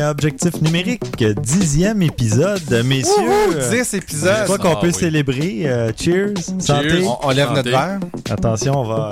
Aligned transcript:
Bienvenue 0.00 0.08
à 0.08 0.10
Objectif 0.12 0.62
numérique, 0.62 1.24
dixième 1.42 2.00
épisode, 2.00 2.62
messieurs. 2.86 3.12
Euh, 3.54 3.70
10 3.70 3.90
Je 3.92 3.96
épisodes. 3.98 4.44
crois 4.44 4.56
qu'on 4.56 4.72
Ah 4.72 4.80
peut 4.80 4.86
oui. 4.86 4.94
célébrer. 4.94 5.60
Euh, 5.66 5.92
cheers. 5.94 6.32
Santé. 6.58 7.02
On, 7.04 7.18
on 7.22 7.30
lève 7.30 7.48
Santé. 7.48 7.56
notre 7.56 7.70
verre. 7.70 8.00
Attention, 8.30 8.78
on 8.78 8.84
va. 8.84 9.10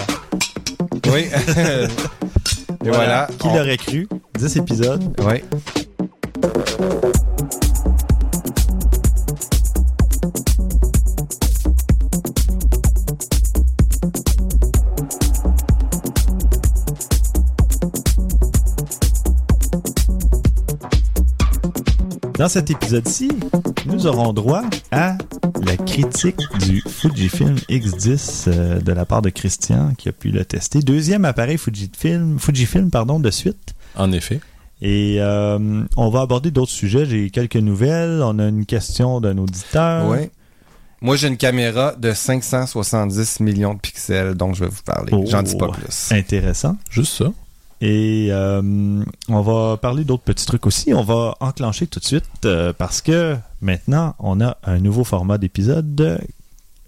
Oui. 1.13 1.27
Et 2.87 2.89
voilà. 2.91 3.29
Qui 3.39 3.49
On- 3.49 3.55
l'aurait 3.57 3.77
cru? 3.77 4.09
10 4.39 4.57
épisodes. 4.57 5.05
Oui. 5.21 5.43
Dans 22.39 22.49
cet 22.49 22.71
épisode-ci, 22.71 23.33
nous 23.87 24.07
aurons 24.07 24.33
droit 24.33 24.63
à 24.93 25.19
la 25.61 25.77
critique 25.77 26.39
du 26.61 26.85
Fujifilm 26.87 27.57
X10 27.69 28.45
euh, 28.47 28.79
de 28.79 28.93
la 28.93 29.05
part 29.05 29.23
de 29.23 29.31
Christian 29.31 29.93
qui 29.99 30.09
a 30.09 30.13
pu 30.13 30.31
le 30.31 30.45
tester. 30.45 30.79
Deuxième 30.79 31.25
appareil 31.25 31.59
Fujifilm, 31.59 32.39
Fujifilm 32.39 32.93
pardon, 32.93 33.19
de 33.19 33.31
suite. 33.33 33.75
En 33.97 34.13
effet. 34.13 34.39
Et 34.81 35.17
euh, 35.19 35.83
on 35.97 36.11
va 36.11 36.21
aborder 36.21 36.53
d'autres 36.53 36.71
sujets. 36.71 37.07
J'ai 37.07 37.31
quelques 37.31 37.57
nouvelles. 37.57 38.23
On 38.23 38.39
a 38.39 38.47
une 38.47 38.67
question 38.67 39.21
d'un 39.21 39.37
auditeur. 39.37 40.09
Oui. 40.09 40.31
Moi, 41.01 41.17
j'ai 41.17 41.27
une 41.27 41.39
caméra 41.39 41.97
de 41.99 42.13
570 42.13 43.41
millions 43.41 43.75
de 43.75 43.81
pixels, 43.81 44.35
donc 44.35 44.55
je 44.55 44.63
vais 44.65 44.71
vous 44.71 44.83
parler. 44.85 45.11
Oh. 45.13 45.25
J'en 45.27 45.43
dis 45.43 45.57
pas 45.57 45.69
plus. 45.69 46.13
Intéressant. 46.13 46.77
Juste 46.89 47.15
ça. 47.15 47.33
Et 47.81 48.29
euh, 48.31 49.05
on 49.29 49.41
va 49.41 49.77
parler 49.77 50.05
d'autres 50.05 50.25
petits 50.25 50.47
trucs 50.47 50.67
aussi. 50.67 50.93
On 50.93 51.05
va 51.05 51.37
enclencher 51.41 51.87
tout 51.87 52.01
de 52.01 52.05
suite 52.05 52.25
euh, 52.45 52.73
parce 52.73 53.01
que 53.01 53.37
maintenant, 53.61 54.17
on 54.19 54.41
a 54.41 54.59
un 54.65 54.81
nouveau 54.81 55.05
format 55.05 55.39
d'épisode 55.39 56.01
euh, 56.01 56.19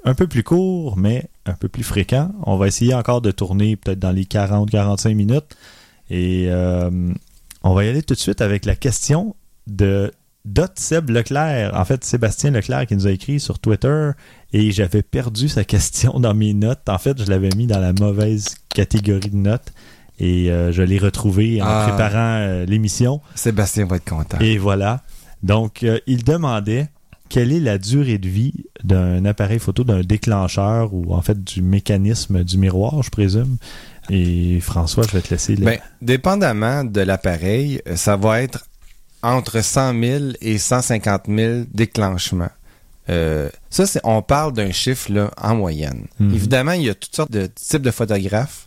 un 0.04 0.14
peu 0.14 0.26
plus 0.26 0.42
court, 0.42 0.96
mais 0.96 1.28
un 1.46 1.52
peu 1.52 1.68
plus 1.68 1.84
fréquent. 1.84 2.32
On 2.42 2.56
va 2.56 2.66
essayer 2.66 2.94
encore 2.94 3.20
de 3.20 3.30
tourner 3.30 3.76
peut-être 3.76 4.00
dans 4.00 4.10
les 4.10 4.24
40-45 4.24 5.14
minutes. 5.14 5.56
Et 6.12 6.48
on 7.62 7.74
va 7.74 7.84
y 7.84 7.88
aller 7.88 8.02
tout 8.02 8.14
de 8.14 8.18
suite 8.18 8.40
avec 8.40 8.64
la 8.64 8.74
question 8.74 9.36
de 9.68 10.10
Dot 10.44 10.72
Seb 10.74 11.10
Leclerc. 11.10 11.72
En 11.74 11.84
fait, 11.84 12.02
Sébastien 12.02 12.50
Leclerc 12.50 12.86
qui 12.86 12.96
nous 12.96 13.06
a 13.06 13.12
écrit 13.12 13.38
sur 13.38 13.60
Twitter 13.60 14.10
et 14.52 14.72
j'avais 14.72 15.02
perdu 15.02 15.48
sa 15.48 15.62
question 15.62 16.18
dans 16.18 16.34
mes 16.34 16.54
notes. 16.54 16.88
En 16.88 16.98
fait, 16.98 17.22
je 17.22 17.30
l'avais 17.30 17.50
mis 17.50 17.66
dans 17.68 17.78
la 17.78 17.92
mauvaise 17.92 18.56
catégorie 18.70 19.30
de 19.30 19.36
notes 19.36 19.72
et 20.20 20.50
euh, 20.50 20.70
je 20.70 20.82
l'ai 20.82 20.98
retrouvé 20.98 21.60
en 21.62 21.66
Ah. 21.66 21.86
préparant 21.88 22.36
euh, 22.38 22.64
l'émission. 22.66 23.20
Sébastien 23.34 23.86
va 23.86 23.96
être 23.96 24.08
content. 24.08 24.38
Et 24.40 24.58
voilà. 24.58 25.00
Donc, 25.42 25.82
euh, 25.82 25.98
il 26.06 26.22
demandait 26.24 26.88
quelle 27.30 27.52
est 27.52 27.60
la 27.60 27.78
durée 27.78 28.18
de 28.18 28.28
vie 28.28 28.52
d'un 28.84 29.24
appareil 29.24 29.58
photo, 29.58 29.82
d'un 29.84 30.00
déclencheur 30.02 30.92
ou 30.92 31.14
en 31.14 31.22
fait 31.22 31.42
du 31.42 31.62
mécanisme 31.62 32.44
du 32.44 32.58
miroir, 32.58 33.02
je 33.02 33.10
présume. 33.10 33.56
Et 34.10 34.60
François, 34.60 35.04
je 35.08 35.12
vais 35.12 35.22
te 35.22 35.30
laisser. 35.30 35.56
le- 35.56 35.64
Ben, 35.64 35.78
dépendamment 36.02 36.84
de 36.84 37.00
l'appareil, 37.00 37.80
ça 37.94 38.16
va 38.16 38.42
être 38.42 38.66
entre 39.22 39.62
100 39.62 39.98
000 40.02 40.24
et 40.40 40.58
150 40.58 41.22
000 41.28 41.64
déclenchements. 41.72 42.48
Euh, 43.08 43.48
ça, 43.70 43.86
c'est, 43.86 44.00
on 44.04 44.22
parle 44.22 44.52
d'un 44.52 44.72
chiffre 44.72 45.12
là, 45.12 45.30
en 45.40 45.54
moyenne. 45.54 46.06
Mhm. 46.18 46.34
Évidemment, 46.34 46.72
il 46.72 46.82
y 46.82 46.90
a 46.90 46.94
toutes 46.94 47.14
sortes 47.14 47.30
de 47.32 47.46
types 47.46 47.82
de 47.82 47.90
photographes. 47.90 48.66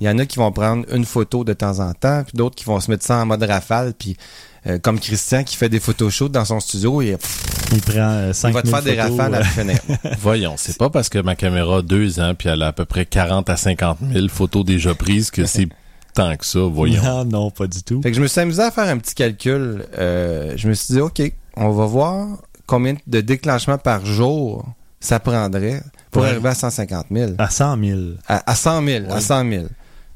Il 0.00 0.06
y 0.06 0.10
en 0.10 0.18
a 0.18 0.26
qui 0.26 0.38
vont 0.38 0.52
prendre 0.52 0.84
une 0.94 1.04
photo 1.04 1.44
de 1.44 1.52
temps 1.52 1.80
en 1.80 1.92
temps, 1.92 2.22
puis 2.24 2.36
d'autres 2.36 2.54
qui 2.56 2.64
vont 2.64 2.78
se 2.80 2.90
mettre 2.90 3.04
ça 3.04 3.16
en 3.18 3.26
mode 3.26 3.42
rafale, 3.42 3.94
puis 3.98 4.16
euh, 4.66 4.78
comme 4.78 4.98
Christian 5.00 5.44
qui 5.44 5.56
fait 5.56 5.68
des 5.68 5.80
photos 5.80 6.12
chaudes 6.12 6.32
dans 6.32 6.44
son 6.44 6.60
studio, 6.60 7.00
il 7.02 7.16
prend 7.84 7.96
euh, 7.98 8.28
il 8.28 8.34
5 8.34 8.54
va 8.54 8.62
te 8.62 8.68
faire 8.68 8.82
des 8.82 9.00
rafales 9.00 9.34
à 9.34 9.38
la 9.40 9.44
fenêtre. 9.44 9.82
Voyons, 10.20 10.54
c'est 10.56 10.76
pas 10.78 10.90
parce 10.90 11.08
que 11.08 11.18
ma 11.18 11.34
caméra 11.36 11.78
a 11.78 11.82
deux 11.82 12.20
ans 12.20 12.34
puis 12.36 12.48
elle 12.48 12.62
a 12.62 12.68
à 12.68 12.72
peu 12.72 12.84
près 12.84 13.06
40 13.06 13.48
à 13.50 13.56
50 13.56 13.98
000 14.12 14.28
photos 14.28 14.64
déjà 14.64 14.94
prises 14.94 15.30
que 15.30 15.44
c'est 15.46 15.68
tant 16.14 16.36
que 16.36 16.44
ça, 16.46 16.60
voyons. 16.60 17.02
Non, 17.02 17.24
non, 17.24 17.50
pas 17.50 17.66
du 17.66 17.82
tout. 17.82 18.02
Fait 18.02 18.10
que 18.10 18.16
je 18.16 18.22
me 18.22 18.26
suis 18.26 18.40
amusé 18.40 18.62
à 18.62 18.70
faire 18.70 18.88
un 18.88 18.98
petit 18.98 19.14
calcul. 19.14 19.84
Euh, 19.98 20.52
je 20.56 20.68
me 20.68 20.74
suis 20.74 20.94
dit, 20.94 21.00
OK, 21.00 21.20
on 21.56 21.70
va 21.70 21.86
voir 21.86 22.26
combien 22.66 22.94
de 23.06 23.20
déclenchements 23.20 23.78
par 23.78 24.04
jour 24.04 24.64
ça 25.00 25.20
prendrait 25.20 25.80
pour 26.10 26.22
Ouais. 26.22 26.30
arriver 26.30 26.48
à 26.48 26.54
150 26.54 27.06
000. 27.12 27.32
À 27.38 27.48
100 27.50 27.78
000. 27.84 28.00
À, 28.26 28.50
à 28.50 28.54
100 28.56 28.84
000, 28.84 29.04
à 29.10 29.14
Ouais. 29.14 29.20
100 29.20 29.48
000. 29.50 29.64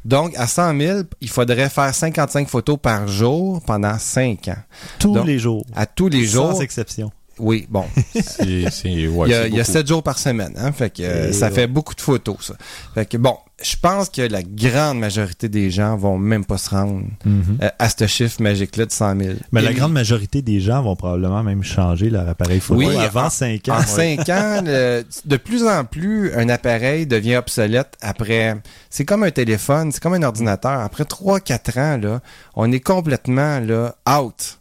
Donc, 0.05 0.35
à 0.37 0.47
100 0.47 0.79
000, 0.79 1.01
il 1.21 1.29
faudrait 1.29 1.69
faire 1.69 1.95
55 1.95 2.49
photos 2.49 2.79
par 2.81 3.07
jour 3.07 3.63
pendant 3.65 3.99
5 3.99 4.49
ans. 4.49 4.57
Tous 4.99 5.13
Donc, 5.13 5.27
les 5.27 5.39
jours. 5.39 5.65
À 5.75 5.87
tous 5.87 6.09
les 6.09 6.25
jours. 6.25 6.53
Sans 6.53 6.61
exception. 6.61 7.11
Oui, 7.39 7.67
bon. 7.69 7.85
C'est, 8.15 8.71
c'est, 8.71 9.07
ouais, 9.09 9.29
il 9.29 9.31
y 9.31 9.35
a, 9.35 9.43
c'est 9.43 9.49
il 9.49 9.55
y 9.55 9.61
a 9.61 9.63
beaucoup. 9.63 9.73
7 9.73 9.87
jours 9.89 10.03
par 10.03 10.19
semaine. 10.19 10.53
Hein? 10.57 10.73
Fait 10.73 10.91
que 10.91 11.03
euh, 11.03 11.33
ça 11.33 11.47
ouais. 11.49 11.53
fait 11.53 11.67
beaucoup 11.67 11.95
de 11.95 12.01
photos, 12.01 12.37
ça. 12.41 12.55
Fait 12.95 13.07
que 13.07 13.17
bon, 13.17 13.37
je 13.63 13.75
pense 13.81 14.09
que 14.11 14.23
la 14.23 14.43
grande 14.43 14.99
majorité 14.99 15.49
des 15.49 15.71
gens 15.71 15.97
vont 15.97 16.19
même 16.19 16.45
pas 16.45 16.59
se 16.59 16.71
rendre 16.71 17.03
Mhm. 17.25 17.59
euh, 17.63 17.69
à 17.79 17.89
ce 17.89 18.07
chiffre 18.07 18.43
magique-là 18.43 18.87
de 18.87 18.93
100 18.93 19.19
000. 19.21 19.35
Mais 19.53 19.63
la 19.63 19.73
grande 19.73 19.93
majorité 19.93 20.43
des 20.43 20.61
gens 20.61 20.83
vont 20.83 20.97
probablement 20.97 21.43
même 21.43 21.63
changer 21.63 22.11
leur 22.11 22.29
appareil 22.29 22.61
photo 22.61 22.81
Oui, 22.81 22.97
avant 22.97 23.27
en- 23.27 23.31
5 23.31 23.69
ans. 23.69 23.79
En 23.79 23.83
5 23.83 24.29
ans, 24.29 24.61
le- 24.65 25.05
de 25.25 25.37
plus 25.37 25.67
en 25.67 25.85
plus, 25.85 26.33
un 26.35 26.49
appareil 26.49 27.07
devient 27.07 27.37
obsolète 27.37 27.95
après. 28.03 28.57
C'est 28.91 29.05
comme 29.05 29.23
un 29.23 29.31
téléphone, 29.31 29.91
c'est 29.93 30.03
comme 30.03 30.15
un 30.15 30.23
ordinateur. 30.23 30.81
Après 30.81 31.05
3-4 31.05 31.79
ans, 31.79 31.99
là, 32.03 32.21
on 32.55 32.71
est 32.73 32.81
complètement 32.81 33.61
là, 33.61 33.95
out. 34.21 34.59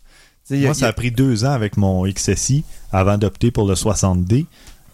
A- 0.51 0.65
Moi, 0.65 0.73
ça 0.73 0.87
a 0.87 0.93
pris 0.93 1.11
deux 1.11 1.45
ans 1.45 1.51
avec 1.51 1.77
mon 1.77 2.05
XSI 2.07 2.63
avant 2.91 3.17
d'opter 3.17 3.51
pour 3.51 3.67
le 3.67 3.75
60D. 3.75 4.45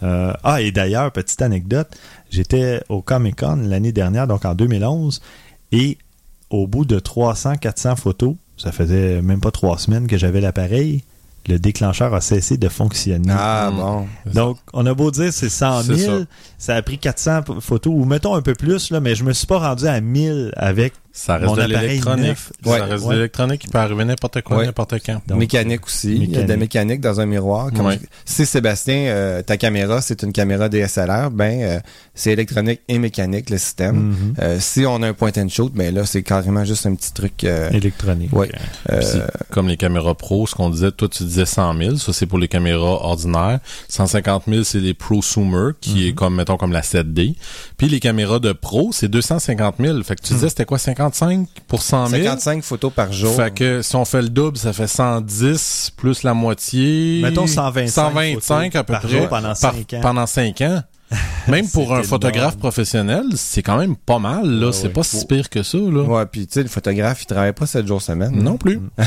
Euh, 0.03 0.31
ah, 0.44 0.62
et 0.62 0.72
d'ailleurs, 0.72 1.12
petite 1.12 1.41
anecdote, 1.41 1.88
j'étais 2.29 2.81
au 2.90 3.01
Comic 3.01 3.38
Con 3.40 3.57
l'année 3.63 3.91
dernière, 3.91 4.28
donc 4.28 4.45
en 4.45 4.53
2011, 4.53 5.22
et 5.72 5.97
au 6.51 6.68
bout 6.68 6.85
de 6.85 7.00
300-400 7.00 7.95
photos, 7.95 8.35
ça 8.57 8.72
faisait 8.72 9.22
même 9.22 9.40
pas 9.41 9.51
trois 9.51 9.78
semaines 9.78 10.07
que 10.07 10.18
j'avais 10.18 10.40
l'appareil, 10.41 11.03
le 11.47 11.59
déclencheur 11.59 12.13
a 12.13 12.22
cessé 12.22 12.57
de 12.57 12.68
fonctionner. 12.69 13.34
Ah 13.35 13.72
Mm. 13.72 13.75
bon. 13.78 14.06
Donc, 14.34 14.57
on 14.74 14.85
a 14.85 14.94
beau 14.94 15.12
dire 15.12 15.31
c'est 15.31 15.50
100 15.50 15.84
000, 15.84 15.97
C'est 15.97 16.06
ça. 16.06 16.18
ça. 16.57 16.75
a 16.75 16.81
pris 16.81 16.97
400 17.00 17.41
p- 17.44 17.53
photos, 17.62 17.94
ou 17.95 18.03
mettons 18.06 18.35
un 18.35 18.41
peu 18.41 18.53
plus, 18.53 18.91
là, 18.91 19.00
mais 19.00 19.16
je 19.16 19.24
me 19.24 19.31
suis 19.34 19.47
pas 19.47 19.57
rendu 19.59 19.88
à 19.88 20.00
1000 20.01 20.51
avec 20.57 20.94
Ça 21.19 21.38
reste 21.38 21.47
mon 21.47 21.55
de 21.55 21.63
l'électronique. 21.63 22.38
Ouais. 22.63 22.78
Ça 22.78 22.85
reste 22.85 23.03
Ouais. 23.05 23.13
de 23.16 23.19
l'électronique 23.19 23.61
qui 23.61 23.67
peut 23.69 23.79
arriver 23.79 24.05
n'importe 24.05 24.41
quoi, 24.44 24.57
Ouais. 24.57 24.66
n'importe 24.67 24.94
quand. 25.03 25.19
Donc, 25.28 25.39
mécanique 25.39 25.85
aussi. 25.88 26.13
Il 26.16 26.31
y 26.31 26.38
a 26.38 26.44
de 26.44 26.47
la 26.47 26.57
mécanique. 26.57 27.01
dans 27.01 27.19
un 27.19 27.25
miroir. 27.25 27.72
Comme 27.75 27.88
Ouais. 27.88 28.00
je- 28.01 28.07
Si 28.25 28.45
Sébastien, 28.45 28.95
euh, 29.07 29.41
ta 29.41 29.57
caméra, 29.57 30.00
c'est 30.01 30.22
une 30.23 30.31
caméra 30.31 30.69
DSLR, 30.69 31.31
ben 31.31 31.59
euh, 31.62 31.80
c'est 32.13 32.31
électronique 32.31 32.81
et 32.88 33.00
mécanique 33.00 33.50
le 33.50 33.57
système. 33.57 33.95
Mhm. 33.95 34.33
Euh, 34.41 34.57
si 34.59 34.86
on 34.86 35.01
a 35.01 35.07
un 35.07 35.13
point 35.13 35.31
and 35.38 35.50
shoot, 35.50 35.74
ben 35.74 35.94
là, 35.94 36.06
c'est 36.06 36.21
carrément 36.24 36.63
juste 36.65 36.86
un 36.86 36.94
petit 36.95 37.12
truc. 37.13 37.44
euh, 37.44 37.69
électronique. 37.71 38.31
Ouais. 38.33 38.50
euh, 38.91 38.97
Puis 39.00 39.07
c'est 39.12 39.50
comme 39.51 39.68
les 39.68 39.77
caméras 39.77 40.13
pro, 40.15 40.45
ce 40.47 40.53
qu'on 40.56 40.69
disait, 40.69 40.91
toi 40.91 41.07
tu 41.09 41.24
disais 41.24 41.45
100 41.45 41.74
000, 41.77 41.95
ça 41.97 42.13
c'est 42.13 42.25
pour 42.27 42.38
les 42.38 42.47
caméras 42.47 43.03
ordinaires. 43.06 43.59
150 43.89 44.44
000 44.47 44.63
c'est 44.63 44.80
les 44.80 44.94
prosumer, 44.94 45.71
qui 45.81 46.07
est 46.07 46.13
comme, 46.13 46.36
mettons, 46.36 46.57
comme 46.57 46.71
la 46.71 46.81
7D. 46.83 47.36
Puis 47.77 47.88
les 47.89 48.00
caméras 48.00 48.39
de 48.39 48.51
pro, 48.53 48.89
c'est 48.91 49.07
250 49.07 49.75
000. 49.80 50.01
Fait 50.03 50.15
que 50.15 50.21
tu 50.21 50.33
disais 50.33 50.50
c'était 50.50 50.65
quoi, 50.65 50.77
55 51.13 51.48
pour 51.68 51.81
100 51.81 52.07
000? 52.07 52.24
55 52.24 52.63
photos 52.63 52.94
par 52.94 53.12
jour. 53.12 53.36
Fait 53.36 53.54
que 53.54 53.81
si 53.81 53.95
on 53.95 54.06
fait 54.06 54.21
le 54.21 54.30
double, 54.30 54.57
ça 54.57 54.74
fait 54.74 54.88
110 54.88 55.94
plus 55.95 56.24
la 56.24 56.33
moitié. 56.33 57.21
Mettons 57.21 57.48
125 57.48 57.89
125 57.89 58.75
à 58.75 58.83
peu 58.83 58.94
photos 58.94 59.01
par 59.01 59.01
près. 59.01 59.09
jour 59.09 59.30
pendant 59.30 59.56
cinq 59.56 59.94
ans. 59.94 60.01
Pendant 60.01 60.25
5 60.25 60.62
ans. 60.62 60.81
Même 61.48 61.68
pour 61.69 61.95
un 61.95 62.04
photographe 62.04 62.38
énorme. 62.56 62.57
professionnel, 62.59 63.24
c'est 63.36 63.62
quand 63.63 63.77
même 63.77 63.95
pas 63.95 64.19
mal, 64.19 64.45
là. 64.45 64.68
Ouais, 64.68 64.71
c'est 64.74 64.88
ouais. 64.88 64.89
pas 64.94 65.04
si 65.04 65.25
pire 65.25 65.50
que 65.50 65.63
ça, 65.63 65.77
là. 65.77 66.01
Ouais, 66.04 66.25
puis 66.25 66.45
tu 66.45 66.54
sais, 66.56 66.63
le 66.63 66.68
photographe, 66.68 67.21
il 67.21 67.25
travaille 67.25 67.54
pas 67.54 67.65
7 67.65 67.88
jours 67.88 68.01
semaine. 68.01 68.31
Non 68.36 68.57
plus. 68.57 68.81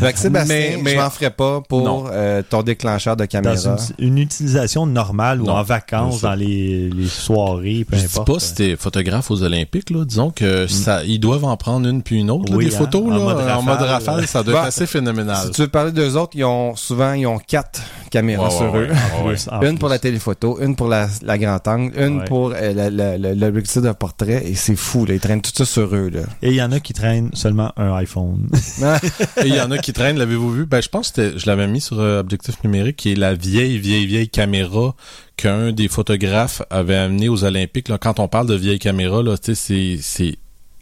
Fait 0.00 0.12
que 0.12 0.18
Sébastien, 0.18 0.56
Mais- 0.56 0.78
mais- 0.82 0.90
je 0.92 0.96
m'en 0.96 1.10
ferai 1.10 1.30
pas 1.30 1.60
pour 1.60 2.08
euh, 2.12 2.42
ton 2.48 2.62
déclencheur 2.62 3.16
de 3.16 3.22
dans 3.22 3.28
caméra. 3.28 3.76
une, 3.98 4.06
une 4.08 4.18
utilisation 4.18 4.86
normale 4.86 5.40
ou 5.40 5.46
Non, 5.46 5.52
en 5.54 5.62
vacances, 5.62 6.22
dans 6.22 6.34
les, 6.34 6.90
les 6.90 7.06
soirées, 7.06 7.86
peu 7.88 7.96
Je 7.96 8.00
dis 8.00 8.06
importe. 8.06 8.26
pas 8.34 8.40
si 8.40 8.54
t'es 8.54 8.76
photographe 8.76 9.30
aux 9.30 9.42
Olympiques, 9.42 9.90
là. 9.90 10.04
Disons 10.04 10.30
que 10.30 10.66
ça, 10.66 11.04
ils 11.04 11.20
doivent 11.20 11.44
en 11.44 11.56
prendre 11.56 11.88
une 11.88 12.02
puis 12.02 12.16
une 12.16 12.30
autre, 12.32 12.50
là, 12.50 12.56
Oui, 12.56 12.66
des 12.66 12.74
hein, 12.74 12.78
photos, 12.78 13.02
en 13.04 13.10
là. 13.10 13.18
mode 13.18 13.48
en 13.50 13.62
mode 13.62 13.80
rafale. 13.82 14.26
ça 14.26 14.42
doit 14.42 14.54
Bah, 14.54 14.60
être 14.62 14.66
assez 14.68 14.86
phénoménal. 14.86 15.46
Si 15.46 15.50
tu 15.52 15.60
veux 15.62 15.68
parler 15.68 15.92
d'eux 15.92 16.16
autres, 16.16 16.32
ils 16.34 16.44
ont 16.44 16.74
souvent 16.74 17.12
ils 17.12 17.26
ont 17.26 17.38
quatre 17.38 17.80
caméras 18.10 18.46
Ouais, 18.48 18.50
sur 18.56 18.72
ouais, 18.74 18.80
eux. 18.80 18.88
ouais, 18.88 19.26
ouais. 19.28 19.34
Plus, 19.34 19.48
en 19.52 19.62
Une 19.62 19.78
pour 19.78 19.88
la 19.88 19.98
téléphoto, 20.00 20.58
une 20.60 20.74
pour 20.74 20.88
la, 20.88 21.08
la 21.28 21.38
grand 21.38 21.68
angle, 21.68 21.92
une 21.96 22.18
Ouais. 22.18 22.24
pour 22.24 22.52
euh, 22.56 23.34
l'objectif 23.34 23.82
de 23.82 23.92
portrait. 23.92 24.42
Et 24.46 24.54
c'est 24.56 24.74
fou, 24.74 25.04
là. 25.06 25.14
Ils 25.14 25.20
traînent 25.20 25.42
tout 25.42 25.52
ça 25.54 25.64
sur 25.64 25.94
eux, 25.94 26.08
là. 26.08 26.22
Et 26.42 26.48
il 26.48 26.54
y 26.54 26.62
en 26.62 26.72
a 26.72 26.80
qui 26.80 26.92
traînent 26.92 27.30
seulement 27.34 27.72
un 27.76 27.94
iPhone. 27.94 28.48
Et 29.44 29.46
il 29.46 29.54
y 29.54 29.60
en 29.60 29.70
a 29.70 29.78
qui 29.78 29.92
traînent, 29.92 30.18
l'avez-vous 30.18 30.50
vu? 30.50 30.66
Ben, 30.66 30.80
je 30.82 30.88
pense 30.88 31.12
que 31.12 31.22
c'était- 31.22 31.38
je 31.38 31.46
l'avais 31.46 31.68
mis 31.68 31.80
sur 31.80 32.00
euh, 32.00 32.18
Objectif 32.20 32.56
numérique, 32.64 32.96
qui 32.96 33.12
est 33.12 33.14
la 33.14 33.34
vieille, 33.34 33.78
vieille, 33.78 34.06
vieille 34.06 34.28
caméra 34.28 34.96
qu'un 35.36 35.70
des 35.72 35.86
photographes 35.88 36.62
avait 36.70 36.96
amené 36.96 37.28
aux 37.28 37.44
Olympiques. 37.44 37.88
Là, 37.88 37.98
quand 37.98 38.18
on 38.18 38.26
parle 38.26 38.46
de 38.48 38.54
vieille 38.56 38.78
caméra, 38.80 39.22
là, 39.22 39.38
tu 39.38 39.54
sais, 39.54 39.98
c'est, 40.02 40.36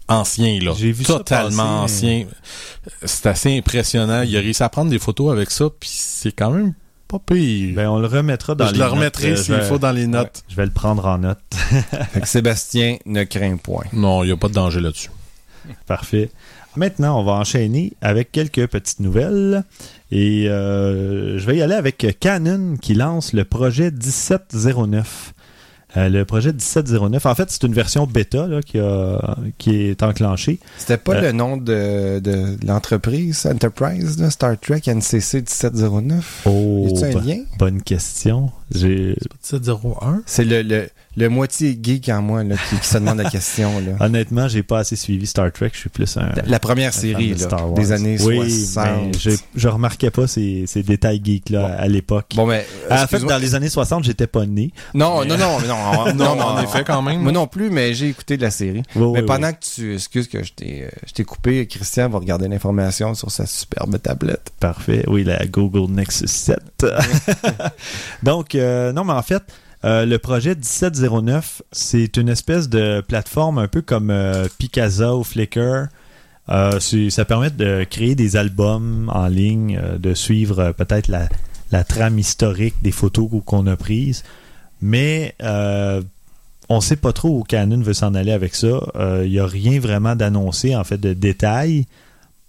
ancien, 0.09 0.59
là. 0.61 0.73
J'ai 0.79 0.93
vu 0.93 1.05
ça 1.05 1.15
Totalement 1.15 1.83
ancien. 1.83 2.25
C'est 3.05 3.27
assez 3.27 3.59
impressionnant. 3.59 4.23
Il 4.23 4.37
a 4.37 4.41
réussi 4.41 4.63
à 4.63 4.69
prendre 4.69 4.91
des 4.91 4.99
photos 5.01 5.33
avec 5.33 5.51
ça, 5.51 5.67
puis 5.81 5.91
c'est 5.93 6.33
quand 6.33 6.51
même 6.51 6.73
pas 7.09 7.19
pire. 7.19 7.75
ben, 7.77 7.89
on 7.89 7.99
le 7.99 8.07
remettra 8.07 8.55
dans 8.55 8.67
je 8.67 8.73
les 8.73 8.79
le 8.79 8.85
notes. 8.85 8.95
remettrai 8.95 9.31
Euh, 9.33 9.37
s'il 9.37 9.55
je 9.55 9.61
vais- 9.61 9.67
faut 9.67 9.79
dans 9.79 9.93
les 9.93 10.07
notes. 10.07 10.43
Je 10.49 10.57
vais 10.57 10.65
le 10.65 10.73
prendre 10.73 11.07
en 11.07 11.19
note. 11.19 11.39
Fait 12.13 12.21
que 12.21 12.29
Sébastien 12.29 12.97
ne 13.07 13.25
craint 13.25 13.57
point. 13.57 13.85
Non, 13.93 14.23
il 14.25 14.27
n'y 14.27 14.33
a 14.33 14.37
pas 14.37 14.49
de 14.49 14.55
danger 14.55 14.81
là-dessus. 14.81 15.11
Parfait. 15.87 16.31
Maintenant, 16.77 17.19
on 17.21 17.25
va 17.25 17.33
enchaîner 17.33 17.95
avec 18.03 18.31
quelques 18.33 18.67
petites 18.67 19.01
nouvelles. 19.01 19.65
Et 20.13 20.49
euh, 20.49 21.39
je 21.39 21.47
vais 21.47 21.57
y 21.57 21.63
aller 21.63 21.75
avec 21.75 22.07
Canon 22.21 22.77
qui 22.81 22.95
lance 22.95 23.33
le 23.33 23.45
projet 23.45 23.91
1709. 23.91 25.33
Euh, 25.97 26.09
le 26.09 26.25
projet 26.25 26.53
1709, 26.53 27.25
en 27.27 27.35
fait, 27.35 27.51
c'est 27.51 27.63
une 27.63 27.73
version 27.73 28.07
bêta 28.07 28.47
là, 28.47 28.61
qui, 28.63 28.79
a- 28.79 29.37
qui 29.59 29.77
est 29.77 30.03
enclenchée. 30.03 30.59
C'était 30.79 30.97
pas 30.99 31.15
Euh, 31.17 31.21
le 31.23 31.33
nom 31.33 31.57
de, 31.57 32.19
de 32.21 32.57
l'entreprise, 32.67 33.47
Enterprise, 33.47 34.19
là, 34.21 34.31
Star 34.31 34.59
Trek 34.61 34.83
NCC 34.87 35.39
1709? 35.39 36.43
Oh, 36.47 36.89
y 36.91 37.05
un 37.05 37.21
lien? 37.21 37.39
bonne 37.59 37.83
question. 37.83 38.51
J'ai 38.75 39.17
C'est 39.43 39.59
pas 39.61 39.65
1701? 39.71 40.23
C'est 40.27 40.45
le, 40.45 40.63
le, 40.63 40.89
le 41.17 41.29
moitié 41.29 41.79
geek 41.83 42.09
en 42.11 42.21
moi 42.23 42.45
là, 42.45 42.57
qui, 42.69 42.77
qui 42.79 42.87
se 42.87 42.99
demande 42.99 43.19
la 43.19 43.31
question. 43.31 43.73
Là. 43.81 43.93
honnêtement, 44.05 44.49
j'ai 44.49 44.63
pas 44.63 44.81
assez 44.81 44.97
suivi 44.97 45.27
Star 45.27 45.51
Trek. 45.53 45.71
Je 45.73 45.79
suis 45.81 45.89
plus 45.89 46.17
un 46.17 46.31
La, 46.47 46.59
première 46.61 46.89
un 46.89 46.93
série 46.93 47.29
de 47.35 47.41
là, 47.41 47.45
Star 47.47 47.65
Wars. 47.67 47.75
des 47.75 47.93
années 47.93 48.17
oui, 48.23 48.51
60. 48.51 48.85
mais 48.87 49.13
je, 49.19 49.31
je 49.55 49.69
remarquais 49.69 50.11
pas 50.11 50.27
ces, 50.27 50.65
ces 50.67 50.83
détails 50.83 51.21
geeks 51.25 51.51
là 51.51 51.69
Bon. 51.69 51.75
à 51.79 51.89
l'époque. 51.89 52.33
Bon, 52.35 52.47
mais. 52.47 52.67
en 52.91 53.07
fait, 53.07 53.21
dans 53.21 53.39
les 53.39 53.55
années 53.55 53.69
60, 53.69 54.05
j'étais 54.05 54.27
pas 54.27 54.45
né. 54.47 54.71
Non, 54.95 55.25
non, 55.25 55.37
non, 55.39 55.59
mais 55.61 55.69
non, 55.69 55.75
en- 55.75 56.15
Non, 56.15 56.35
mais 56.37 56.43
en 56.43 56.63
effet, 56.63 56.85
quand 56.87 57.03
même. 57.03 57.21
Moi 57.23 57.33
non 57.33 57.47
plus, 57.47 57.71
mais 57.71 57.95
j'ai 57.95 58.09
écouté 58.09 58.37
de 58.37 58.43
la 58.43 58.51
série. 58.51 58.83
Oui, 58.95 59.11
mais 59.15 59.21
oui, 59.21 59.27
pendant 59.27 59.53
que 59.53 59.59
tu. 59.75 59.95
Excuse 59.95 60.29
que 60.29 60.43
je 60.43 60.53
t'ai 60.53 60.83
euh, 60.85 60.89
je 61.07 61.13
t'ai 61.13 61.25
coupé, 61.25 61.67
Christian 61.67 62.09
va 62.09 62.19
regarder 62.19 62.49
l'information 62.49 63.15
sur 63.15 63.31
sa 63.31 63.47
superbe 63.47 64.01
tablette. 64.01 64.51
Parfait. 64.61 65.05
Oui, 65.07 65.25
la 65.25 65.45
Google 65.47 65.91
Nexus 65.93 66.29
7. 66.29 66.59
Donc, 68.23 68.55
euh, 68.55 68.93
non, 68.93 69.05
mais 69.05 69.13
en 69.13 69.23
fait, 69.23 69.43
euh, 69.87 70.05
le 70.05 70.19
projet 70.19 70.57
1709, 70.57 71.63
c'est 71.71 72.17
une 72.17 72.29
espèce 72.29 72.69
de 72.69 73.01
plateforme 73.07 73.59
un 73.59 73.69
peu 73.69 73.83
comme 73.83 74.11
euh, 74.11 74.49
Picasa 74.59 75.15
ou 75.15 75.23
Flickr. 75.23 75.87
Euh, 76.49 76.81
ça 76.81 77.25
permet 77.25 77.51
de 77.51 77.85
créer 77.89 78.17
des 78.17 78.37
albums 78.37 79.09
en 79.15 79.29
ligne, 79.29 79.79
euh, 79.81 79.97
de 79.99 80.13
suivre 80.13 80.73
peut-être 80.73 81.09
la, 81.09 81.85
trame 81.85 82.19
historique 82.19 82.75
des 82.83 82.91
photos 82.91 83.31
qu'on 83.45 83.67
a 83.69 83.77
prises. 83.77 84.25
Mais 84.83 85.37
on 86.69 86.81
sait 86.81 86.97
pas 86.97 87.13
trop 87.13 87.39
où 87.39 87.43
Canon 87.45 87.81
veut 87.81 87.95
s'en 87.95 88.15
aller 88.15 88.33
avec 88.33 88.55
ça. 88.55 88.81
Il 89.23 89.31
n'y 89.31 89.39
a 89.39 89.47
rien 89.47 89.79
vraiment 89.79 90.17
d'annoncé, 90.17 90.75
en 90.75 90.85
fait, 90.85 90.99
de 90.99 91.13
détails 91.13 91.87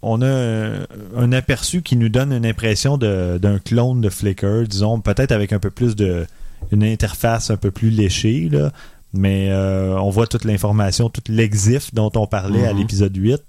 on 0.04 0.22
a 0.22 0.28
un, 0.28 0.88
un 1.16 1.32
aperçu 1.32 1.82
qui 1.82 1.98
nous 1.98 2.10
donne 2.10 2.32
une 2.32 2.46
impression 2.46 2.98
d'un 2.98 3.60
clone 3.60 4.00
de 4.00 4.10
Flickr, 4.10 4.68
disons, 4.68 5.00
peut-être 5.02 5.32
avec 5.32 5.54
un 5.54 5.60
peu 5.60 5.72
plus 5.72 5.96
de. 5.96 6.26
Une 6.72 6.84
interface 6.84 7.50
un 7.52 7.58
peu 7.58 7.72
plus 7.72 7.90
léchée, 7.90 8.50
là. 8.52 8.72
Mais 9.14 9.48
euh, 9.50 9.98
on 10.00 10.10
voit 10.10 10.28
toute 10.28 10.44
l'information, 10.44 11.10
tout 11.10 11.22
l'exif 11.30 11.94
dont 11.94 12.12
on 12.16 12.28
parlait 12.28 12.66
à 12.68 12.74
Mhm. 12.74 12.80
l'épisode 12.80 13.16
8. 13.16 13.42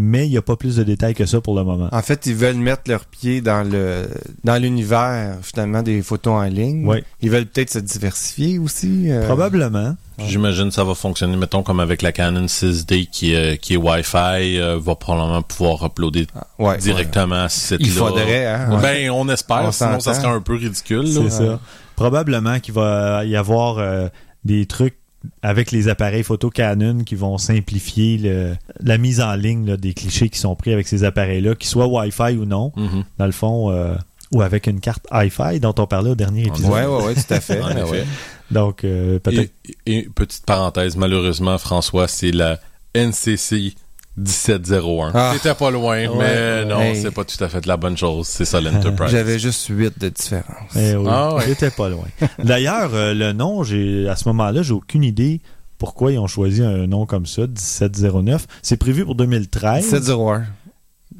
Mais 0.00 0.26
il 0.26 0.30
n'y 0.30 0.36
a 0.36 0.42
pas 0.42 0.54
plus 0.54 0.76
de 0.76 0.84
détails 0.84 1.14
que 1.14 1.26
ça 1.26 1.40
pour 1.40 1.56
le 1.56 1.64
moment. 1.64 1.88
En 1.90 2.02
fait, 2.02 2.26
ils 2.26 2.34
veulent 2.34 2.54
mettre 2.56 2.82
leurs 2.86 3.04
pieds 3.06 3.40
dans 3.40 3.68
le 3.68 4.06
dans 4.44 4.62
l'univers 4.62 5.36
finalement 5.42 5.82
des 5.82 6.02
photos 6.02 6.34
en 6.34 6.42
ligne. 6.44 6.86
Oui. 6.86 6.98
Ils 7.20 7.30
veulent 7.30 7.46
peut-être 7.46 7.70
se 7.70 7.80
diversifier 7.80 8.58
aussi. 8.60 9.10
euh, 9.10 9.24
Probablement. 9.26 9.96
J'imagine 10.24 10.68
que 10.68 10.74
ça 10.74 10.84
va 10.84 10.94
fonctionner, 10.94 11.36
mettons, 11.36 11.62
comme 11.64 11.80
avec 11.80 12.02
la 12.02 12.12
Canon 12.12 12.46
6D 12.46 13.06
qui, 13.10 13.32
est- 13.32 13.58
qui 13.58 13.74
est 13.74 13.76
Wi-Fi, 13.76 14.58
euh, 14.58 14.78
va 14.80 14.94
probablement 14.94 15.42
pouvoir 15.42 15.84
uploader 15.86 16.26
ouais, 16.60 16.78
directement 16.78 17.44
à 17.44 17.48
ce 17.48 17.60
site-là. 17.76 17.86
Il 17.86 17.90
faudrait, 17.90 18.46
hein. 18.46 18.78
Ben, 18.80 19.10
on 19.10 19.28
espère, 19.28 19.62
On 19.64 19.72
sinon 19.72 19.98
ça 20.00 20.14
serait 20.14 20.28
un 20.28 20.40
peu 20.40 20.54
ridicule. 20.54 21.08
C'est 21.08 21.30
ça. 21.30 21.58
Probablement 21.98 22.60
qu'il 22.60 22.74
va 22.74 23.24
y 23.24 23.34
avoir 23.36 23.78
euh, 23.78 24.08
des 24.44 24.66
trucs 24.66 24.96
avec 25.42 25.72
les 25.72 25.88
appareils 25.88 26.22
photo 26.22 26.48
Canon 26.48 26.98
qui 27.04 27.16
vont 27.16 27.38
simplifier 27.38 28.18
le- 28.18 28.56
la 28.80 28.98
mise 28.98 29.20
en 29.20 29.34
ligne 29.34 29.66
là, 29.66 29.76
des 29.76 29.92
clichés 29.94 30.28
qui 30.28 30.38
sont 30.38 30.54
pris 30.54 30.72
avec 30.72 30.86
ces 30.86 31.02
appareils-là, 31.02 31.56
qu'ils 31.56 31.68
soient 31.68 31.88
Wi-Fi 31.88 32.36
ou 32.36 32.44
non. 32.44 32.72
Mhm. 32.76 33.04
dans 33.18 33.26
le 33.26 33.32
fond, 33.32 33.70
euh, 33.72 33.94
ou 34.32 34.42
avec 34.42 34.66
une 34.68 34.78
carte 34.78 35.06
hi-fi 35.10 35.58
dont 35.58 35.74
on 35.78 35.86
parlait 35.86 36.10
au 36.10 36.14
dernier 36.14 36.46
épisode. 36.46 36.70
Ouais, 36.70 36.86
ouais, 36.86 37.04
ouais, 37.06 37.14
tout 37.14 37.34
à 37.34 37.40
fait. 37.40 37.60
Ouais. 37.90 38.04
Donc, 38.50 38.84
euh, 38.84 39.18
peut-être. 39.18 39.50
Et, 39.86 39.98
et 39.98 40.02
petite 40.14 40.46
parenthèse, 40.46 40.96
malheureusement, 40.96 41.58
François, 41.58 42.06
c'est 42.08 42.30
la 42.30 42.58
NCC 42.94 43.74
1701. 44.18 45.12
Ah. 45.14 45.32
C'était 45.34 45.54
pas 45.54 45.70
loin, 45.70 46.06
Ouais, 46.06 46.18
mais 46.18 46.64
non, 46.64 46.80
Hey. 46.80 47.00
c'est 47.00 47.10
pas 47.10 47.24
tout 47.24 47.42
à 47.42 47.48
fait 47.48 47.64
la 47.66 47.76
bonne 47.76 47.96
chose. 47.96 48.26
C'est 48.26 48.44
ça 48.44 48.60
l'Enterprise. 48.60 49.10
J'avais 49.10 49.38
juste 49.38 49.66
8 49.68 49.98
de 49.98 50.08
différence. 50.08 50.72
Eh 50.76 50.96
oui, 50.96 51.06
Ah 51.08 51.34
ouais. 51.34 51.44
j'étais 51.46 51.70
pas 51.70 51.88
loin. 51.88 52.04
D'ailleurs, 52.42 52.90
euh, 52.94 53.14
le 53.14 53.32
nom, 53.32 53.62
j'ai 53.62 54.08
à 54.08 54.16
ce 54.16 54.28
moment-là, 54.28 54.62
j'ai 54.62 54.72
aucune 54.74 55.04
idée 55.04 55.40
pourquoi 55.78 56.10
ils 56.10 56.18
ont 56.18 56.26
choisi 56.26 56.60
un 56.62 56.88
nom 56.88 57.06
comme 57.06 57.24
ça, 57.26 57.42
1709. 57.42 58.46
C'est 58.62 58.76
prévu 58.76 59.04
pour 59.04 59.14
2013. 59.14 59.84
701. 59.84 60.42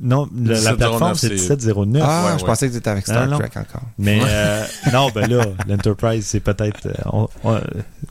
Non, 0.00 0.28
la, 0.32 0.54
la 0.60 0.72
1709, 0.72 0.76
plateforme, 0.78 1.14
c'est 1.14 1.26
c'est- 1.28 1.34
1709. 1.34 2.02
Ah, 2.06 2.24
ouais, 2.24 2.30
je 2.38 2.42
ouais. 2.42 2.46
pensais 2.46 2.66
que 2.68 2.72
tu 2.72 2.78
étais 2.78 2.90
avec 2.90 3.04
Star 3.06 3.26
Non, 3.26 3.32
non. 3.32 3.38
Trek 3.38 3.50
encore. 3.56 3.82
Mais 3.98 4.20
euh, 4.24 4.64
non, 4.92 5.10
ben 5.14 5.28
là, 5.28 5.44
l'Enterprise, 5.68 6.24
c'est 6.26 6.40
peut-être... 6.40 6.86
euh, 7.46 7.60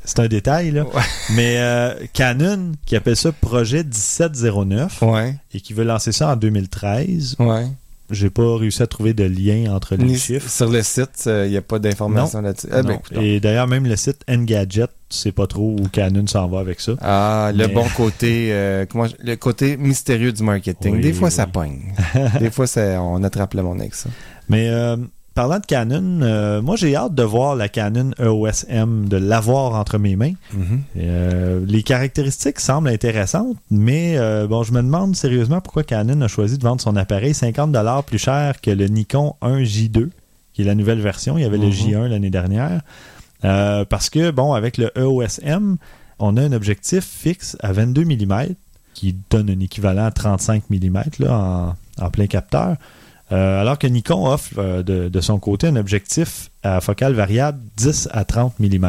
c'est 0.04 0.20
un 0.20 0.28
détail, 0.28 0.72
là. 0.72 0.84
Ouais. 0.84 1.02
Mais 1.32 1.56
euh, 1.58 1.94
Canon, 2.14 2.74
qui 2.86 2.96
appelle 2.96 3.16
ça 3.16 3.32
Projet 3.32 3.84
1709, 3.84 5.02
Ouais, 5.02 5.36
et 5.54 5.62
qui 5.62 5.74
veut 5.74 5.84
lancer 5.86 6.12
ça 6.12 6.30
en 6.34 6.36
2013, 6.36 7.36
ouais. 7.40 7.68
J'ai 8.10 8.30
pas 8.30 8.58
réussi 8.58 8.82
à 8.84 8.88
trouver 8.88 9.14
de 9.14 9.24
lien 9.24 9.74
entre 9.74 9.96
les 9.96 10.04
Ni- 10.06 10.18
chiffres. 10.18 10.50
Sur 10.50 10.70
le 10.70 10.82
site, 10.84 11.24
il 11.28 11.50
n'y 11.50 11.58
a 11.58 11.62
pas 11.62 11.80
d'informations 11.80 12.42
là-dessus. 12.42 12.68
Ah, 12.72 12.82
ben, 12.84 12.90
Non. 12.94 12.96
écoute. 13.00 13.18
Et 13.22 13.40
d'ailleurs, 13.40 13.68
même 13.68 13.86
le 13.86 13.96
site 13.96 14.22
Engadget, 14.30 14.88
tu 15.10 15.18
sais 15.18 15.32
pas 15.32 15.48
trop 15.48 15.76
où 15.80 15.88
Canon 15.92 16.26
s'en 16.28 16.48
va 16.48 16.60
avec 16.60 16.80
ça. 16.80 16.94
Ah, 17.02 17.52
le 17.56 17.68
bon 17.68 17.86
côté, 17.96 18.50
euh, 18.52 18.86
comment 18.90 19.06
le 19.24 19.36
côté 19.36 19.78
mystérieux 19.78 20.32
du 20.32 20.44
marketing. 20.44 20.96
Oui, 20.96 21.02
Des 21.02 21.14
fois, 21.14 21.30
ça 21.30 21.48
pogne. 21.48 21.94
Des 22.40 22.52
fois, 22.52 22.68
ça, 22.68 23.02
on 23.02 23.24
attrape 23.24 23.54
le 23.54 23.64
monde 23.64 23.80
avec 23.82 23.96
ça. 23.96 24.10
Mais 24.50 24.70
euh, 24.70 24.98
parlant 25.38 25.60
de 25.60 25.66
Canon, 25.68 26.22
euh, 26.24 26.64
moi 26.64 26.76
j'ai 26.78 26.96
hâte 26.96 27.14
de 27.14 27.22
voir 27.22 27.56
la 27.56 27.70
Canon 27.70 28.10
EOS 28.20 28.66
M, 28.70 29.08
de 29.08 29.18
l'avoir 29.18 29.76
entre 29.76 30.00
mes 30.00 30.16
mains. 30.16 30.34
Et, 30.96 31.02
euh, 31.04 31.64
les 31.64 31.84
caractéristiques 31.84 32.60
semblent 32.60 32.90
intéressantes, 32.90 33.56
mais 33.70 34.18
euh, 34.18 34.48
bon, 34.48 34.64
je 34.64 34.72
me 34.72 34.82
demande 34.82 35.16
sérieusement 35.16 35.62
pourquoi 35.62 35.84
Canon 35.84 36.22
a 36.22 36.28
choisi 36.28 36.58
de 36.58 36.64
vendre 36.64 36.82
son 36.82 36.96
appareil 36.96 37.34
50$ 37.34 38.04
plus 38.04 38.18
cher 38.18 38.60
que 38.62 38.72
le 38.72 38.88
Nikon 38.88 39.36
1J2, 39.44 40.10
qui 40.54 40.64
est 40.64 40.66
la 40.66 40.74
nouvelle 40.74 41.02
version. 41.02 41.38
Il 41.38 41.44
y 41.44 41.46
avait 41.46 41.60
le 41.60 41.68
Mhm. 41.68 41.72
J1 41.72 42.08
l'année 42.08 42.32
dernière. 42.32 42.82
Parce 43.44 44.10
que, 44.10 44.32
bon, 44.32 44.54
avec 44.54 44.78
le 44.80 44.90
EOS 44.98 45.40
M, 45.44 45.78
on 46.18 46.36
a 46.38 46.42
un 46.42 46.52
objectif 46.52 47.06
fixe 47.06 47.56
à 47.60 47.74
22 47.74 48.06
mm 48.06 48.56
qui 48.96 49.16
donne 49.30 49.52
un 49.52 49.60
équivalent 49.60 50.06
à 50.06 50.12
35 50.12 50.64
mm 50.72 51.00
là, 51.20 51.76
en, 52.00 52.04
en 52.04 52.10
plein 52.10 52.26
capteur. 52.26 52.76
Euh, 53.32 53.62
alors 53.62 53.78
que 53.78 53.88
Nikon 53.88 54.28
offre 54.32 54.54
euh, 54.58 54.84
de, 54.84 55.10
de 55.10 55.22
son 55.22 55.38
côté 55.40 55.68
un 55.68 55.76
objectif 55.76 56.50
à 56.64 56.80
focale 56.80 57.14
variable 57.14 57.60
10 57.76 58.08
à 58.12 58.24
30 58.26 58.60
mm. 58.60 58.88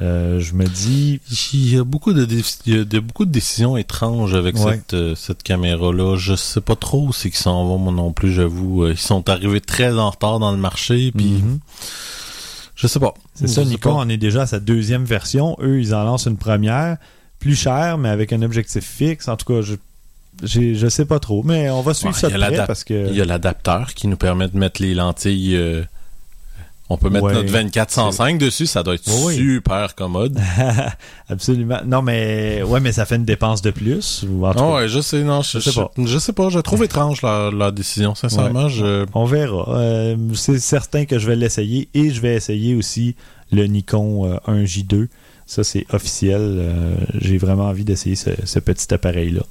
Euh, 0.00 0.40
je 0.40 0.54
me 0.54 0.64
dis, 0.64 1.20
Il 1.52 1.74
y 1.74 1.76
a 1.78 1.84
beaucoup 1.84 2.14
de, 2.14 2.24
dé- 2.24 2.40
il 2.64 2.74
y 2.74 2.78
a 2.80 2.84
de- 2.84 2.98
beaucoup 3.00 3.26
de 3.26 3.30
décisions 3.30 3.76
étranges 3.76 4.34
avec 4.34 4.56
Ouais. 4.56 4.80
cette, 4.88 5.14
cette 5.16 5.42
caméra-là. 5.42 6.16
Je 6.16 6.34
sais 6.34 6.62
pas 6.62 6.76
trop 6.76 7.08
où 7.08 7.12
c'est 7.12 7.28
qu'ils 7.28 7.38
s'en 7.38 7.66
vont, 7.66 7.76
moi 7.76 7.92
non 7.92 8.10
plus, 8.14 8.32
j'avoue. 8.32 8.88
Ils 8.88 8.96
sont 8.96 9.28
arrivés 9.28 9.60
très 9.60 9.92
en 9.98 10.08
retard 10.08 10.38
dans 10.38 10.50
le 10.50 10.56
marché, 10.56 11.12
puis 11.14 11.32
Mhm. 11.32 11.58
je 12.74 12.86
sais 12.86 12.98
pas. 13.00 13.12
c'est 13.34 13.46
ça, 13.48 13.64
Nikon 13.64 13.92
en 13.98 14.08
est 14.08 14.16
déjà 14.16 14.42
à 14.42 14.46
sa 14.46 14.60
deuxième 14.60 15.04
version. 15.04 15.58
Eux, 15.60 15.78
ils 15.80 15.94
en 15.94 16.04
lancent 16.04 16.24
une 16.26 16.38
première, 16.38 16.96
plus 17.38 17.54
chère, 17.54 17.98
mais 17.98 18.08
avec 18.08 18.32
un 18.32 18.40
objectif 18.40 18.82
fixe. 18.84 19.28
En 19.28 19.36
tout 19.36 19.44
cas, 19.52 19.60
je, 19.60 19.74
je 20.44 20.88
sais 20.88 21.04
pas 21.04 21.18
trop, 21.18 21.42
mais 21.42 21.70
on 21.70 21.82
va 21.82 21.94
suivre 21.94 22.14
Ouais, 22.14 22.20
ça 22.20 22.28
de 22.28 22.36
près 22.38 22.66
parce 22.66 22.84
que. 22.84 23.08
Il 23.08 23.16
y 23.16 23.20
a 23.20 23.24
l'adapteur 23.24 23.94
qui 23.94 24.06
nous 24.08 24.16
permet 24.16 24.48
de 24.48 24.56
mettre 24.56 24.82
les 24.82 24.94
lentilles 24.94 25.56
euh, 25.56 25.82
On 26.90 26.96
peut 26.98 27.08
mettre 27.08 27.24
Ouais. 27.26 27.32
notre 27.34 27.50
2405 27.50 28.38
dessus, 28.38 28.66
ça 28.66 28.82
doit 28.82 28.94
être 28.94 29.08
super 29.08 29.94
commode. 29.94 30.38
Absolument. 31.28 31.78
Non, 31.86 32.02
mais 32.02 32.62
ouais, 32.62 32.80
mais 32.80 32.92
ça 32.92 33.06
fait 33.06 33.16
une 33.16 33.24
dépense 33.24 33.62
de 33.62 33.70
plus. 33.70 34.24
Ou 34.28 34.46
en 34.46 34.52
tout 34.52 34.58
cas, 34.58 34.74
ouais, 34.74 34.88
je 34.88 35.00
sais, 35.00 35.22
non, 35.22 35.40
je, 35.42 35.58
Je 35.58 35.70
sais 35.70 35.72
pas. 35.80 35.90
je 35.96 36.18
sais 36.18 36.32
pas, 36.32 36.48
je 36.50 36.58
trouve 36.58 36.84
étrange 36.84 37.22
leur 37.22 37.72
décision, 37.72 38.14
sincèrement, 38.14 38.68
je... 38.68 39.06
On 39.14 39.24
verra. 39.24 39.74
Euh, 39.78 40.16
c'est 40.34 40.58
certain 40.58 41.04
que 41.06 41.18
je 41.18 41.26
vais 41.26 41.36
l'essayer 41.36 41.88
et 41.94 42.10
je 42.10 42.20
vais 42.20 42.34
essayer 42.34 42.74
aussi 42.74 43.14
le 43.52 43.64
Nikon 43.66 44.26
euh, 44.26 44.36
1J2. 44.64 45.08
Ça, 45.46 45.64
c'est 45.64 45.86
officiel. 45.92 46.40
Euh, 46.40 46.94
J'ai 47.20 47.36
vraiment 47.38 47.64
envie 47.66 47.84
d'essayer 47.84 48.16
ce, 48.16 48.30
ce 48.44 48.58
petit 48.58 48.92
appareil-là. 48.94 49.42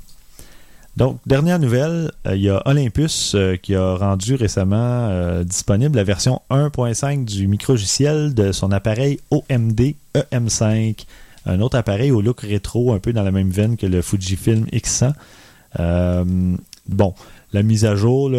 Donc, 0.97 1.19
dernière 1.25 1.57
nouvelle, 1.57 2.11
euh, 2.27 2.35
il 2.35 2.41
y 2.41 2.49
a 2.49 2.61
Olympus 2.65 3.33
euh, 3.35 3.55
qui 3.55 3.75
a 3.75 3.95
rendu 3.95 4.35
récemment 4.35 4.75
euh, 5.09 5.43
disponible 5.43 5.95
la 5.95 6.03
version 6.03 6.41
1.5 6.49 7.23
du 7.23 7.47
microgiciel 7.47 8.33
de 8.33 8.51
son 8.51 8.71
appareil 8.71 9.19
OMD 9.31 9.95
EM5. 10.15 11.05
Un 11.45 11.61
autre 11.61 11.77
appareil 11.77 12.11
au 12.11 12.21
look 12.21 12.41
rétro, 12.41 12.91
un 12.93 12.99
peu 12.99 13.13
dans 13.13 13.23
la 13.23 13.31
même 13.31 13.49
veine 13.49 13.77
que 13.77 13.85
le 13.85 14.01
Fujifilm 14.01 14.65
X100. 14.65 15.13
Euh, 15.79 16.25
bon, 16.87 17.13
la 17.53 17.63
mise 17.63 17.85
à 17.85 17.95
jour, 17.95 18.29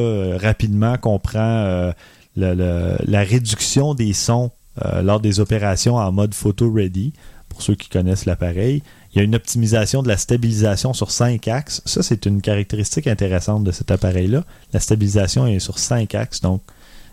rapidement, 0.41 0.97
comprend 0.99 1.93
la 2.37 3.23
réduction 3.23 3.95
des 3.95 4.13
sons 4.13 4.53
lors 5.03 5.19
des 5.19 5.41
opérations 5.41 5.97
en 5.97 6.13
mode 6.13 6.33
photo 6.33 6.71
ready, 6.73 7.13
pour 7.49 7.61
ceux 7.61 7.75
qui 7.75 7.89
connaissent 7.89 8.25
l'appareil. 8.25 8.83
Il 9.15 9.19
y 9.19 9.21
a 9.21 9.25
une 9.25 9.35
optimisation 9.35 10.03
de 10.03 10.09
la 10.09 10.17
stabilisation 10.17 10.95
sur 10.95 11.11
5 11.11 11.47
axes. 11.49 11.83
Ça, 11.85 12.03
c'est 12.03 12.25
une 12.27 12.41
caractéristique 12.41 13.07
intéressante 13.07 13.63
de 13.65 13.71
cet 13.71 13.91
appareil-là. 13.91 14.43
La 14.73 14.81
stabilisation 14.81 15.47
est 15.47 15.59
sur 15.59 15.79
5 15.79 16.15
axes. 16.15 16.41
Donc, 16.41 16.63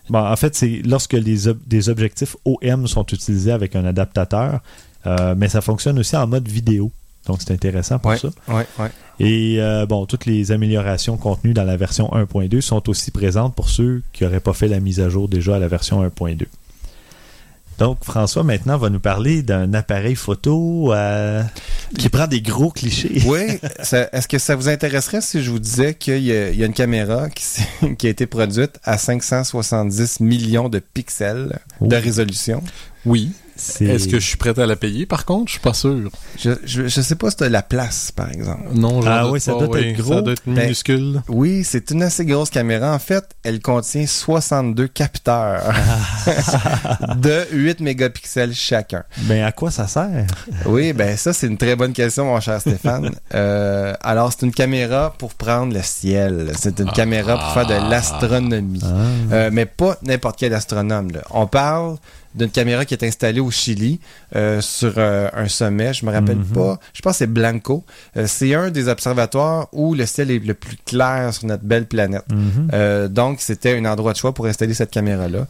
bon, 0.10 0.20
en 0.25 0.36
fait, 0.38 0.56
c'est 0.56 0.82
lorsque 0.86 1.13
les 1.13 1.48
ob- 1.50 1.60
des 1.68 1.89
objectifs 1.89 2.38
OM 2.46 2.88
sont 2.88 3.06
utilisés 3.08 3.51
avec 3.51 3.75
un 3.75 3.84
adaptateur, 3.84 4.62
euh, 5.08 5.36
mais 5.38 5.50
ça 5.50 5.60
fonctionne 5.62 6.00
aussi 6.00 6.15
en 6.15 6.25
mode 6.25 6.48
vidéo. 6.48 6.89
Donc, 7.25 7.39
c'est 7.41 7.51
intéressant 7.53 8.00
pour 8.00 8.12
Ouais, 8.12 8.18
ça. 8.18 8.29
ouais, 8.48 8.65
ouais. 8.79 8.91
Et 9.20 9.58
euh, 9.60 9.86
bon, 9.86 10.06
toutes 10.06 10.25
les 10.25 10.53
améliorations 10.53 11.18
contenues 11.18 11.53
dans 11.53 11.65
la 11.65 11.75
version 11.75 12.10
1.2 12.13 12.62
sont 12.62 12.89
aussi 12.89 13.12
présentes 13.12 13.53
pour 13.56 13.68
ceux 13.70 14.01
qui 14.13 14.24
n'auraient 14.24 14.39
pas 14.39 14.53
fait 14.53 14.70
la 14.70 14.79
mise 14.79 15.01
à 15.01 15.10
jour 15.10 15.27
déjà 15.27 15.58
à 15.58 15.60
la 15.60 15.68
version 15.68 16.01
1.2. 16.01 16.46
Donc, 17.79 18.03
François, 18.03 18.43
maintenant, 18.43 18.77
va 18.77 18.89
nous 18.89 19.00
parler 19.00 19.41
d'un 19.41 19.74
appareil 19.74 20.15
photo 20.15 20.93
euh, 20.93 21.41
qui 21.98 22.09
prend 22.09 22.27
des 22.27 22.41
gros 22.41 22.71
clichés. 22.71 23.21
Oui, 23.25 23.57
est-ce 23.79 24.27
que 24.27 24.38
ça 24.38 24.57
vous 24.57 24.67
intéresserait 24.67 25.21
si 25.21 25.41
je 25.41 25.50
vous 25.50 25.59
disais 25.59 25.93
qu'il 25.93 26.21
y, 26.21 26.33
a 26.33 26.50
il 26.50 26.59
y 26.59 26.63
a 26.63 26.65
une 26.65 26.74
caméra 26.74 27.29
qui, 27.29 27.45
a 28.07 28.09
été 28.09 28.27
produite 28.27 28.77
à 28.83 28.98
570 28.98 30.19
millions 30.19 30.67
de 30.67 30.79
pixels 30.79 31.57
de 31.79 31.95
résolution? 31.95 32.62
Oui. 33.05 33.31
Est-ce 33.81 34.07
que 34.07 34.19
je 34.19 34.25
suis 34.25 34.37
prêt 34.37 34.57
à 34.59 34.65
la 34.65 34.75
payer, 34.75 35.05
par 35.05 35.25
contre? 35.25 35.47
Je 35.47 35.51
suis 35.53 35.59
pas 35.61 35.73
sûr. 35.73 36.09
Je, 36.37 36.51
je, 36.65 36.87
je 36.87 37.01
sais 37.01 37.15
pas 37.15 37.29
si 37.29 37.37
tu 37.37 37.43
as 37.43 37.49
la 37.49 37.61
place, 37.61 38.11
par 38.11 38.29
exemple. 38.31 38.63
Non, 38.73 39.01
Ah 39.05 39.23
doute 39.23 39.31
oui, 39.33 39.41
ça 39.41 39.53
pas, 39.53 39.67
doit 39.67 39.79
être 39.81 39.97
gros. 39.97 40.13
Ça 40.13 40.21
doit 40.21 40.33
être 40.33 40.43
Ben, 40.45 40.61
minuscule. 40.63 41.21
Oui, 41.27 41.63
c'est 41.63 41.91
une 41.91 42.03
assez 42.03 42.25
grosse 42.25 42.49
caméra. 42.49 42.93
En 42.93 42.99
fait, 42.99 43.23
elle 43.43 43.59
contient 43.61 44.05
62 44.07 44.87
capteurs 44.87 45.73
de 47.17 47.45
8 47.51 47.79
mégapixels 47.81 48.53
chacun. 48.53 49.03
Ben, 49.23 49.43
à 49.43 49.51
quoi 49.51 49.71
ça 49.71 49.87
sert? 49.87 50.25
Oui, 50.65 50.93
ben 50.93 51.15
ça, 51.17 51.33
c'est 51.33 51.47
une 51.47 51.57
très 51.57 51.75
bonne 51.75 51.93
question, 51.93 52.25
mon 52.25 52.39
cher 52.39 52.59
Stéphane. 52.61 53.11
Euh, 53.35 53.93
alors, 54.01 54.31
c'est 54.33 54.45
une 54.45 54.51
caméra 54.51 55.13
pour 55.17 55.33
prendre 55.35 55.73
le 55.73 55.83
ciel. 55.83 56.51
C'est 56.57 56.79
une 56.79 56.89
Ah. 56.89 56.95
caméra 56.95 57.37
pour 57.37 57.51
faire 57.53 57.67
de 57.67 57.89
l'astronomie. 57.89 58.81
Ah. 58.83 59.33
Euh, 59.33 59.49
mais 59.53 59.65
pas 59.65 59.97
n'importe 60.01 60.39
quel 60.39 60.53
astronome. 60.53 61.11
là. 61.11 61.21
On 61.29 61.45
parle 61.45 61.97
d'une 62.36 62.50
caméra 62.51 62.86
qui 62.86 62.93
est 62.93 63.03
installée 63.03 63.39
au 63.39 63.50
Chili 63.51 64.00
euh, 64.36 64.62
sur 64.62 64.93
euh, 64.98 65.29
un 65.33 65.48
sommet. 65.48 65.93
Je 65.93 66.05
me 66.05 66.12
rappelle 66.12 66.38
Mhm. 66.38 66.45
pas. 66.53 66.79
Je 66.93 67.01
pense 67.01 67.13
que 67.13 67.17
c'est 67.19 67.27
Blanco. 67.27 67.83
Euh, 68.17 68.25
c'est 68.27 68.53
un 68.53 68.69
des 68.69 68.88
observatoires 68.88 69.67
où 69.71 69.95
le 69.95 70.05
ciel 70.05 70.29
est 70.31 70.39
le 70.39 70.53
plus 70.53 70.77
clair 70.86 71.33
sur 71.33 71.48
notre 71.48 71.63
belle 71.63 71.88
planète. 71.88 72.25
Mhm. 72.31 73.07
Donc, 73.07 73.41
c'était 73.41 73.77
un 73.77 73.86
endroit 73.86 74.13
de 74.13 74.17
choix 74.17 74.33
pour 74.33 74.45
installer 74.45 74.74
cette 74.74 74.91
caméra-là. 74.91 75.48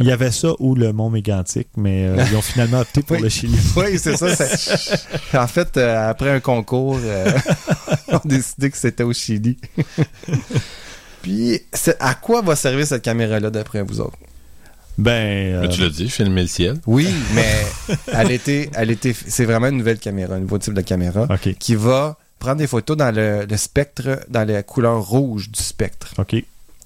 Il 0.00 0.06
y 0.06 0.10
avait 0.12 0.30
ça 0.30 0.52
ou 0.58 0.74
le 0.74 0.90
Mont 0.94 1.10
Mégantic, 1.10 1.68
mais 1.76 2.06
euh, 2.06 2.24
ils 2.30 2.34
ont 2.34 2.40
finalement 2.40 2.80
opté 2.80 3.02
pour 3.02 3.16
Oui. 3.16 3.22
le 3.24 3.28
Chili. 3.28 3.58
Oui, 3.76 3.98
c'est 3.98 4.16
ça. 4.16 4.28
en 5.42 5.46
fait, 5.46 5.76
euh, 5.76 6.08
après 6.08 6.30
un 6.30 6.40
concours, 6.40 6.98
euh, 7.02 7.30
on 8.08 8.16
a 8.16 8.20
décidé 8.24 8.70
que 8.70 8.78
c'était 8.78 9.02
au 9.04 9.12
Chili. 9.12 9.58
Puis, 11.20 11.60
à 12.00 12.14
quoi 12.14 12.42
va 12.42 12.56
servir 12.56 12.86
cette 12.86 13.02
caméra-là 13.02 13.50
d'après 13.50 13.82
vous 13.82 14.00
autres? 14.00 14.16
Ben, 14.98 15.60
Mais 15.60 15.66
euh, 15.66 15.68
tu 15.68 15.80
l'as 15.80 15.88
dit, 15.88 16.08
filmer 16.08 16.42
le 16.42 16.48
ciel. 16.48 16.76
Oui, 16.86 17.08
mais 17.34 17.62
elle 18.12 18.30
était, 18.30 18.70
elle 18.74 18.90
était, 18.90 19.14
c'est 19.14 19.44
vraiment 19.44 19.68
une 19.68 19.78
nouvelle 19.78 19.98
caméra, 19.98 20.34
un 20.34 20.40
nouveau 20.40 20.58
type 20.58 20.74
de 20.74 20.82
caméra 20.82 21.26
qui 21.58 21.74
va 21.74 22.16
prendre 22.38 22.56
des 22.58 22.66
photos 22.66 22.96
dans 22.96 23.14
le, 23.14 23.46
le 23.48 23.56
spectre, 23.56 24.20
dans 24.28 24.46
la 24.46 24.62
couleur 24.62 25.00
rouge 25.02 25.50
du 25.50 25.62
spectre. 25.62 26.08
OK. 26.18 26.36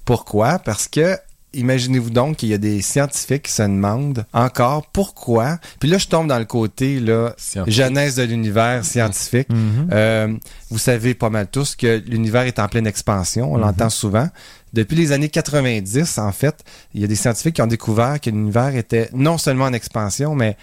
Pourquoi? 0.05 0.59
Parce 0.59 0.87
que 0.87 1.17
Imaginez-vous 1.53 2.09
donc 2.11 2.37
qu'il 2.37 2.49
y 2.49 2.53
a 2.53 2.57
des 2.59 2.81
scientifiques 2.81 3.43
qui 3.43 3.51
se 3.53 3.63
demandent 3.63 4.25
encore 4.33 4.85
pourquoi. 4.91 5.57
Puis 5.79 5.89
là, 5.89 5.97
je 5.97 6.07
tombe 6.07 6.27
dans 6.27 6.37
le 6.37 6.45
côté 6.45 6.99
là, 6.99 7.33
jeunesse 7.65 8.15
de 8.15 8.23
l'univers 8.23 8.83
scientifique. 8.85 9.47
Mhm. 9.49 9.89
Euh, 9.91 10.33
vous 10.69 10.77
savez 10.77 11.13
pas 11.15 11.29
mal 11.29 11.47
tous 11.49 11.75
que 11.75 12.03
l'univers 12.05 12.43
est 12.43 12.59
en 12.59 12.67
pleine 12.67 12.85
expansion, 12.85 13.51
on 13.51 13.55
Mhm. 13.55 13.61
l'entend 13.61 13.89
souvent. 13.89 14.29
Depuis 14.73 14.95
les 14.95 15.11
années 15.11 15.29
90, 15.29 16.17
en 16.17 16.31
fait, 16.31 16.63
il 16.93 17.01
y 17.01 17.03
a 17.03 17.07
des 17.07 17.15
scientifiques 17.15 17.55
qui 17.55 17.61
ont 17.61 17.67
découvert 17.67 18.19
que 18.19 18.29
l'univers 18.29 18.75
était 18.75 19.09
non 19.13 19.37
seulement 19.37 19.65
en 19.65 19.73
expansion, 19.73 20.35
mais 20.35 20.57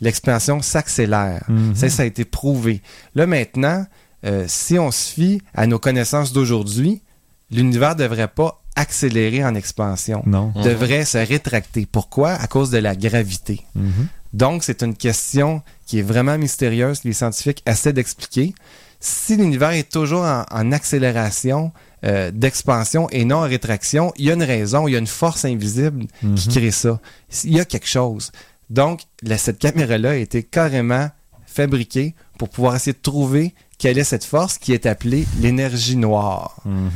l'expansion 0.00 0.62
s'accélère. 0.62 1.44
Mhm. 1.48 1.74
Ça, 1.74 1.88
ça 1.88 2.02
a 2.02 2.06
été 2.06 2.24
prouvé. 2.24 2.82
Là, 3.14 3.26
maintenant, 3.26 3.86
euh, 4.24 4.44
si 4.46 4.78
on 4.78 4.90
se 4.90 5.12
fie 5.12 5.42
à 5.54 5.66
nos 5.66 5.78
connaissances 5.78 6.32
d'aujourd'hui, 6.32 7.02
l'univers 7.50 7.94
ne 7.94 8.02
devrait 8.02 8.28
pas 8.28 8.62
accélérer 8.74 9.44
en 9.44 9.54
expansion. 9.54 10.22
Non. 10.26 10.52
Devrait 10.62 11.06
se 11.06 11.18
rétracter. 11.18 11.86
Pourquoi? 11.90 12.32
À 12.32 12.46
cause 12.46 12.70
de 12.70 12.78
la 12.78 12.94
gravité. 12.94 13.62
Mhm. 13.74 14.08
Donc, 14.32 14.64
c'est 14.64 14.82
une 14.82 14.94
question 14.94 15.62
qui 15.86 16.00
est 16.00 16.02
vraiment 16.02 16.36
mystérieuse 16.36 17.04
les 17.04 17.14
scientifiques 17.14 17.62
essaient 17.64 17.94
d'expliquer. 17.94 18.54
Si 19.00 19.36
l'univers 19.36 19.70
est 19.70 19.90
toujours 19.90 20.24
en, 20.24 20.44
en 20.50 20.72
accélération 20.72 21.72
euh, 22.04 22.30
d'expansion 22.30 23.08
et 23.10 23.24
non 23.24 23.36
en 23.38 23.40
rétraction, 23.48 24.12
il 24.16 24.26
y 24.26 24.30
a 24.30 24.34
une 24.34 24.42
raison, 24.42 24.86
il 24.86 24.92
y 24.92 24.96
a 24.96 24.98
une 24.98 25.06
force 25.06 25.44
invisible 25.44 26.06
qui 26.20 26.26
Mhm. 26.26 26.54
crée 26.54 26.70
ça. 26.70 27.00
Il 27.44 27.54
y 27.56 27.60
a 27.60 27.64
quelque 27.64 27.88
chose. 27.88 28.32
Donc, 28.70 29.02
cette 29.38 29.58
caméra-là 29.58 30.10
a 30.10 30.14
été 30.16 30.42
carrément 30.42 31.08
fabriquée 31.46 32.14
pour 32.38 32.48
pouvoir 32.50 32.76
essayer 32.76 32.92
de 32.92 32.98
trouver 33.00 33.54
quelle 33.78 33.98
est 33.98 34.04
cette 34.04 34.24
force 34.24 34.56
qui 34.58 34.72
est 34.72 34.86
appelée 34.86 35.26
l'énergie 35.40 35.96
noire. 35.96 36.56
Mhm. 36.64 36.90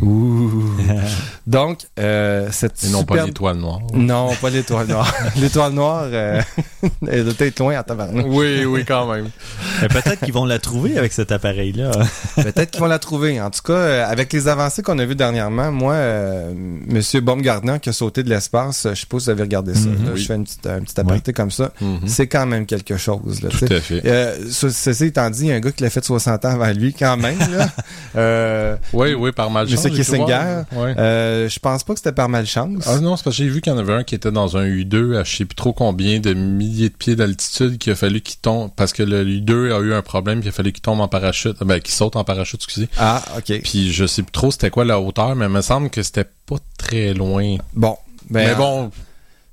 Donc, 1.46 1.80
euh, 1.98 2.48
cette 2.50 2.82
Et 2.84 2.88
non 2.88 3.04
pas 3.04 3.24
l'étoile 3.24 3.56
noire. 3.58 3.80
Non, 3.92 4.30
pas 4.40 4.50
l'étoile 4.50 4.86
noire. 4.88 5.12
l'étoile 5.36 5.72
noire, 5.72 6.04
euh, 6.06 6.40
elle 7.06 7.24
doit 7.24 7.34
être 7.46 7.58
loin 7.58 7.78
en 7.78 7.82
tabarnak. 7.82 8.26
Oui, 8.28 8.64
oui, 8.64 8.84
quand 8.86 9.06
même. 9.12 9.28
Mais 9.82 9.88
peut-être 9.88 10.20
qu'ils 10.24 10.32
vont 10.34 10.44
la 10.44 10.58
trouver 10.58 10.98
avec 10.98 11.12
cet 11.12 11.30
appareil-là. 11.30 11.90
Peut-être 12.36 12.70
qu'ils 12.70 12.80
vont 12.80 12.86
la 12.86 12.98
trouver. 12.98 13.40
En 13.40 13.50
tout 13.50 13.62
cas, 13.62 13.72
euh, 13.74 14.06
avec 14.06 14.32
les 14.32 14.48
avancées 14.48 14.82
qu'on 14.82 14.98
a 14.98 15.04
vues 15.04 15.14
dernièrement, 15.14 15.70
moi, 15.70 15.92
euh, 15.94 16.52
Monsieur 16.86 17.20
Baumgartner 17.20 17.78
qui 17.80 17.90
a 17.90 17.92
sauté 17.92 18.22
de 18.22 18.30
l'espace, 18.30 18.86
je 18.90 18.94
sais 19.00 19.06
pas 19.06 19.18
si 19.18 19.24
vous 19.26 19.30
avez 19.30 19.42
regardé 19.42 19.74
ça. 19.74 19.88
Mhm. 19.88 20.04
là, 20.06 20.10
Oui. 20.14 20.20
Je 20.20 20.26
fais 20.26 20.34
une 20.34 20.44
petite, 20.44 20.66
un 20.66 20.80
petit 20.80 20.98
aparté 20.98 21.32
comme 21.32 21.50
ça. 21.50 21.72
Mhm. 21.80 22.00
C'est 22.06 22.26
quand 22.26 22.46
même 22.46 22.66
quelque 22.66 22.96
chose. 22.96 23.42
Là, 23.42 23.50
Tout 23.50 23.66
à 23.70 23.80
fait. 23.80 24.00
Euh, 24.06 24.36
ce- 24.50 24.70
ceci 24.70 25.04
étant 25.04 25.30
dit, 25.30 25.42
il 25.42 25.46
y 25.48 25.52
a 25.52 25.54
un 25.54 25.60
gars 25.66 25.72
qui 25.72 25.82
l'a 25.82 25.90
fait 25.90 26.04
60 26.04 26.44
ans 26.44 26.48
avant 26.50 26.72
lui, 26.72 26.92
quand 26.94 27.16
même. 27.16 27.38
Là. 27.38 27.68
Euh, 28.16 28.76
Oui, 28.94 29.12
oui, 29.12 29.30
par 29.32 29.50
malchance. 29.50 29.84
Monsieur 29.84 29.90
Kissinger. 29.96 30.62
Ouais. 30.72 30.94
euh, 30.98 31.48
je 31.50 31.58
pense 31.58 31.84
pas 31.84 31.92
que 31.92 31.98
c'était 31.98 32.12
par 32.12 32.30
malchance. 32.30 32.84
Ah 32.86 32.98
non, 33.00 33.14
c'est 33.16 33.24
parce 33.24 33.36
que 33.36 33.42
j'ai 33.42 33.48
vu 33.50 33.60
qu'il 33.60 33.70
y 33.70 33.76
en 33.76 33.78
avait 33.78 33.92
un 33.92 34.04
qui 34.04 34.14
était 34.14 34.30
dans 34.32 34.56
un 34.56 34.64
U2 34.64 35.16
à 35.18 35.24
je 35.24 35.36
sais 35.36 35.44
plus 35.44 35.54
trop 35.54 35.74
combien 35.74 36.18
de 36.18 36.32
milliers 36.32 36.88
de 36.88 36.94
pieds 36.94 37.14
d'altitude 37.14 37.76
qu'il 37.76 37.92
a 37.92 37.94
fallu 37.96 38.22
qu'il 38.22 38.38
tombe 38.38 38.70
parce 38.74 38.94
que 38.94 39.02
le 39.02 39.22
U2 39.22 39.70
a 39.74 39.80
eu 39.80 39.92
un 39.92 40.00
problème 40.00 40.40
puis 40.40 40.46
il 40.46 40.48
a 40.48 40.52
fallu 40.52 40.72
qu'il 40.72 40.80
tombe 40.80 41.00
en 41.00 41.08
parachute, 41.08 41.62
ben 41.62 41.78
qu'il 41.80 41.92
saute 41.94 42.16
en 42.16 42.24
parachute, 42.24 42.62
excusez. 42.62 42.88
Ah, 42.96 43.22
ok. 43.36 43.60
Puis 43.62 43.92
je 43.92 44.06
sais 44.06 44.22
plus 44.22 44.32
trop 44.32 44.50
c'était 44.50 44.70
quoi 44.70 44.86
la 44.86 44.98
hauteur, 44.98 45.36
mais 45.36 45.44
il 45.44 45.52
me 45.52 45.60
semble 45.60 45.90
que 45.90 46.02
c'était 46.02 46.24
pas 46.46 46.56
très 46.78 47.12
loin. 47.12 47.56
Bon. 47.74 47.98
Ben, 48.30 48.48
mais 48.48 48.54
bon, 48.54 48.90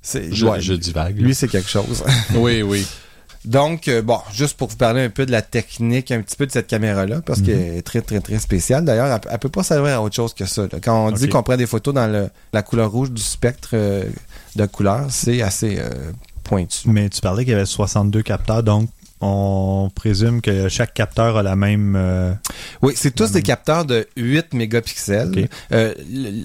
c'est, 0.00 0.32
je, 0.34 0.46
ouais, 0.46 0.60
je 0.62 0.72
divague. 0.72 1.18
lui, 1.20 1.34
c'est 1.34 1.48
quelque 1.48 1.68
chose. 1.70 2.02
oui, 2.34 2.62
oui. 2.62 2.86
Donc, 3.44 3.88
euh, 3.88 4.00
bon, 4.00 4.18
juste 4.32 4.56
pour 4.56 4.68
vous 4.68 4.76
parler 4.76 5.02
un 5.02 5.10
peu 5.10 5.26
de 5.26 5.30
la 5.32 5.42
technique, 5.42 6.10
un 6.10 6.22
petit 6.22 6.36
peu 6.36 6.46
de 6.46 6.52
cette 6.52 6.66
caméra-là, 6.66 7.20
parce 7.26 7.40
Mhm. 7.40 7.44
qu'elle 7.46 7.76
est 7.76 7.82
très, 7.82 8.00
très, 8.00 8.20
très 8.20 8.38
spéciale. 8.38 8.84
D'ailleurs, 8.84 9.06
elle, 9.06 9.20
elle 9.30 9.38
peut 9.38 9.48
pas 9.50 9.62
servir 9.62 9.94
à 9.96 10.02
autre 10.02 10.14
chose 10.16 10.32
que 10.32 10.46
ça. 10.46 10.62
là. 10.62 10.78
Quand 10.82 11.06
on 11.08 11.10
dit 11.10 11.28
qu'on 11.28 11.42
prend 11.42 11.56
des 11.56 11.66
photos 11.66 11.92
dans 11.92 12.06
le, 12.06 12.30
la 12.52 12.62
couleur 12.62 12.90
rouge 12.90 13.10
du 13.10 13.20
spectre 13.22 13.70
euh, 13.74 14.04
de 14.56 14.66
couleur, 14.66 15.06
c'est 15.10 15.42
assez 15.42 15.78
euh, 15.78 15.90
pointu. 16.42 16.88
Mais 16.88 17.08
tu 17.10 17.20
parlais 17.20 17.44
qu'il 17.44 17.52
y 17.52 17.56
avait 17.56 17.66
62 17.66 18.22
capteurs, 18.22 18.62
donc 18.62 18.88
On 19.26 19.90
présume 19.94 20.42
que 20.42 20.68
chaque 20.68 20.92
capteur 20.92 21.38
a 21.38 21.42
la 21.42 21.56
même... 21.56 21.94
euh, 21.96 22.34
Oui, 22.82 22.92
c'est 22.94 23.14
tous 23.14 23.30
des 23.32 23.40
capteurs 23.42 23.86
de 23.86 24.06
8 24.18 24.52
mégapixels. 24.52 25.48
Euh, 25.72 25.94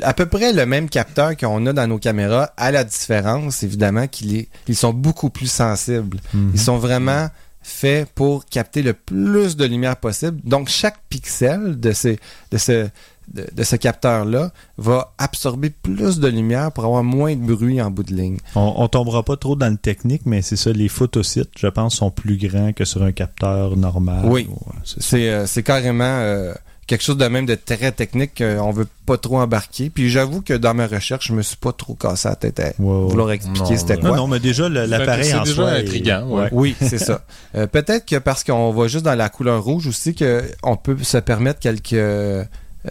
à 0.01 0.13
peu 0.13 0.25
près 0.27 0.53
le 0.53 0.65
même 0.65 0.87
capteur 0.87 1.35
qu'on 1.35 1.65
a 1.65 1.73
dans 1.73 1.87
nos 1.87 1.99
caméras, 1.99 2.51
à 2.55 2.71
la 2.71 2.85
différence, 2.85 3.63
évidemment, 3.63 4.07
qu'ils 4.07 4.35
est- 4.37 4.47
ils 4.69 4.77
sont 4.77 4.93
beaucoup 4.93 5.29
plus 5.29 5.51
sensibles. 5.51 6.19
mhm. 6.33 6.51
Ils 6.53 6.59
sont 6.59 6.77
vraiment 6.77 7.27
faits 7.61 8.07
pour 8.15 8.45
capter 8.45 8.81
le 8.81 8.93
plus 8.93 9.57
de 9.57 9.65
lumière 9.65 9.97
possible. 9.97 10.39
Donc, 10.45 10.69
chaque 10.69 10.99
pixel 11.09 11.77
de, 11.79 11.91
ces, 11.91 12.17
de 12.51 12.57
ce, 12.57 12.87
de, 13.33 13.47
de 13.53 13.63
ce 13.63 13.75
capteur-là 13.75 14.51
va 14.77 15.13
absorber 15.17 15.69
plus 15.69 16.19
de 16.19 16.27
lumière 16.27 16.71
pour 16.71 16.85
avoir 16.85 17.03
moins 17.03 17.35
de 17.35 17.53
bruit 17.53 17.81
en 17.81 17.91
bout 17.91 18.03
de 18.03 18.13
ligne. 18.13 18.37
On, 18.55 18.73
on 18.77 18.87
tombera 18.87 19.23
pas 19.23 19.37
trop 19.37 19.55
dans 19.55 19.69
le 19.69 19.77
technique, 19.77 20.21
mais 20.25 20.41
c'est 20.41 20.55
ça, 20.55 20.71
les 20.71 20.87
photosites, 20.89 21.49
je 21.57 21.67
pense, 21.67 21.95
sont 21.95 22.11
plus 22.11 22.37
grands 22.37 22.73
que 22.73 22.85
sur 22.85 23.03
un 23.03 23.11
capteur 23.11 23.75
normal. 23.77 24.21
Oui. 24.25 24.47
Ouais, 24.49 24.73
c'est 24.83 25.01
ça. 25.01 25.45
C'est 25.47 25.59
euh, 25.59 25.63
carrément 25.63 26.03
euh, 26.05 26.53
quelque 26.87 27.03
chose 27.03 27.17
de 27.17 27.25
même 27.27 27.45
de 27.45 27.53
très 27.55 27.91
technique 27.91 28.37
qu'on 28.43 28.71
veut 28.71 28.87
pas 29.05 29.17
trop 29.17 29.39
embarquer. 29.39 29.89
Puis 29.91 30.09
j'avoue 30.09 30.41
que 30.41 30.53
dans 30.53 30.73
ma 30.73 30.87
recherche, 30.87 31.27
je 31.27 31.33
me 31.33 31.41
suis 31.43 31.55
pas 31.57 31.71
trop 31.71 31.93
cassé 31.93 32.27
la 32.29 32.35
tête 32.35 32.59
à 32.59 32.71
vouloir 32.79 33.31
expliquer 33.31 33.77
c'était 33.77 33.97
quoi. 33.97 34.09
Non, 34.09 34.15
non, 34.15 34.27
mais 34.27 34.39
déjà, 34.39 34.67
l'appareil 34.69 35.25
c'est 35.25 35.35
en 35.35 35.43
déjà 35.43 35.53
soi 35.55 35.71
est- 35.77 35.81
intriguant, 35.83 36.27
ouais. 36.29 36.49
Oui, 36.51 36.75
c'est 36.81 36.97
ça. 36.97 37.21
Euh, 37.55 37.65
Peut-être 37.65 38.05
que 38.05 38.15
parce 38.17 38.43
qu'on 38.43 38.71
va 38.71 38.87
juste 38.87 39.05
dans 39.05 39.15
la 39.15 39.27
couleur 39.29 39.63
rouge 39.63 39.87
aussi, 39.87 40.13
que 40.13 40.43
on 40.61 40.75
peut 40.77 40.95
se 41.01 41.17
permettre 41.17 41.59
quelques 41.59 41.95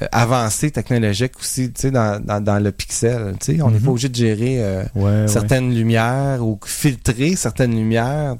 euh, 0.03 0.07
avancées 0.13 0.71
technologiques 0.71 1.39
aussi, 1.41 1.73
tu 1.73 1.81
sais, 1.83 1.91
dans, 1.91 2.23
dans, 2.23 2.43
dans 2.43 2.59
le 2.63 2.73
pixel. 2.73 3.35
Tu 3.41 3.57
sais, 3.57 3.63
on 3.63 3.71
n'est 3.71 3.79
Mhm. 3.79 3.85
pas 3.85 3.91
obligé 3.91 4.09
de 4.11 4.15
gérer 4.17 4.63
euh, 4.63 4.83
Ouais, 4.95 5.03
ouais, 5.23 5.29
certaines 5.29 5.75
lumières 5.75 6.43
ou 6.47 6.59
filtrer 6.65 7.37
certaines 7.37 7.75
lumières. 7.75 8.37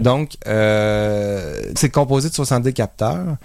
Donc, 0.00 0.36
euh, 0.46 1.60
c'est 1.76 1.90
composé 1.90 2.28
de 2.30 2.34
70 2.34 2.72
capteurs. 2.72 3.36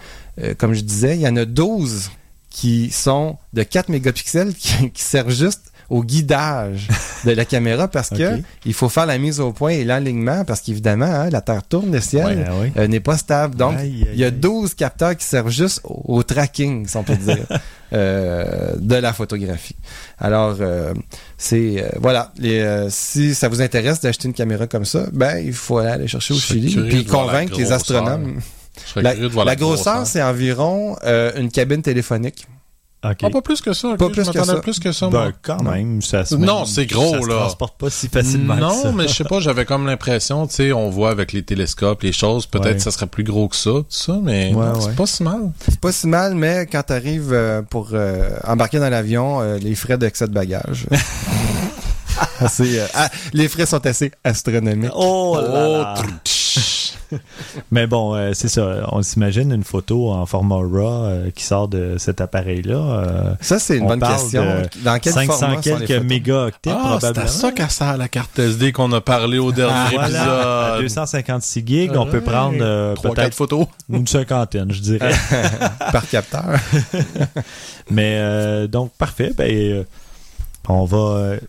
Euh, 0.42 0.54
comme 0.58 0.74
je 0.74 0.82
disais, 0.82 1.16
il 1.16 1.22
y 1.22 1.28
en 1.28 1.36
a 1.36 1.46
12 1.46 2.10
qui 2.50 2.90
sont 2.90 3.38
de 3.54 3.64
4 3.64 3.90
mégapixels 3.90 4.54
qui, 4.54 4.92
qui 4.92 5.04
servent 5.04 5.32
juste 5.32 5.72
au 5.90 6.04
guidage 6.04 6.88
de 7.26 7.32
la 7.32 7.46
caméra 7.46 7.88
parce 7.88 8.10
que 8.18 8.40
il 8.66 8.74
faut 8.74 8.90
faire 8.90 9.06
la 9.06 9.18
mise 9.18 9.40
au 9.40 9.52
point 9.52 9.72
et 9.72 9.84
l'alignement 9.84 10.44
parce 10.46 10.62
qu'évidemment, 10.62 11.06
hein, 11.06 11.30
la 11.30 11.42
Terre 11.42 11.64
tourne, 11.64 11.92
le 11.92 12.02
ciel 12.02 12.26
Ouais, 12.26 12.60
ouais. 12.62 12.72
euh, 12.78 12.88
n'est 12.88 13.00
pas 13.00 13.18
stable. 13.18 13.56
Donc, 13.56 13.78
Aïe, 13.78 14.04
aïe, 14.04 14.08
il 14.14 14.20
y 14.20 14.24
a 14.24 14.28
aïe. 14.28 14.32
12 14.34 14.74
capteurs 14.76 15.16
qui 15.16 15.26
servent 15.26 15.50
juste 15.52 15.82
au, 15.84 16.16
au 16.16 16.24
tracking, 16.24 16.88
si 16.88 16.98
on 16.98 17.04
peut 17.04 17.16
dire, 17.16 17.46
euh, 17.94 18.74
de 18.80 18.96
la 18.96 19.14
photographie. 19.14 19.76
Alors, 20.20 20.58
euh, 20.60 20.94
c'est 21.38 21.84
euh, 21.84 21.90
voilà. 22.00 22.32
Euh, 22.44 22.88
si 22.90 23.36
ça 23.36 23.48
vous 23.50 23.62
intéresse 23.62 24.02
d'acheter 24.02 24.28
une 24.28 24.34
caméra 24.34 24.68
comme 24.68 24.86
ça, 24.86 25.06
ben 25.14 25.38
il 25.38 25.54
faut 25.54 25.78
aller, 25.78 26.08
chercher 26.08 26.34
au 26.34 26.38
Chili 26.38 26.76
puis 26.90 27.06
convaincre 27.06 27.58
les 27.58 27.72
astronomes. 27.72 28.40
Je 28.86 28.90
serais 28.90 29.02
La, 29.04 29.12
curieux 29.14 29.30
de 29.30 29.34
voir 29.34 29.46
la 29.46 29.56
grosseur, 29.56 30.06
c'est 30.06 30.22
environ 30.22 30.98
euh, 31.06 31.32
une 31.38 31.50
cabine 31.50 31.82
téléphonique. 31.82 32.46
Ah, 33.22 33.30
pas 33.30 33.42
plus 33.42 33.62
que 33.62 33.74
ça. 33.74 33.90
ok. 33.90 33.98
Pas 33.98 34.10
plus 34.10 34.26
je 34.26 34.32
que 34.32 34.44
ça. 34.44 34.56
plus 34.56 34.80
que 34.80 34.92
ça, 34.92 35.08
Ben, 35.10 35.20
moi. 35.20 35.32
quand 35.42 35.62
Non. 35.64 35.72
même, 35.72 36.02
ça 36.02 36.26
se 36.26 36.36
Non, 36.36 36.66
c'est 36.66 36.86
gros, 36.86 37.12
ça 37.14 37.22
se 37.22 37.28
là. 37.28 37.36
transporte 37.36 37.78
pas 37.78 37.90
si 37.90 38.08
facilement 38.08 38.56
que 38.56 38.60
non, 38.62 38.82
ça. 38.84 38.92
mais 38.92 39.08
je 39.08 39.14
sais 39.14 39.24
pas, 39.24 39.40
j'avais 39.40 39.66
comme 39.66 39.86
l'impression, 39.86 40.48
tu 40.48 40.56
sais, 40.56 40.72
on 40.74 40.90
voit 40.90 41.12
avec 41.12 41.34
les 41.34 41.44
télescopes, 41.44 42.02
les 42.04 42.12
choses, 42.12 42.46
peut-être 42.46 42.66
Ouais. 42.74 42.80
ça 42.80 42.92
serait 42.92 43.08
plus 43.08 43.24
gros 43.24 43.48
que 43.48 43.56
ça, 43.56 43.70
tout 43.72 43.86
ça, 43.90 44.18
mais 44.24 44.54
Ouais, 44.54 44.66
c'est 44.80 44.88
ouais. 44.88 44.94
pas 44.94 45.06
si 45.06 45.24
mal. 45.24 45.52
C'est 45.70 45.80
pas 45.80 45.92
si 45.92 46.08
mal, 46.08 46.36
mais 46.36 46.66
quand 46.72 46.84
tu 46.88 46.94
arrives 46.94 47.64
pour 47.70 47.90
euh, 47.94 48.30
embarquer 48.46 48.80
dans 48.80 48.90
l'avion, 48.90 49.42
euh, 49.42 49.58
les 49.58 49.76
frais 49.76 49.98
d'excès 49.98 50.28
de 50.28 50.34
bagages. 50.34 50.88
assez, 52.40 52.80
euh, 52.80 52.86
ah, 52.94 53.10
les 53.34 53.48
frais 53.48 53.66
sont 53.66 53.86
assez 53.86 54.12
astronomiques. 54.24 54.92
Oh 54.96 55.38
là 55.42 55.48
là. 55.48 55.94
Oh. 55.98 56.02
Mais 57.72 57.88
bon, 57.88 58.14
euh, 58.16 58.32
c'est 58.34 58.48
ça. 58.48 58.88
On 58.92 59.02
s'imagine 59.02 59.52
une 59.52 59.64
photo 59.64 60.12
en 60.12 60.26
format 60.26 60.56
RAW 60.56 60.78
euh, 60.80 61.30
qui 61.34 61.44
sort 61.44 61.68
de 61.68 61.96
cet 61.98 62.22
appareil-là. 62.22 62.76
euh, 62.76 63.34
Ça, 63.42 63.60
c'est 63.60 63.78
une 63.78 63.86
On 63.86 63.88
bonne 63.88 64.00
question. 64.02 64.44
Dans 64.84 65.00
quel 65.00 65.14
500 65.14 65.34
format 65.34 65.62
sont 65.62 65.78
les 65.78 65.86
quelques 65.86 66.04
mégaoctets 66.06 66.70
Ah, 66.74 66.82
c'est 66.84 66.88
probablement. 67.14 67.26
à 67.26 67.28
ça 67.28 67.52
qu'à 67.52 67.70
sert 67.70 67.98
la 67.98 68.08
carte 68.08 68.38
SD 68.40 68.72
qu'on 68.72 68.92
a 68.94 69.02
parlé 69.02 69.38
au 69.40 69.52
dernier 69.52 69.74
Ah, 69.76 69.90
voilà, 69.94 70.22
à 70.22 70.68
épisode. 70.80 70.82
256 70.84 71.64
gigs, 71.66 71.92
on 71.96 72.06
peut 72.06 72.22
prendre 72.22 72.58
euh, 72.62 72.96
peut-être 72.96 73.34
photos. 73.36 73.68
une 73.90 74.08
cinquantaine, 74.08 74.72
je 74.72 74.82
dirais. 74.82 75.12
par 75.92 76.08
capteur. 76.10 76.46
Mais 77.90 78.16
euh, 78.20 78.68
donc, 78.68 78.92
parfait. 78.98 79.32
Ben, 79.38 79.52
euh, 79.52 79.84
on 80.68 80.86
va, 80.86 80.98
euh, 80.98 81.40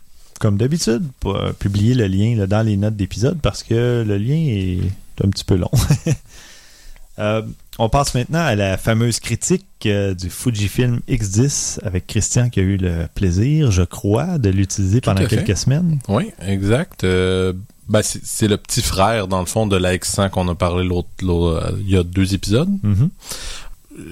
comme 0.40 0.56
d'habitude, 0.58 1.02
pu- 1.20 1.28
publier 1.58 1.94
le 1.94 2.06
lien 2.06 2.36
là, 2.36 2.46
dans 2.46 2.62
les 2.62 2.76
notes 2.76 2.96
d'épisode 2.96 3.38
parce 3.40 3.62
que 3.62 4.04
le 4.06 4.18
lien 4.18 4.34
est 4.36 4.80
un 5.24 5.28
petit 5.28 5.44
peu 5.44 5.56
long. 5.56 5.70
Euh, 7.18 7.42
on 7.78 7.88
passe 7.88 8.14
maintenant 8.14 8.44
à 8.44 8.54
la 8.54 8.76
fameuse 8.76 9.20
critique 9.20 9.64
euh, 9.86 10.14
du 10.14 10.28
Fujifilm 10.28 11.00
X10 11.08 11.78
avec 11.82 12.06
Christian 12.06 12.50
qui 12.50 12.60
a 12.60 12.62
eu 12.62 12.76
le 12.76 13.06
plaisir, 13.14 13.70
je 13.70 13.82
crois, 13.82 14.38
de 14.38 14.50
l'utiliser 14.50 15.00
pendant 15.00 15.24
quelques 15.24 15.56
semaines. 15.56 15.98
Oui, 16.08 16.32
exact. 16.40 17.04
Euh, 17.04 17.52
ben, 17.88 18.02
c'est 18.02 18.48
le 18.48 18.56
petit 18.56 18.82
frère, 18.82 19.28
dans 19.28 19.40
le 19.40 19.46
fond, 19.46 19.66
de 19.66 19.76
la 19.76 19.96
X100 19.96 20.30
qu'on 20.30 20.48
a 20.48 20.54
parlé 20.54 20.86
l'autre, 20.86 21.08
il 21.22 21.88
y 21.88 21.96
a 21.96 22.02
deux 22.02 22.34
épisodes. 22.34 22.70
Mhm. 22.82 23.10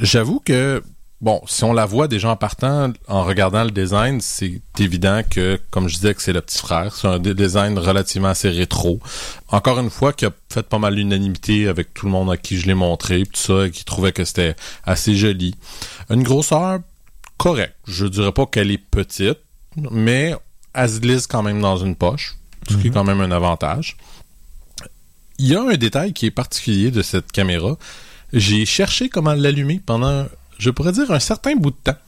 J'avoue 0.01 0.41
que, 0.43 0.83
bon, 1.25 1.41
si 1.47 1.65
on 1.65 1.73
la 1.73 1.87
voit 1.87 2.07
déjà 2.07 2.29
en 2.29 2.37
partant, 2.37 2.93
en 3.09 3.25
regardant 3.25 3.65
le 3.65 3.71
design, 3.71 4.21
c'est 4.21 4.61
évident 4.79 5.23
que, 5.29 5.59
comme 5.71 5.89
je 5.89 5.95
disais, 5.97 6.15
que 6.15 6.23
c'est 6.23 6.35
le 6.35 6.43
petit 6.43 6.59
frère. 6.59 6.95
C'est 6.95 7.09
un 7.09 7.19
design 7.19 7.79
relativement 7.79 8.29
assez 8.29 8.51
rétro. 8.51 9.01
Encore 9.49 9.81
une 9.81 9.91
fois, 9.91 10.13
qui 10.13 10.27
a 10.27 10.31
fait 10.53 10.63
pas 10.69 10.79
mal 10.79 10.95
l'unanimité 10.95 11.67
avec 11.67 11.95
tout 11.95 12.07
le 12.07 12.13
monde 12.13 12.31
à 12.31 12.37
qui 12.37 12.59
je 12.59 12.67
l'ai 12.67 12.75
montré, 12.75 13.23
tout 13.25 13.41
ça, 13.41 13.67
et 13.67 13.71
qui 13.71 13.85
trouvait 13.85 14.13
que 14.13 14.25
c'était 14.25 14.55
assez 14.85 15.17
joli. 15.17 15.55
Une 16.11 16.23
grosseur 16.23 16.81
correcte. 17.39 17.75
Je 17.87 18.07
dirais 18.07 18.33
pas 18.33 18.47
qu'elle 18.47 18.71
est 18.71 18.79
petite, 18.79 19.39
mais 19.91 20.35
elle 20.75 20.91
se 20.91 21.01
glisse 21.01 21.27
quand 21.27 21.43
même 21.43 21.61
dans 21.61 21.79
une 21.79 21.97
poche, 21.97 22.37
ce 22.69 22.77
qui 22.77 22.87
est 22.89 22.91
Mhm. 22.91 22.95
quand 22.95 23.05
même 23.05 23.21
un 23.23 23.31
avantage. 23.33 23.97
Il 25.39 25.49
y 25.49 25.57
a 25.57 25.63
un 25.63 25.75
détail 25.75 26.13
qui 26.13 26.27
est 26.27 26.31
particulier 26.31 26.91
de 26.91 27.03
cette 27.03 27.33
caméra. 27.33 27.77
J'ai 28.33 28.65
cherché 28.67 29.09
comment 29.09 29.35
l'allumer 29.35 29.81
pendant, 29.85 30.27
je 30.59 30.71
pourrais 30.71 30.93
dire, 30.93 31.11
un 31.11 31.21
certain 31.21 31.55
bout 31.57 31.71
de 31.71 31.77
temps. 31.85 31.99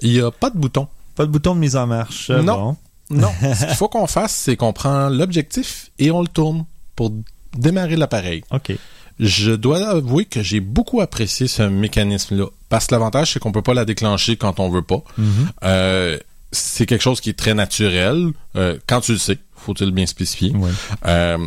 Il 0.00 0.12
n'y 0.12 0.20
a 0.20 0.30
pas 0.30 0.50
de 0.50 0.58
bouton. 0.58 0.88
Pas 1.14 1.26
de 1.26 1.30
bouton 1.30 1.54
de 1.54 1.60
mise 1.60 1.76
en 1.76 1.86
marche. 1.86 2.30
Non. 2.30 2.42
bon. 2.42 2.76
Non. 3.10 3.32
Ce 3.54 3.66
qu'il 3.66 3.74
faut 3.74 3.88
qu'on 3.88 4.06
fasse, 4.06 4.34
c'est 4.34 4.56
qu'on 4.56 4.72
prend 4.72 5.08
l'objectif 5.08 5.90
et 5.98 6.10
on 6.10 6.22
le 6.22 6.28
tourne 6.28 6.64
pour 6.96 7.12
démarrer 7.56 7.96
l'appareil. 7.96 8.42
OK. 8.50 8.72
Je 9.20 9.52
dois 9.52 9.90
avouer 9.90 10.24
que 10.24 10.42
j'ai 10.42 10.60
beaucoup 10.60 11.00
apprécié 11.00 11.46
ce 11.46 11.62
mécanisme-là. 11.62 12.46
Parce 12.68 12.86
que 12.86 12.94
l'avantage, 12.94 13.32
c'est 13.32 13.38
qu'on 13.38 13.52
peut 13.52 13.62
pas 13.62 13.74
la 13.74 13.84
déclencher 13.84 14.36
quand 14.36 14.58
on 14.58 14.70
veut 14.70 14.82
pas. 14.82 15.02
Mhm. 15.18 15.50
Euh, 15.64 16.18
c'est 16.50 16.86
quelque 16.86 17.02
chose 17.02 17.20
qui 17.20 17.30
est 17.30 17.38
très 17.38 17.54
naturel. 17.54 18.30
Euh, 18.56 18.78
quand 18.86 19.00
tu 19.00 19.12
le 19.12 19.18
sais, 19.18 19.38
faut-il 19.54 19.90
bien 19.90 20.06
spécifier. 20.06 20.52
Ouais. 20.52 20.70
Euh, 21.06 21.38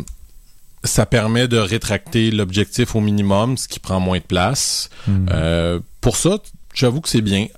ça 0.84 1.06
permet 1.06 1.48
de 1.48 1.58
rétracter 1.58 2.30
l'objectif 2.30 2.94
au 2.94 3.00
minimum, 3.00 3.56
ce 3.56 3.66
qui 3.68 3.80
prend 3.80 4.00
moins 4.00 4.18
de 4.18 4.24
place. 4.24 4.88
Mhm. 5.06 5.26
Euh, 5.32 5.80
pour 6.06 6.16
ça, 6.16 6.38
j'avoue 6.72 7.00
que 7.00 7.08
c'est 7.08 7.20
bien. 7.20 7.48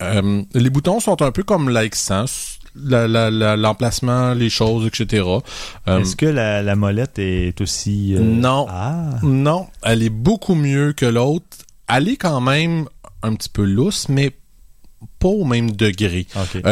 Euh, 0.00 0.42
les 0.54 0.70
boutons 0.70 1.00
sont 1.00 1.20
un 1.20 1.32
peu 1.32 1.42
comme 1.42 1.68
la 1.68 1.84
X100, 1.84 2.56
la- 2.74 3.06
la- 3.06 3.30
la- 3.30 3.56
l'emplacement, 3.58 4.32
les 4.32 4.48
choses, 4.48 4.86
etc. 4.86 5.22
Euh, 5.86 5.98
Est-ce 6.00 6.16
que 6.16 6.24
la, 6.24 6.62
la 6.62 6.76
molette 6.76 7.18
est 7.18 7.60
aussi... 7.60 8.14
euh, 8.14 8.20
Non. 8.20 8.66
Ah. 8.70 9.18
non, 9.22 9.66
elle 9.82 10.02
est 10.02 10.08
beaucoup 10.28 10.54
mieux 10.54 10.94
que 10.94 11.04
l'autre. 11.04 11.58
Elle 11.94 12.08
est 12.08 12.16
quand 12.16 12.40
même 12.40 12.86
un 13.22 13.34
petit 13.34 13.50
peu 13.50 13.64
lousse, 13.64 14.08
mais 14.08 14.30
pas 15.18 15.28
au 15.28 15.44
même 15.44 15.72
degré. 15.72 16.26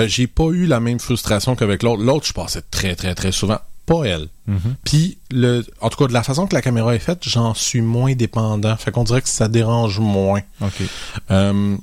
J'ai 0.09 0.29
pas 0.29 0.47
eu 0.47 0.65
la 0.65 0.81
même 0.81 0.99
frustration 0.99 1.57
qu'avec 1.57 1.83
l'autre. 1.83 2.03
L'autre, 2.03 2.25
je 2.27 2.33
passais 2.33 2.63
très, 2.71 2.95
très, 2.97 3.15
très 3.15 3.33
souvent. 3.33 3.59
Pas 3.89 4.05
elle. 4.05 4.29
Mhm. 4.47 4.77
Puis, 4.85 5.19
le, 5.31 5.65
en 5.81 5.89
tout 5.89 5.99
cas, 5.99 6.07
de 6.07 6.13
la 6.13 6.23
façon 6.23 6.47
que 6.47 6.55
la 6.55 6.63
caméra 6.63 6.95
est 6.95 6.99
faite, 7.01 7.21
j'en 7.23 7.55
suis 7.55 7.81
moins 7.81 8.15
dépendant. 8.15 8.77
Fait 8.77 8.91
qu'on 8.91 9.05
dirait 9.05 9.23
que 9.23 9.29
ça 9.29 9.49
dérange 9.49 9.99
moins. 9.99 10.41
OK. 10.61 10.83
Euh, 11.31 11.77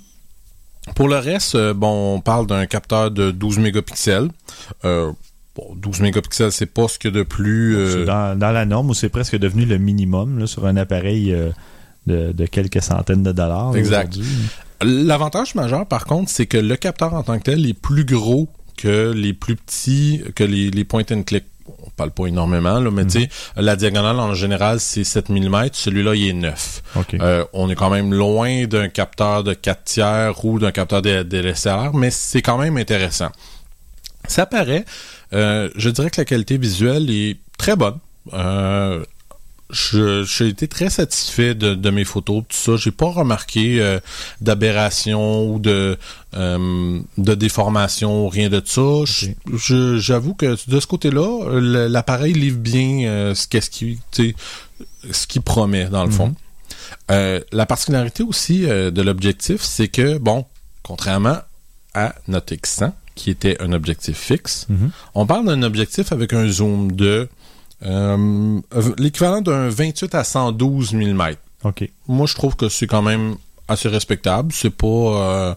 pour 0.96 1.08
le 1.08 1.18
reste, 1.18 1.56
euh, 1.56 1.74
bon, 1.74 2.16
on 2.16 2.22
parle 2.22 2.48
d'un 2.48 2.66
capteur 2.68 3.12
de 3.12 3.32
12 3.32 3.58
mégapixels. 3.60 4.30
Euh, 4.86 5.12
bon, 5.56 5.74
12 5.76 6.02
mégapixels, 6.02 6.52
c'est 6.52 6.68
pas 6.68 6.88
ce 6.88 7.00
qu'il 7.00 7.12
y 7.12 7.14
a 7.14 7.18
de 7.18 7.24
plus... 7.24 7.76
euh, 7.76 8.06
dans, 8.06 8.38
dans 8.38 8.52
la 8.52 8.66
norme 8.66 8.92
où 8.92 8.94
c'est 8.94 9.10
presque 9.10 9.36
devenu 9.38 9.66
le 9.66 9.78
minimum 9.78 10.40
là, 10.40 10.48
sur 10.48 10.66
un 10.68 10.78
appareil 10.78 11.34
euh, 11.34 11.50
de, 12.06 12.32
de 12.32 12.46
quelques 12.46 12.82
centaines 12.84 13.24
de 13.24 13.32
dollars. 13.32 13.76
Exact. 13.76 14.16
L'avantage 14.82 15.56
majeur, 15.56 15.86
par 15.88 16.06
contre, 16.06 16.30
c'est 16.30 16.46
que 16.46 16.58
le 16.58 16.76
capteur 16.76 17.14
en 17.14 17.24
tant 17.24 17.38
que 17.40 17.44
tel 17.44 17.66
est 17.66 17.74
plus 17.74 18.06
gros 18.06 18.48
que 18.78 19.12
les 19.12 19.34
plus 19.34 19.56
petits, 19.56 20.22
que 20.36 20.44
les, 20.44 20.70
les 20.70 20.84
point 20.84 21.04
and 21.12 21.24
click. 21.24 21.46
On 21.96 22.04
parle 22.04 22.12
pas 22.12 22.26
énormément, 22.26 22.80
là, 22.80 22.92
mais 22.92 23.06
tu 23.06 23.22
sais, 23.22 23.30
la 23.56 23.78
diagonale 23.78 24.20
en 24.20 24.34
général, 24.34 24.82
c'est 24.82 25.06
7 25.06 25.30
mm. 25.30 25.70
Celui-là, 25.72 26.14
il 26.14 26.28
est 26.28 26.34
9. 26.34 26.84
OK. 26.98 27.16
Euh, 27.22 27.46
on 27.54 27.70
est 27.70 27.76
quand 27.76 27.90
même 27.90 28.14
loin 28.14 28.66
d'un 28.66 28.90
capteur 28.90 29.46
de 29.46 29.54
4 29.54 29.84
tiers 29.86 30.46
ou 30.46 30.60
d'un 30.60 30.74
capteur 30.74 31.02
de 31.02 31.24
DSLR, 31.24 31.94
mais 31.94 32.12
c'est 32.12 32.42
quand 32.42 32.58
même 32.58 32.76
intéressant. 32.76 33.30
Ça 34.28 34.46
paraît, 34.46 34.84
euh, 35.34 35.70
je 35.78 35.90
dirais 35.90 36.10
que 36.10 36.20
la 36.20 36.26
qualité 36.26 36.58
visuelle 36.58 37.10
est 37.10 37.38
très 37.58 37.78
bonne. 37.78 37.98
Euh, 38.34 39.06
j'ai 39.72 40.48
été 40.48 40.68
très 40.68 40.90
satisfait 40.90 41.56
de, 41.56 41.74
de 41.74 41.90
mes 41.90 42.04
photos, 42.06 42.44
tout 42.48 42.56
ça. 42.56 42.76
J'ai 42.78 42.92
pas 42.92 43.10
remarqué 43.10 43.82
euh, 43.82 44.00
d'aberration 44.42 45.50
ou 45.52 45.60
de 45.60 45.98
euh, 46.36 47.00
de 47.18 47.34
déformation, 47.36 48.28
rien 48.30 48.50
de 48.50 48.62
ça. 48.64 48.82
J'avoue 49.98 50.34
que 50.34 50.56
de 50.70 50.80
ce 50.80 50.88
côté-là, 50.88 51.60
l'appareil 51.90 52.34
livre 52.34 52.58
bien 52.60 53.08
euh, 53.08 53.36
ce 53.36 53.48
qu'est-ce 53.48 53.70
qui, 53.70 54.00
ce 54.12 55.28
qu'il 55.28 55.42
promet 55.42 55.86
dans 55.86 56.06
le 56.06 56.12
fond. 56.12 56.36
Euh, 57.12 57.40
la 57.52 57.66
particularité 57.66 58.24
aussi 58.24 58.62
de 58.62 59.02
l'objectif, 59.02 59.62
c'est 59.62 59.88
que 59.88 60.18
bon, 60.18 60.46
contrairement 60.84 61.38
à 61.94 62.14
notre 62.28 62.54
X100, 62.54 62.92
qui 63.16 63.30
était 63.30 63.62
un 63.62 63.72
objectif 63.72 64.18
fixe, 64.18 64.66
Mhm. 64.70 64.92
on 65.14 65.26
parle 65.26 65.46
d'un 65.46 65.64
objectif 65.64 66.12
avec 66.12 66.34
un 66.34 66.48
zoom 66.50 66.92
de 66.92 67.30
euh, 67.84 68.60
l'équivalent 68.98 69.42
d'un 69.42 69.70
28 69.70 70.16
à 70.16 70.24
112 70.24 70.94
mm. 70.94 71.22
OK. 71.64 71.90
Moi, 72.08 72.26
je 72.28 72.36
trouve 72.36 72.56
que 72.56 72.70
c'est 72.70 72.88
quand 72.88 73.02
même 73.02 73.36
assez 73.68 73.90
respectable. 73.90 74.52
C'est 74.54 74.70
pas 74.70 74.88
euh, 74.88 75.56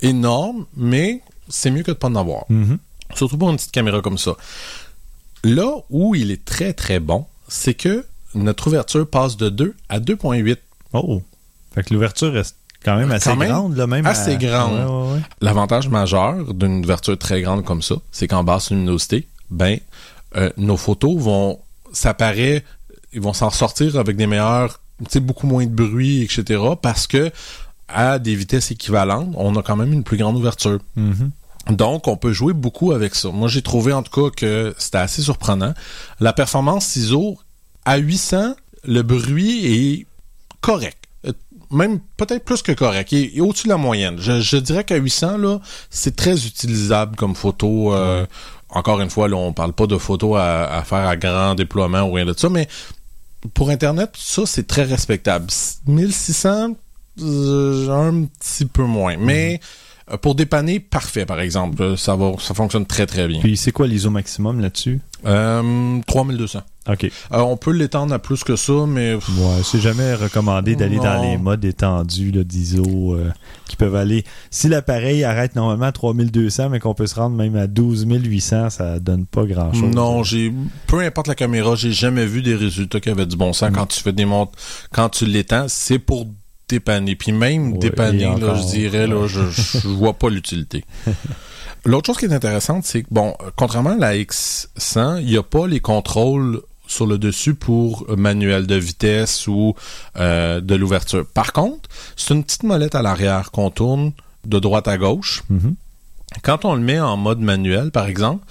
énorme, 0.00 0.66
mais 0.76 1.20
c'est 1.48 1.70
mieux 1.70 1.82
que 1.82 1.90
de 1.90 1.96
pas 1.96 2.08
en 2.08 2.16
avoir. 2.16 2.44
Mhm. 2.48 2.78
Surtout 3.14 3.36
pour 3.36 3.50
une 3.50 3.56
petite 3.56 3.72
caméra 3.72 4.00
comme 4.00 4.18
ça. 4.18 4.36
Là 5.44 5.70
où 5.90 6.14
il 6.14 6.30
est 6.30 6.44
très 6.44 6.72
très 6.72 7.00
bon, 7.00 7.26
c'est 7.48 7.74
que 7.74 8.06
notre 8.34 8.68
ouverture 8.68 9.06
passe 9.06 9.36
de 9.36 9.48
2 9.50 9.74
à 9.88 10.00
2.8. 10.00 10.56
Oh. 10.94 11.22
Fait 11.74 11.82
que 11.82 11.92
l'ouverture 11.92 12.32
reste 12.32 12.56
quand 12.84 12.96
même 12.96 13.10
assez 13.10 13.30
Quand 13.30 13.36
même 13.36 13.50
grande, 13.50 13.76
là, 13.76 13.86
même. 13.86 14.06
assez 14.06 14.32
à- 14.32 14.36
grande. 14.36 14.72
Ouais, 14.72 14.84
ouais, 15.08 15.12
ouais. 15.14 15.20
L'avantage 15.40 15.88
majeur 15.88 16.54
d'une 16.54 16.82
ouverture 16.84 17.18
très 17.18 17.42
grande 17.42 17.64
comme 17.64 17.82
ça, 17.82 17.96
c'est 18.10 18.26
qu'en 18.28 18.44
basse 18.44 18.70
luminosité, 18.70 19.26
ben, 19.50 19.78
euh, 20.36 20.50
nos 20.56 20.76
photos 20.76 21.16
vont, 21.16 21.58
ça 21.92 22.14
paraît, 22.14 22.64
ils 23.12 23.20
vont 23.20 23.32
s'en 23.32 23.50
sortir 23.50 23.98
avec 23.98 24.16
des 24.16 24.26
meilleurs, 24.26 24.80
tu 24.98 25.06
sais, 25.10 25.20
beaucoup 25.20 25.46
moins 25.46 25.66
de 25.66 25.70
bruit, 25.70 26.22
etc. 26.22 26.60
Parce 26.80 27.06
que 27.06 27.30
à 27.88 28.18
des 28.18 28.34
vitesses 28.34 28.70
équivalentes, 28.70 29.34
on 29.36 29.54
a 29.56 29.62
quand 29.62 29.76
même 29.76 29.92
une 29.92 30.04
plus 30.04 30.16
grande 30.16 30.36
ouverture. 30.36 30.78
Mhm. 30.96 31.30
Donc, 31.70 32.08
on 32.08 32.16
peut 32.16 32.32
jouer 32.32 32.54
beaucoup 32.54 32.92
avec 32.92 33.14
ça. 33.14 33.30
Moi, 33.30 33.48
j'ai 33.48 33.62
trouvé 33.62 33.92
en 33.92 34.02
tout 34.02 34.28
cas 34.28 34.34
que 34.34 34.74
c'était 34.78 34.98
assez 34.98 35.22
surprenant. 35.22 35.74
La 36.18 36.32
performance 36.32 36.86
ciseaux, 36.86 37.38
à 37.84 37.98
800, 37.98 38.54
le 38.84 39.02
bruit 39.02 39.66
est 39.66 40.06
correct. 40.60 41.04
Euh, 41.26 41.32
Même 41.70 42.00
peut-être 42.16 42.44
plus 42.44 42.62
que 42.62 42.72
correct. 42.72 43.12
Il 43.12 43.18
est, 43.18 43.30
il 43.32 43.38
est 43.38 43.40
au-dessus 43.40 43.68
de 43.68 43.72
la 43.72 43.76
moyenne. 43.76 44.16
Je, 44.18 44.40
je 44.40 44.56
dirais 44.56 44.82
qu'à 44.82 44.96
800, 44.96 45.38
là, 45.38 45.60
c'est 45.90 46.16
très 46.16 46.46
utilisable 46.46 47.14
comme 47.14 47.36
photo. 47.36 47.94
Euh, 47.94 48.26
Encore 48.72 49.00
une 49.00 49.10
fois, 49.10 49.28
là, 49.28 49.36
on 49.36 49.52
parle 49.52 49.72
pas 49.72 49.86
de 49.86 49.96
photos 49.98 50.38
à, 50.38 50.78
à 50.78 50.82
faire 50.82 51.06
à 51.06 51.16
grand 51.16 51.54
déploiement 51.54 52.02
ou 52.02 52.12
rien 52.12 52.24
de 52.24 52.32
ça, 52.36 52.48
mais 52.48 52.66
pour 53.54 53.70
Internet, 53.70 54.10
ça, 54.16 54.42
c'est 54.46 54.66
très 54.66 54.84
respectable. 54.84 55.46
1600, 55.86 56.76
euh, 57.20 57.88
un 57.90 58.24
petit 58.24 58.64
peu 58.64 58.84
moins. 58.84 59.16
Mais 59.18 59.60
euh, 60.10 60.16
pour 60.16 60.34
dépanner, 60.34 60.80
parfait, 60.80 61.26
par 61.26 61.40
exemple. 61.40 61.82
Euh, 61.82 61.96
Ça 61.96 62.16
va, 62.16 62.32
ça 62.38 62.54
fonctionne 62.54 62.86
très, 62.86 63.06
très 63.06 63.26
bien. 63.28 63.40
Puis 63.40 63.56
c'est 63.56 63.72
quoi 63.72 63.86
l'ISO 63.86 64.10
maximum 64.10 64.60
là-dessus? 64.60 65.00
Euh, 65.26 66.00
3200. 66.06 66.60
OK. 66.88 67.04
Euh, 67.04 67.38
on 67.38 67.56
peut 67.56 67.70
l'étendre 67.70 68.12
à 68.12 68.18
plus 68.18 68.42
que 68.42 68.56
ça, 68.56 68.86
mais 68.88 69.14
Ouais, 69.14 69.62
c'est 69.62 69.80
jamais 69.80 70.14
recommandé 70.14 70.74
d'aller 70.74 70.98
dans 70.98 71.22
les 71.22 71.38
modes 71.38 71.64
étendus 71.64 72.32
d'ISO 72.32 73.14
euh, 73.14 73.30
qui 73.68 73.76
peuvent 73.76 73.94
aller. 73.94 74.24
Si 74.50 74.68
l'appareil 74.68 75.22
arrête 75.22 75.54
normalement 75.54 75.86
à 75.86 75.92
3200, 75.92 76.70
mais 76.70 76.80
qu'on 76.80 76.94
peut 76.94 77.06
se 77.06 77.14
rendre 77.14 77.36
même 77.36 77.56
à 77.56 77.66
12800, 77.66 78.70
ça 78.70 78.98
donne 78.98 79.26
pas 79.26 79.44
grand-chose. 79.44 79.94
non, 79.94 80.22
j'ai 80.24 80.52
peu 80.86 81.00
importe 81.00 81.28
la 81.28 81.34
caméra, 81.34 81.76
j'ai 81.76 81.92
jamais 81.92 82.26
vu 82.26 82.42
des 82.42 82.56
résultats 82.56 83.00
qui 83.00 83.10
avaient 83.10 83.26
du 83.26 83.36
bon 83.36 83.52
sens. 83.52 83.70
Mm. 83.70 83.74
Quand 83.74 83.86
tu 83.86 84.00
fais 84.00 84.12
des 84.12 84.24
montres, 84.24 84.58
quand 84.92 85.08
tu 85.08 85.24
l'étends, 85.26 85.66
c'est 85.68 85.98
pour 86.00 86.26
dépanner. 86.68 87.14
Puis 87.14 87.32
même 87.32 87.72
Ouais, 87.72 87.78
dépanner, 87.78 88.24
là, 88.40 88.54
je 88.56 88.66
dirais, 88.66 89.06
là, 89.06 89.26
je 89.28 89.88
vois 89.88 90.14
pas 90.14 90.30
l'utilité. 90.30 90.84
L'autre 91.84 92.06
chose 92.06 92.18
qui 92.18 92.26
est 92.26 92.32
intéressante, 92.32 92.84
c'est 92.84 93.02
que, 93.02 93.08
bon, 93.10 93.34
euh, 93.40 93.50
contrairement 93.56 93.90
à 93.90 93.96
la 93.96 94.14
X100, 94.14 95.20
il 95.20 95.26
n'y 95.26 95.36
a 95.36 95.42
pas 95.42 95.66
les 95.66 95.80
contrôles 95.80 96.62
sur 96.86 97.06
le 97.06 97.16
dessus 97.18 97.54
pour 97.54 98.04
manuel 98.16 98.66
de 98.66 98.74
vitesse 98.74 99.46
ou 99.46 99.74
euh, 100.16 100.60
de 100.60 100.74
l'ouverture. 100.74 101.26
Par 101.26 101.52
contre, 101.52 101.88
c'est 102.16 102.34
une 102.34 102.44
petite 102.44 102.62
molette 102.64 102.94
à 102.94 103.02
l'arrière 103.02 103.50
qu'on 103.50 103.70
tourne 103.70 104.12
de 104.44 104.58
droite 104.58 104.88
à 104.88 104.98
gauche. 104.98 105.42
Mhm. 105.48 105.74
Quand 106.42 106.64
on 106.64 106.74
le 106.74 106.80
met 106.80 106.98
en 107.00 107.16
mode 107.16 107.40
manuel, 107.40 107.90
par 107.90 108.06
exemple, 108.06 108.44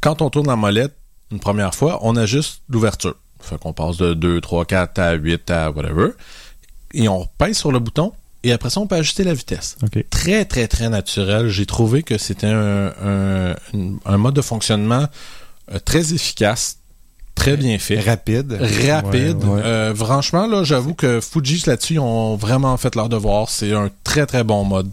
quand 0.00 0.22
on 0.22 0.30
tourne 0.30 0.46
la 0.48 0.56
molette 0.56 0.94
une 1.30 1.40
première 1.40 1.74
fois, 1.74 1.98
on 2.02 2.16
ajuste 2.16 2.62
l'ouverture. 2.68 3.14
Fait 3.40 3.58
qu'on 3.58 3.72
passe 3.72 3.96
de 3.98 4.14
2, 4.14 4.40
3, 4.40 4.64
4 4.64 4.98
à 4.98 5.12
8 5.14 5.50
à 5.50 5.70
whatever. 5.70 6.10
Et 6.94 7.08
on 7.08 7.26
pèse 7.38 7.56
sur 7.58 7.70
le 7.70 7.78
bouton 7.78 8.12
et 8.44 8.52
après 8.52 8.70
ça, 8.70 8.80
on 8.80 8.86
peut 8.86 8.96
ajuster 8.96 9.24
la 9.24 9.34
vitesse. 9.34 9.76
Très, 10.10 10.44
très, 10.44 10.68
très 10.68 10.88
naturel. 10.88 11.48
J'ai 11.48 11.66
trouvé 11.66 12.02
que 12.02 12.18
c'était 12.18 12.46
un, 12.46 12.92
un- 13.04 13.54
une- 13.74 13.98
un 14.04 14.16
mode 14.16 14.34
de 14.34 14.42
fonctionnement 14.42 15.06
euh, 15.72 15.78
très 15.84 16.14
efficace, 16.14 16.78
très 17.38 17.56
bien 17.56 17.78
fait. 17.78 18.00
Rapide. 18.00 18.58
Rapide. 18.88 19.42
Ouais, 19.44 19.50
ouais. 19.54 19.62
Euh, 19.64 19.94
franchement, 19.94 20.46
là, 20.46 20.64
j'avoue 20.64 20.94
que 20.94 21.20
Fuji 21.20 21.62
là-dessus 21.66 21.94
ils 21.94 21.98
ont 22.00 22.36
vraiment 22.36 22.76
fait 22.76 22.94
leur 22.94 23.08
devoir. 23.08 23.48
C'est 23.48 23.72
un 23.72 23.90
très 24.04 24.26
très 24.26 24.44
bon 24.44 24.64
mode. 24.64 24.90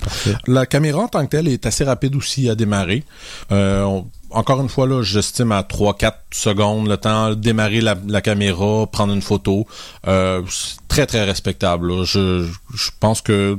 Parfait. 0.00 0.34
La 0.46 0.66
caméra 0.66 1.00
en 1.00 1.08
tant 1.08 1.24
que 1.24 1.30
telle 1.30 1.48
est 1.48 1.64
assez 1.66 1.82
rapide 1.82 2.14
aussi 2.16 2.48
à 2.50 2.54
démarrer. 2.54 3.02
Euh, 3.50 3.82
on- 3.82 4.06
encore 4.30 4.60
une 4.60 4.68
fois, 4.68 4.86
là, 4.86 5.02
j'estime 5.02 5.52
à 5.52 5.62
3-4 5.62 6.12
secondes 6.32 6.88
le 6.88 6.96
temps 6.96 7.30
de 7.30 7.34
démarrer 7.36 7.80
la, 7.80 7.94
la 8.06 8.20
caméra, 8.20 8.86
prendre 8.90 9.14
une 9.14 9.22
photo. 9.22 9.66
Euh, 10.06 10.42
c'est 10.50 10.76
très, 10.88 11.06
très 11.06 11.24
respectable. 11.24 11.88
là. 11.88 12.04
Je, 12.04 12.44
je 12.74 12.90
pense 13.00 13.22
que 13.22 13.56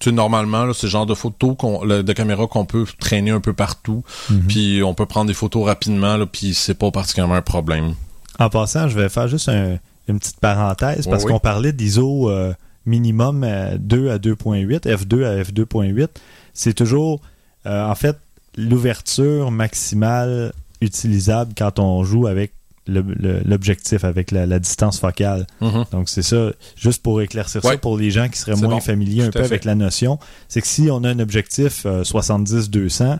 tu 0.00 0.10
sais, 0.10 0.14
normalement, 0.14 0.72
c'est 0.72 0.86
le 0.86 0.90
genre 0.90 1.06
de 1.06 1.14
photos 1.14 1.56
de 1.58 2.12
caméra 2.12 2.46
qu'on 2.46 2.64
peut 2.66 2.84
traîner 2.98 3.30
un 3.30 3.40
peu 3.40 3.52
partout. 3.52 4.04
Mhm. 4.30 4.46
Puis 4.48 4.82
on 4.82 4.94
peut 4.94 5.06
prendre 5.06 5.26
des 5.28 5.34
photos 5.34 5.64
rapidement, 5.66 6.16
là, 6.16 6.26
puis 6.26 6.54
c'est 6.54 6.74
pas 6.74 6.90
particulièrement 6.90 7.34
un 7.34 7.42
problème. 7.42 7.94
En 8.38 8.50
passant, 8.50 8.88
je 8.88 8.98
vais 8.98 9.08
faire 9.08 9.28
juste 9.28 9.48
un- 9.48 9.78
une 10.08 10.18
petite 10.18 10.38
parenthèse 10.40 11.06
parce 11.06 11.24
Oui, 11.24 11.28
oui. 11.28 11.32
qu'on 11.32 11.40
parlait 11.40 11.72
d'ISO 11.72 12.30
euh, 12.30 12.52
minimum 12.84 13.42
à 13.44 13.76
2 13.78 14.10
à 14.10 14.18
2.8, 14.18 14.86
F2 14.86 15.24
à 15.24 15.42
F2.8. 15.42 16.08
C'est 16.54 16.74
toujours, 16.74 17.20
euh, 17.66 17.88
en 17.90 17.94
fait, 17.94 18.16
l'ouverture 18.56 19.50
maximale 19.50 20.52
utilisable 20.80 21.52
quand 21.56 21.78
on 21.78 22.04
joue 22.04 22.26
avec 22.26 22.52
l'objectif, 22.86 24.04
avec 24.04 24.30
la, 24.30 24.46
la 24.46 24.58
distance 24.58 24.98
focale. 25.00 25.46
Mhm. 25.60 25.84
Donc 25.92 26.08
c'est 26.08 26.22
ça, 26.22 26.52
juste 26.76 27.02
pour 27.02 27.20
éclaircir 27.20 27.62
ça 27.62 27.76
pour 27.78 27.96
les 27.98 28.10
gens 28.10 28.28
qui 28.28 28.38
seraient 28.38 28.56
moins 28.56 28.76
bon. 28.76 28.80
familiers 28.80 29.24
un 29.24 29.30
peu 29.30 29.40
fait. 29.40 29.44
avec 29.46 29.64
la 29.64 29.74
notion, 29.74 30.18
c'est 30.48 30.60
que 30.60 30.66
si 30.66 30.88
on 30.90 31.02
a 31.04 31.08
un 31.10 31.18
objectif 31.18 31.84
euh, 31.86 32.02
70-200, 32.04 33.18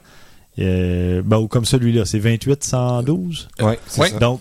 euh, 0.59 1.23
ben, 1.25 1.39
ou 1.39 1.49
comme 1.49 1.65
celui-là, 1.65 2.05
c'est 2.05 2.19
28-112. 2.19 3.49
Ouais, 3.61 3.79
c'est 3.87 4.01
Ouais. 4.01 4.09
ça. 4.11 4.19
Donc, 4.19 4.41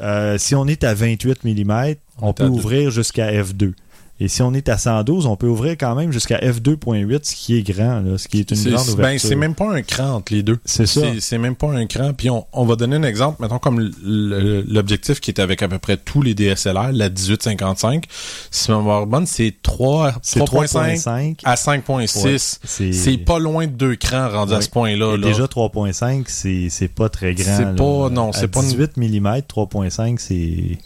euh, 0.00 0.38
si 0.38 0.54
on 0.54 0.66
est 0.66 0.84
à 0.84 0.94
28 0.94 1.44
mm, 1.44 1.94
on 2.20 2.32
peut 2.32 2.46
ouvrir 2.46 2.90
jusqu'à 2.90 3.32
F2. 3.32 3.72
Et 4.18 4.28
si 4.28 4.40
on 4.40 4.54
est 4.54 4.68
à 4.70 4.78
112, 4.78 5.26
on 5.26 5.36
peut 5.36 5.46
ouvrir 5.46 5.72
quand 5.72 5.94
même 5.94 6.10
jusqu'à 6.10 6.38
F2.8, 6.38 7.20
ce 7.24 7.34
qui 7.36 7.58
est 7.58 7.62
grand, 7.62 8.00
là, 8.00 8.16
ce 8.16 8.28
qui 8.28 8.38
est 8.40 8.50
une 8.50 8.56
grande 8.56 8.72
ouverture. 8.88 8.96
ben, 8.96 9.18
c'est 9.18 9.34
même 9.36 9.54
pas 9.54 9.70
un 9.70 9.82
cran 9.82 10.08
entre 10.14 10.32
les 10.32 10.42
deux. 10.42 10.58
C'est 10.64 10.86
ça. 10.86 11.02
C'est- 11.20 11.36
même 11.38 11.54
pas 11.54 11.70
un 11.70 11.86
cran. 11.86 12.12
Puis 12.14 12.30
on, 12.30 12.46
on 12.54 12.64
va 12.64 12.76
donner 12.76 12.96
un 12.96 13.02
exemple, 13.02 13.42
mettons 13.42 13.58
comme 13.58 13.90
l'objectif 14.02 15.20
qui 15.20 15.30
est 15.30 15.40
avec 15.40 15.62
à 15.62 15.68
peu 15.68 15.78
près 15.78 15.96
tous 15.98 16.22
les 16.22 16.34
DSLR, 16.34 16.92
la 16.92 17.10
1855. 17.10 18.04
Si 18.50 18.70
mémoire 18.70 19.02
est 19.02 19.06
bonne, 19.06 19.26
c'est 19.26 19.54
3, 19.62 20.14
C'est 20.22 20.40
3.5 20.40 20.96
3.5. 20.96 21.40
à 21.44 21.54
5.6. 21.56 22.58
c'est 22.64 22.92
C'est 22.92 23.16
pas 23.18 23.38
loin 23.38 23.66
de 23.66 23.72
deux 23.72 23.96
crans 23.96 24.30
rendus 24.30 24.54
à 24.54 24.60
ce 24.62 24.70
point-là. 24.70 25.16
Là. 25.16 25.26
Déjà 25.28 25.44
3.5, 25.46 26.24
c'est 26.28 26.88
pas 26.88 27.08
très 27.08 27.34
grand. 27.34 27.56
C'est 27.56 27.76
pas- 27.76 28.08
non, 28.10 28.32
c'est 28.32 28.48
pas 28.48 28.60
une- 28.62 28.68
18 28.68 28.96
mm, 28.96 29.42
3.5, 29.46 30.18
c'est... 30.20 30.78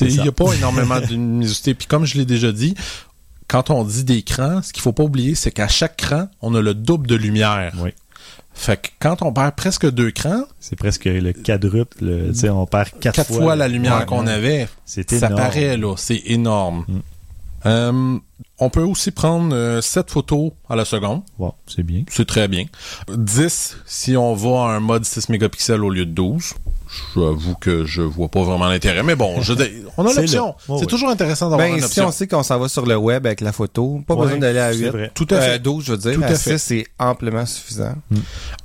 Il 0.00 0.20
n'y 0.20 0.28
a 0.28 0.32
pas 0.32 0.52
énormément 0.54 1.00
de 1.00 1.06
luminosité. 1.06 1.74
Puis 1.74 1.86
comme 1.86 2.04
je 2.06 2.16
l'ai 2.18 2.24
déjà 2.24 2.52
dit, 2.52 2.74
quand 3.48 3.70
on 3.70 3.84
dit 3.84 4.04
des 4.04 4.22
crans, 4.22 4.62
ce 4.62 4.72
qu'il 4.72 4.82
faut 4.82 4.92
pas 4.92 5.02
oublier, 5.04 5.34
c'est 5.34 5.50
qu'à 5.50 5.68
chaque 5.68 5.96
cran, 5.96 6.28
on 6.40 6.54
a 6.54 6.60
le 6.60 6.74
double 6.74 7.06
de 7.06 7.14
lumière. 7.14 7.72
Oui. 7.78 7.90
Fait 8.54 8.76
que 8.80 8.88
quand 9.00 9.22
on 9.22 9.32
perd 9.32 9.54
presque 9.54 9.90
deux 9.90 10.10
crans, 10.10 10.44
C'est 10.60 10.76
presque 10.76 11.06
le 11.06 11.32
quadruple. 11.32 12.04
le- 12.04 12.32
tu 12.32 12.40
sais, 12.40 12.50
on 12.50 12.66
perd 12.66 12.90
quatre, 13.00 13.14
quatre 13.16 13.32
fois, 13.32 13.56
la 13.56 13.66
lumière 13.68 14.00
Ouais, 14.00 14.06
qu'on 14.06 14.26
ouais. 14.26 14.32
avait, 14.32 14.68
C'est 14.84 15.10
ça 15.10 15.30
paraît 15.30 15.76
là, 15.78 15.94
c'est 15.96 16.22
énorme. 16.26 16.84
Mm. 16.88 16.98
Euh, 17.64 18.18
on 18.58 18.70
peut 18.70 18.82
aussi 18.82 19.10
prendre 19.10 19.54
euh, 19.54 19.80
7 19.80 20.10
photos 20.10 20.50
à 20.68 20.76
la 20.76 20.84
seconde, 20.84 21.22
Wow, 21.38 21.54
c'est 21.66 21.82
bien. 21.82 22.02
c'est 22.10 22.26
très 22.26 22.46
bien. 22.48 22.64
10 23.16 23.76
si 23.86 24.16
on 24.16 24.34
va 24.34 24.66
à 24.66 24.76
un 24.76 24.80
mode 24.80 25.04
6 25.04 25.28
mégapixels 25.28 25.82
au 25.82 25.90
lieu 25.90 26.04
de 26.06 26.10
12. 26.12 26.54
J'avoue 27.14 27.54
que 27.54 27.84
je 27.84 28.02
vois 28.02 28.28
pas 28.28 28.42
vraiment 28.42 28.68
l'intérêt, 28.68 29.02
mais 29.02 29.14
bon, 29.14 29.40
je, 29.42 29.52
on 29.96 30.06
a 30.06 30.12
l'option. 30.12 30.54
c'est 30.78 30.86
toujours 30.86 31.08
intéressant 31.08 31.48
d'avoir 31.50 31.66
Ben, 31.68 31.74
une 31.74 31.80
si 31.80 31.86
option. 31.86 32.08
on 32.08 32.12
sait 32.12 32.26
qu'on 32.28 32.42
s'en 32.42 32.58
va 32.58 32.68
sur 32.68 32.84
le 32.86 32.96
web 32.96 33.26
avec 33.26 33.40
la 33.40 33.52
photo, 33.52 34.02
pas 34.06 34.14
Ouais, 34.14 34.24
besoin 34.26 34.38
d'aller 34.38 34.58
à 34.58 34.72
c'est 34.72 34.78
8. 34.80 34.88
vrai. 34.90 35.10
Tout 35.14 35.26
à 35.30 35.40
fait. 35.40 35.54
Euh, 35.54 35.58
12, 35.58 35.84
je 35.84 35.92
veux 35.92 35.98
dire. 35.98 36.14
Tout 36.14 36.22
à 36.22 36.26
à 36.26 36.34
fait. 36.34 36.58
6, 36.58 36.62
c'est 36.62 36.86
amplement 36.98 37.46
suffisant. 37.46 37.94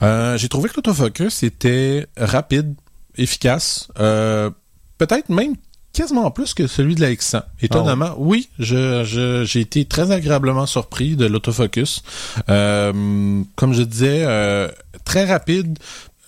Euh, 0.04 0.38
j'ai 0.38 0.50
trouvé 0.50 0.70
que 0.70 0.76
l'autofocus 0.76 1.44
était 1.44 2.06
rapide, 2.18 2.76
efficace, 3.18 3.88
euh, 4.00 4.50
peut-être 4.98 5.30
même 5.30 5.56
quasiment 5.94 6.30
plus 6.30 6.54
que 6.54 6.68
celui 6.68 6.94
de 6.96 7.02
la 7.02 7.10
X100. 7.12 7.42
Étonnamment, 7.62 8.14
oui, 8.18 8.50
je, 8.60 9.04
je- 9.04 9.44
j'ai 9.46 9.62
été 9.62 9.86
très 9.86 10.12
agréablement 10.12 10.66
surpris 10.68 11.16
de 11.16 11.26
l'autofocus. 11.26 12.04
Euh, 12.50 13.42
comme 13.56 13.74
je 13.74 13.82
disais, 13.84 14.24
euh, 14.26 14.68
très 15.06 15.26
rapide. 15.26 15.80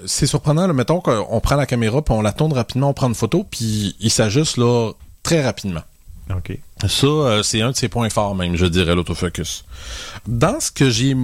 C'est 0.06 0.26
surprenant, 0.28 0.68
là, 0.68 0.74
mettons 0.74 1.02
qu'on 1.02 1.40
prend 1.42 1.56
la 1.56 1.66
caméra, 1.66 2.02
puis 2.02 2.14
on 2.14 2.22
la 2.22 2.32
tourne 2.32 2.54
rapidement, 2.54 2.90
on 2.90 2.94
prend 2.94 3.08
une 3.08 3.16
photo, 3.16 3.46
puis 3.50 3.96
il 4.00 4.10
s'ajuste 4.12 4.58
là 4.58 4.92
très 5.24 5.44
rapidement. 5.44 5.82
OK. 6.36 6.58
Ça, 6.88 7.08
euh, 7.08 7.44
c'est 7.44 7.62
un 7.62 7.72
de 7.72 7.76
ses 7.76 7.90
points 7.90 8.10
forts 8.10 8.36
même, 8.36 8.56
je 8.56 8.66
dirais, 8.66 8.96
l'autofocus. 8.96 9.66
Dans 10.28 10.60
ce 10.60 10.72
que 10.72 10.90
j'ai... 10.90 11.16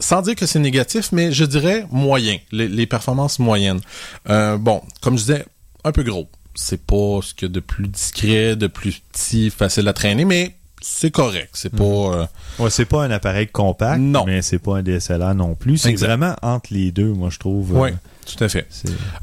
Sans 0.00 0.22
dire 0.22 0.34
que 0.34 0.46
c'est 0.46 0.58
négatif, 0.58 1.10
mais 1.12 1.32
je 1.32 1.44
dirais 1.44 1.86
moyen, 1.90 2.36
les, 2.50 2.66
les 2.68 2.86
performances 2.86 3.38
moyennes. 3.38 3.80
Euh, 4.28 4.56
bon, 4.56 4.82
comme 5.00 5.16
je 5.16 5.22
disais, 5.24 5.44
un 5.84 5.92
peu 5.92 6.02
gros. 6.02 6.28
C'est 6.56 6.80
pas 6.84 7.20
ce 7.22 7.32
qu'il 7.34 7.48
y 7.48 7.50
a 7.50 7.54
de 7.54 7.60
plus 7.60 7.88
discret, 7.88 8.56
de 8.56 8.66
plus 8.66 9.00
petit, 9.12 9.50
facile 9.50 9.86
à 9.88 9.92
traîner, 9.92 10.24
mais 10.24 10.54
c'est 10.80 11.10
correct. 11.10 11.50
C'est 11.54 11.70
pas... 11.74 11.84
euh, 11.84 12.26
Ouais, 12.58 12.70
c'est 12.70 12.84
pas 12.84 13.04
un 13.04 13.10
appareil 13.10 13.46
compact, 13.48 14.00
Non. 14.00 14.24
mais 14.26 14.42
c'est 14.42 14.58
pas 14.58 14.76
un 14.78 14.82
DSLR 14.82 15.34
non 15.34 15.54
plus. 15.54 15.78
C'est 15.78 15.94
vraiment 15.94 16.34
entre 16.42 16.72
les 16.72 16.90
deux, 16.92 17.12
moi, 17.12 17.28
je 17.30 17.38
trouve. 17.38 17.76
Euh, 17.76 17.90
tout 18.26 18.42
à 18.42 18.48
fait. 18.48 18.66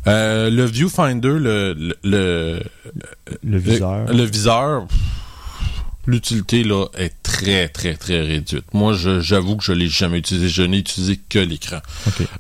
Euh, 0.08 0.50
le 0.50 0.66
viewfinder, 0.66 1.30
le, 1.40 1.74
le, 1.74 1.96
le, 2.04 2.64
le 3.44 3.58
viseur. 3.58 4.06
le, 4.08 4.14
le 4.14 4.24
viseur, 4.24 4.88
l'utilité 6.08 6.64
là 6.64 6.88
est 6.98 7.14
très 7.24 7.68
très 7.70 7.96
très 7.96 8.22
réduite. 8.22 8.66
Moi, 8.74 8.94
j'avoue 9.20 9.56
que 9.58 9.64
je 9.64 9.72
l'ai 9.72 9.88
jamais 9.88 10.20
utilisé. 10.20 10.50
Je 10.50 10.64
n'ai 10.64 10.78
utilisé 10.80 11.20
que 11.30 11.40
l'écran. 11.40 11.80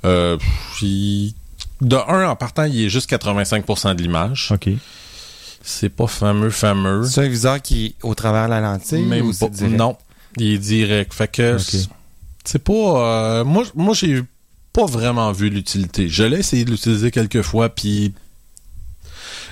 Euh, 0.06 0.38
il- 0.82 1.34
de 1.82 1.96
un, 1.96 2.30
en 2.30 2.36
partant, 2.36 2.66
il 2.66 2.80
est 2.86 2.90
juste 2.90 3.10
85% 3.10 3.96
de 3.96 4.04
l'image. 4.04 4.50
OK. 4.52 4.70
C'est 5.64 5.90
pas 5.90 6.06
fameux, 6.08 6.52
fameux. 6.52 7.06
C'est 7.06 7.26
un 7.26 7.28
viseur 7.28 7.60
qui 7.62 7.86
est 7.88 7.96
au 8.04 8.14
travers 8.14 8.46
de 8.46 8.52
la 8.52 8.62
lentille 8.62 9.02
Même 9.04 9.26
ou 9.28 9.34
pas- 9.34 9.50
direct? 9.50 9.78
Non, 9.78 9.98
il 10.38 10.54
est 10.54 10.58
direct. 10.60 11.12
Fait 11.14 11.28
que 11.32 11.58
c'est 12.44 12.60
pas. 12.64 12.74
euh, 12.74 13.44
moi, 13.44 13.64
moi 13.76 13.94
j'ai 13.96 14.22
pas 14.74 14.86
vraiment 14.86 15.32
vu 15.32 15.50
l'utilité. 15.50 16.08
Je 16.10 16.24
l'ai 16.24 16.40
essayé 16.40 16.66
de 16.66 16.72
l'utiliser 16.72 17.12
quelques 17.12 17.42
fois, 17.42 17.70
puis 17.70 18.14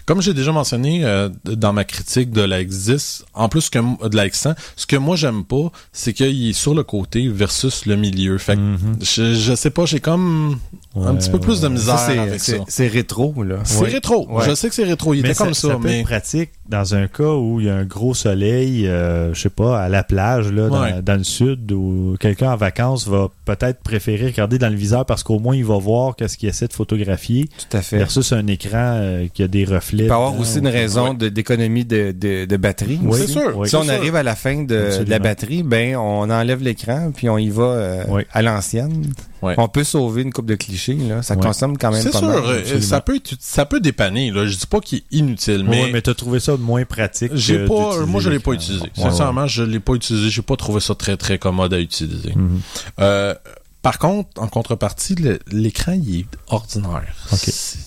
comme 0.06 0.22
j'ai 0.22 0.34
déjà 0.34 0.52
mentionné 0.52 1.06
euh, 1.06 1.30
dans 1.46 1.72
ma 1.72 1.84
critique 1.84 2.32
de 2.32 2.42
la 2.42 2.64
X10, 2.64 3.22
en 3.36 3.48
plus 3.48 3.70
que 3.70 3.78
de 4.08 4.16
la 4.16 4.28
X100, 4.28 4.56
ce 4.76 4.88
que 4.88 4.96
moi 4.96 5.16
j'aime 5.16 5.44
pas, 5.44 5.72
c'est 5.94 6.14
qu'il 6.14 6.50
est 6.50 6.54
sur 6.54 6.74
le 6.74 6.84
côté 6.84 7.28
versus 7.28 7.86
le 7.86 7.96
milieu. 7.96 8.38
Fait 8.40 8.56
que 8.56 8.60
Mhm. 8.62 8.98
je, 9.02 9.34
je 9.36 9.54
sais 9.56 9.70
pas, 9.70 9.86
j'ai 9.86 10.00
comme 10.00 10.58
un 10.96 11.14
petit 11.16 11.30
peu 11.30 11.40
plus 11.40 11.62
de 11.62 11.68
misère 11.68 12.00
Ça, 12.00 12.22
avec 12.24 12.40
ça. 12.40 12.54
c'est 12.68 12.88
rétro, 12.88 13.44
là. 13.44 13.58
C'est 13.66 13.82
Ouais. 13.82 13.90
rétro. 13.90 14.28
Ouais. 14.32 14.46
Je 14.50 14.56
sais 14.56 14.70
que 14.70 14.76
c'est 14.76 14.84
rétro. 14.86 15.14
Il 15.14 15.22
Mais 15.22 15.30
était 15.30 15.38
comme 15.38 15.54
ça, 15.54 15.70
peut 15.70 15.78
mais 15.84 16.00
être 16.00 16.08
pratique 16.08 16.50
dans 16.70 16.96
un 16.96 17.08
cas 17.08 17.34
où 17.34 17.60
il 17.60 17.66
y 17.66 17.70
a 17.70 17.76
un 17.76 17.84
gros 17.86 18.14
soleil, 18.14 18.88
euh, 18.88 19.34
je 19.34 19.42
sais 19.42 19.50
pas, 19.50 19.82
à 19.82 19.90
la 19.90 20.04
plage, 20.04 20.52
là, 20.52 20.70
dans, 20.70 20.82
Ouais. 20.82 21.02
dans 21.02 21.16
le 21.18 21.24
sud, 21.24 21.72
où 21.72 22.16
quelqu'un 22.20 22.52
en 22.54 22.56
vacances 22.56 23.08
va 23.08 23.28
peut-être 23.46 23.82
préférer 23.82 24.28
regarder 24.28 24.58
dans 24.60 24.70
le 24.70 24.76
viseur 24.76 25.06
parce 25.06 25.24
qu'au 25.24 25.40
moins 25.40 25.56
il 25.56 25.66
va 25.66 25.78
voir 25.78 26.16
qu'est-ce 26.16 26.38
qu'il 26.38 26.48
essaie 26.48 26.68
de 26.68 26.74
photographier 26.74 27.50
Tout 27.70 27.78
à 27.78 27.82
fait. 27.82 27.98
versus 27.98 28.32
un 28.34 28.46
écran 28.48 28.78
euh, 29.00 29.28
qui 29.34 29.44
a 29.44 29.48
des 29.48 29.66
reflets. 29.66 30.04
Il 30.04 30.08
peut 30.08 30.14
y 30.14 30.16
avoir 30.16 30.32
dedans, 30.34 30.42
aussi 30.44 30.60
une 30.60 30.68
ou- 30.68 30.72
raison 30.72 31.14
d'économie 31.14 31.86
de, 31.86 32.12
de, 32.12 32.46
de 32.46 32.58
batterie. 32.58 33.00
Oui, 33.04 33.18
c'est 33.20 33.28
sûr. 33.28 33.58
Oui. 33.58 33.68
Si 33.68 33.76
on 33.76 33.82
c'est 33.82 33.88
sûr. 33.90 33.96
arrive 33.98 34.16
à 34.16 34.24
la 34.24 34.36
fin 34.36 34.64
de, 34.64 35.04
de 35.04 35.10
la 35.10 35.20
batterie, 35.20 35.64
ben 35.64 35.96
on 35.96 36.30
enlève 36.30 36.62
l'écran 36.64 37.12
puis 37.16 37.30
on 37.30 37.38
y 37.38 37.50
va 37.50 37.64
euh, 37.64 38.04
Oui. 38.10 38.22
à 38.32 38.42
l'ancienne. 38.42 39.08
Ouais. 39.42 39.56
On 39.58 39.70
peut 39.70 39.86
sauver 39.86 40.22
une 40.24 40.34
coupe 40.34 40.48
de 40.48 40.56
clichés 40.56 40.96
là, 40.96 41.22
ça 41.22 41.34
Ouais. 41.36 41.42
consomme 41.42 41.78
quand 41.78 41.92
même 41.92 42.02
C'est 42.02 42.12
pas 42.12 42.18
sûr, 42.20 42.28
mal. 42.28 42.38
euh, 42.46 42.60
absolument. 42.60 42.82
ça 42.86 43.00
peut 43.02 43.16
être- 43.16 43.36
ça 43.40 43.66
peut 43.66 43.80
dépanner. 43.80 44.32
Là. 44.32 44.46
Je 44.46 44.58
dis 44.58 44.68
pas 44.68 44.82
qu'il 44.82 44.98
est 45.00 45.04
inutile, 45.12 45.64
Mais, 45.64 45.86
mais, 45.86 45.92
mais 45.94 46.02
t'as 46.02 46.14
trouvé 46.14 46.40
ça 46.42 46.58
moins 46.60 46.86
pratique. 46.86 47.32
j'ai 47.36 47.66
pas, 47.66 48.06
moi 48.06 48.22
je 48.22 48.30
l'ai 48.30 48.40
pas 48.40 48.52
utilisé. 48.54 48.84
Ouais, 48.84 48.90
Sincèrement, 49.04 49.48
je 49.48 49.64
l'ai 49.64 49.80
pas 49.80 49.94
utilisé. 49.94 50.30
J'ai 50.30 50.42
pas 50.42 50.56
trouvé 50.56 50.80
ça 50.80 50.96
très 50.96 51.18
très 51.18 51.38
commode 51.40 51.74
à 51.74 51.80
utiliser. 51.80 52.30
ouais. 52.30 52.36
Mhm. 52.36 52.62
Euh, 53.00 53.34
par 53.82 53.98
contre, 53.98 54.30
en 54.42 54.48
contrepartie, 54.48 55.16
l'écran 55.52 55.94
il 55.94 56.20
est 56.22 56.26
ordinaire. 56.50 57.02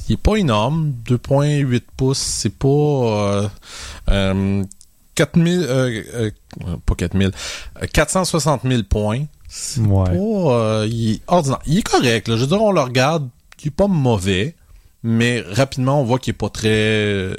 Il 0.08 0.14
est 0.14 0.16
pas 0.16 0.36
énorme, 0.36 0.94
2.8 1.06 1.82
pouces. 1.96 2.18
C'est 2.18 2.56
pas 2.56 2.66
euh, 2.68 3.48
euh, 4.10 4.64
4000, 5.14 5.60
euh, 5.68 6.02
euh, 6.14 6.30
pas 6.86 6.94
4000, 6.94 7.30
euh, 7.82 7.86
460 7.92 8.62
000 8.64 8.82
points. 8.84 9.24
C'est 9.48 9.80
Ouais. 9.82 10.04
pas, 10.06 10.84
il 10.86 11.10
est 11.16 11.20
ordinaire. 11.26 11.58
Il 11.66 11.78
est 11.78 11.82
correct, 11.82 12.26
là. 12.28 12.36
Je 12.36 12.40
veux 12.40 12.46
dire, 12.46 12.62
on 12.62 12.72
le 12.72 12.80
regarde, 12.80 13.28
il 13.62 13.66
est 13.66 13.70
pas 13.70 13.86
mauvais, 13.86 14.56
mais 15.02 15.42
rapidement, 15.42 16.00
on 16.00 16.04
voit 16.04 16.18
qu'il 16.18 16.30
est 16.30 16.38
pas 16.38 16.48
très, 16.48 17.36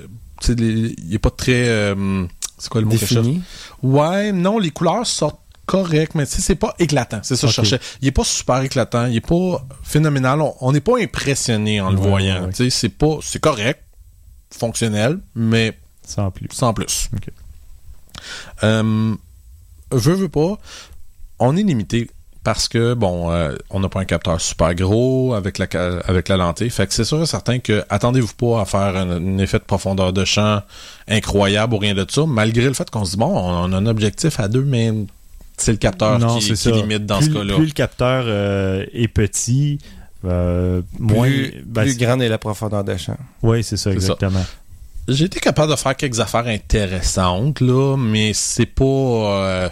il 0.49 1.13
est 1.13 1.19
pas 1.19 1.29
très, 1.29 1.67
euh, 1.67 2.25
c'est 2.57 2.69
quoi 2.69 2.81
le 2.81 2.87
mot 2.87 2.93
que 2.93 2.99
je 2.99 3.05
cherche? 3.05 3.25
Défini. 3.25 3.43
Ouais, 3.81 4.31
non, 4.31 4.59
les 4.59 4.71
couleurs 4.71 5.05
sortent 5.07 5.39
correct, 5.65 6.13
mais 6.15 6.25
tu 6.25 6.33
sais, 6.33 6.41
c'est 6.41 6.55
pas 6.55 6.75
éclatant. 6.79 7.19
C'est 7.23 7.35
ça 7.35 7.47
que 7.47 7.51
je 7.51 7.55
cherchais. 7.55 7.79
Il 8.01 8.07
est 8.09 8.11
pas 8.11 8.23
super 8.25 8.61
éclatant, 8.61 9.05
il 9.05 9.15
est 9.15 9.21
pas 9.21 9.65
phénoménal. 9.83 10.41
On- 10.61 10.71
n'est 10.71 10.81
pas 10.81 10.99
impressionné 10.99 11.79
en 11.81 11.89
le 11.91 11.97
Ouais, 11.97 12.07
voyant. 12.09 12.35
ouais, 12.41 12.45
ouais. 12.47 12.53
Tu 12.53 12.65
sais, 12.65 12.69
c'est 12.69 12.89
pas, 12.89 13.17
c'est 13.21 13.39
correct, 13.39 13.81
fonctionnel, 14.51 15.19
mais 15.35 15.77
Sans 16.05 16.29
plus. 16.31 16.47
sans 16.51 16.73
plus. 16.73 17.09
Ok. 17.15 17.29
Euh, 18.63 19.15
veux, 19.91 20.13
veux 20.15 20.29
pas, 20.29 20.57
on 21.39 21.55
est 21.57 21.63
limité 21.63 22.09
parce 22.43 22.67
que, 22.67 22.93
bon, 22.93 23.31
euh, 23.31 23.55
on 23.69 23.79
n'a 23.79 23.87
pas 23.89 24.01
un 24.01 24.05
capteur 24.05 24.39
super 24.41 24.75
gros 24.75 25.33
avec 25.33 25.57
la, 25.57 25.67
avec 26.05 26.27
la 26.27 26.37
lentille. 26.37 26.69
Fait 26.69 26.85
que 26.85 26.93
c'est 26.93 27.05
sûr 27.05 27.21
et 27.21 27.25
certain 27.25 27.59
que 27.59 27.83
attendez-vous 27.89 28.33
pas 28.33 28.61
à 28.61 28.65
faire 28.65 28.97
un, 28.97 29.11
un 29.11 29.37
effet 29.37 29.59
de 29.59 29.63
profondeur 29.63 30.11
de 30.11 30.25
champ 30.25 30.61
incroyable 31.07 31.73
ou 31.73 31.77
rien 31.77 31.93
de 31.93 32.05
ça, 32.09 32.25
malgré 32.27 32.65
le 32.65 32.73
fait 32.73 32.89
qu'on 32.89 33.05
se 33.05 33.11
dit, 33.11 33.17
bon, 33.17 33.31
on 33.33 33.71
a 33.71 33.77
un 33.77 33.85
objectif 33.85 34.39
à 34.39 34.47
deux, 34.49 34.63
mais 34.63 34.91
c'est 35.57 35.71
le 35.71 35.77
capteur 35.77 36.19
Non, 36.19 36.39
qui, 36.39 36.53
limite 36.71 37.05
dans 37.05 37.19
plus, 37.19 37.27
ce 37.27 37.33
cas-là. 37.33 37.55
Plus 37.55 37.65
le 37.67 37.71
capteur 37.71 38.23
euh, 38.27 38.85
est 38.91 39.07
petit, 39.07 39.79
euh, 40.25 40.81
moins. 40.99 41.27
Plus, 41.27 41.63
ben, 41.65 41.83
plus 41.83 41.97
grande 41.97 42.21
est 42.21 42.29
la 42.29 42.37
profondeur 42.37 42.83
de 42.83 42.97
champ. 42.97 43.17
oui, 43.41 43.63
c'est 43.63 43.77
ça, 43.77 43.91
C'est 43.91 43.99
ça. 43.99 44.13
exactement. 44.13 44.45
J'ai 45.07 45.25
été 45.25 45.39
capable 45.39 45.71
de 45.71 45.75
faire 45.77 45.95
quelques 45.95 46.19
affaires 46.19 46.47
intéressantes, 46.47 47.59
là, 47.61 47.97
mais 47.97 48.31
c'est 48.33 48.65
pas... 48.65 49.69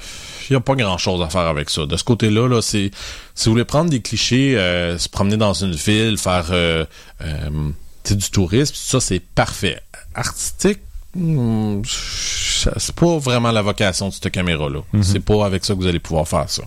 Il 0.51 0.55
n'y 0.55 0.57
a 0.57 0.59
pas 0.59 0.75
grand-chose 0.75 1.21
à 1.21 1.29
faire 1.29 1.47
avec 1.47 1.69
ça. 1.69 1.85
De 1.85 1.95
ce 1.95 2.03
côté-là, 2.03 2.45
là, 2.49 2.61
c'est... 2.61 2.91
Si 3.35 3.45
vous 3.45 3.53
voulez 3.53 3.63
prendre 3.63 3.89
des 3.89 4.01
clichés, 4.01 4.57
euh, 4.57 4.97
se 4.97 5.07
promener 5.07 5.37
dans 5.37 5.53
une 5.53 5.71
ville, 5.71 6.17
faire 6.17 6.47
euh, 6.51 6.83
euh, 7.21 7.69
du 8.09 8.29
tourisme, 8.29 8.75
ça, 8.75 8.99
c'est 8.99 9.21
parfait. 9.21 9.81
Artistique, 10.13 10.79
hmm, 11.15 11.83
c'est 11.85 12.95
pas 12.95 13.17
vraiment 13.17 13.51
la 13.53 13.61
vocation 13.61 14.09
de 14.09 14.13
cette 14.13 14.29
caméra-là. 14.29 14.81
Mhm. 14.91 15.03
C'est 15.03 15.21
pas 15.21 15.45
avec 15.45 15.63
ça 15.63 15.73
que 15.73 15.79
vous 15.79 15.87
allez 15.87 15.99
pouvoir 15.99 16.27
faire 16.27 16.49
ça. 16.49 16.63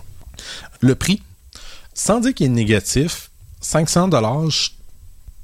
Le 0.79 0.95
prix, 0.95 1.21
sans 1.93 2.19
dire 2.19 2.33
qu'il 2.33 2.47
est 2.47 2.49
négatif, 2.49 3.29
500 3.61 4.07
dollars, 4.07 4.49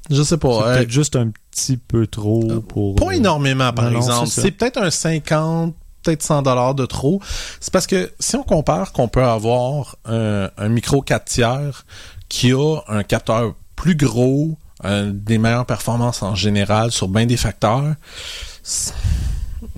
je, 0.10 0.24
sais 0.24 0.38
pas. 0.38 0.50
C'est 0.50 0.64
euh, 0.64 0.76
peut-être 0.78 0.90
juste 0.90 1.16
un 1.16 1.30
petit 1.52 1.78
peu 1.78 2.08
trop 2.08 2.60
pour. 2.68 2.96
pas 2.96 3.12
énormément, 3.12 3.72
par 3.72 3.92
non, 3.92 3.98
exemple. 3.98 4.30
C'est 4.30 4.50
peut-être 4.50 4.78
un 4.78 4.90
50, 4.90 5.76
peut-être 6.04 6.24
100 6.24 6.42
dollars 6.44 6.76
de 6.76 6.86
trop. 6.86 7.22
C'est 7.60 7.72
parce 7.72 7.88
que 7.88 8.12
si 8.20 8.36
on 8.36 8.44
compare 8.44 8.92
qu'on 8.92 9.08
peut 9.08 9.24
avoir 9.24 9.96
un, 10.06 10.50
un 10.58 10.70
micro 10.70 11.02
4 11.02 11.26
tiers 11.26 11.86
qui 12.30 12.52
a 12.54 12.80
un 12.88 13.04
capteur 13.04 13.54
plus 13.76 13.96
gros, 13.96 14.58
euh, 14.86 15.12
des 15.14 15.38
meilleures 15.38 15.66
performances 15.66 16.24
en 16.24 16.34
général 16.36 16.92
sur 16.92 17.08
bien 17.08 17.26
des 17.26 17.38
facteurs, 17.38 17.94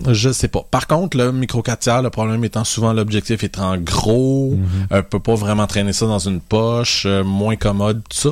je 0.07 0.31
sais 0.31 0.47
pas. 0.47 0.65
Par 0.69 0.87
contre, 0.87 1.17
le 1.17 1.31
micro 1.31 1.61
4 1.61 1.79
tiers, 1.79 2.01
le 2.01 2.09
problème 2.09 2.43
étant 2.45 2.63
souvent 2.63 2.93
l'objectif 2.93 3.43
étant 3.43 3.77
gros, 3.77 4.51
Mhm. 4.55 4.87
euh, 4.91 5.01
peut 5.01 5.19
pas 5.19 5.35
vraiment 5.35 5.67
traîner 5.67 5.93
ça 5.93 6.05
dans 6.05 6.19
une 6.19 6.39
poche, 6.39 7.03
euh, 7.05 7.23
moins 7.23 7.55
commode, 7.55 8.01
tout 8.09 8.17
ça. 8.17 8.29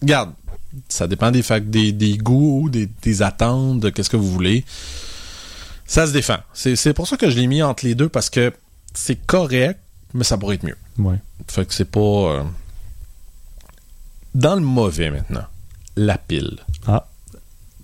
Regarde, 0.00 0.30
ça 0.88 1.06
dépend 1.06 1.30
des, 1.30 1.92
des 1.92 2.16
goûts, 2.18 2.68
des, 2.70 2.88
des 3.02 3.22
attentes, 3.22 3.80
de 3.80 3.90
qu'est-ce 3.90 4.10
que 4.10 4.16
vous 4.16 4.30
voulez. 4.30 4.64
Ça 5.88 6.06
se 6.06 6.12
défend. 6.12 6.36
C'est 6.52 6.92
pour 6.94 7.08
ça 7.08 7.16
que 7.16 7.28
je 7.30 7.36
l'ai 7.36 7.46
mis 7.48 7.62
entre 7.62 7.84
les 7.84 7.94
deux 7.96 8.08
parce 8.08 8.30
que 8.30 8.52
c'est 8.94 9.16
correct, 9.26 9.80
mais 10.14 10.22
ça 10.22 10.36
pourrait 10.38 10.54
être 10.56 10.64
mieux. 10.64 10.76
Ouais. 10.98 11.16
Fait 11.48 11.66
que 11.66 11.74
c'est 11.74 11.90
pas. 11.90 11.98
euh, 12.00 12.44
Dans 14.34 14.54
le 14.54 14.60
mauvais 14.60 15.10
maintenant, 15.10 15.44
la 15.96 16.18
pile. 16.18 16.58
Ah. 16.86 17.06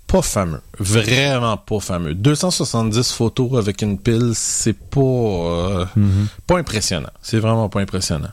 Pas 0.07 0.21
fameux. 0.21 0.61
Vraiment 0.79 1.57
pas 1.57 1.79
fameux. 1.79 2.13
270 2.13 3.11
photos 3.11 3.57
avec 3.57 3.81
une 3.81 3.97
pile, 3.97 4.31
c'est 4.35 4.73
pas. 4.77 4.99
euh, 5.01 5.85
Mhm. 5.95 6.27
pas 6.45 6.59
impressionnant. 6.59 7.09
C'est 7.23 7.39
vraiment 7.39 7.69
pas 7.69 7.81
impressionnant. 7.81 8.29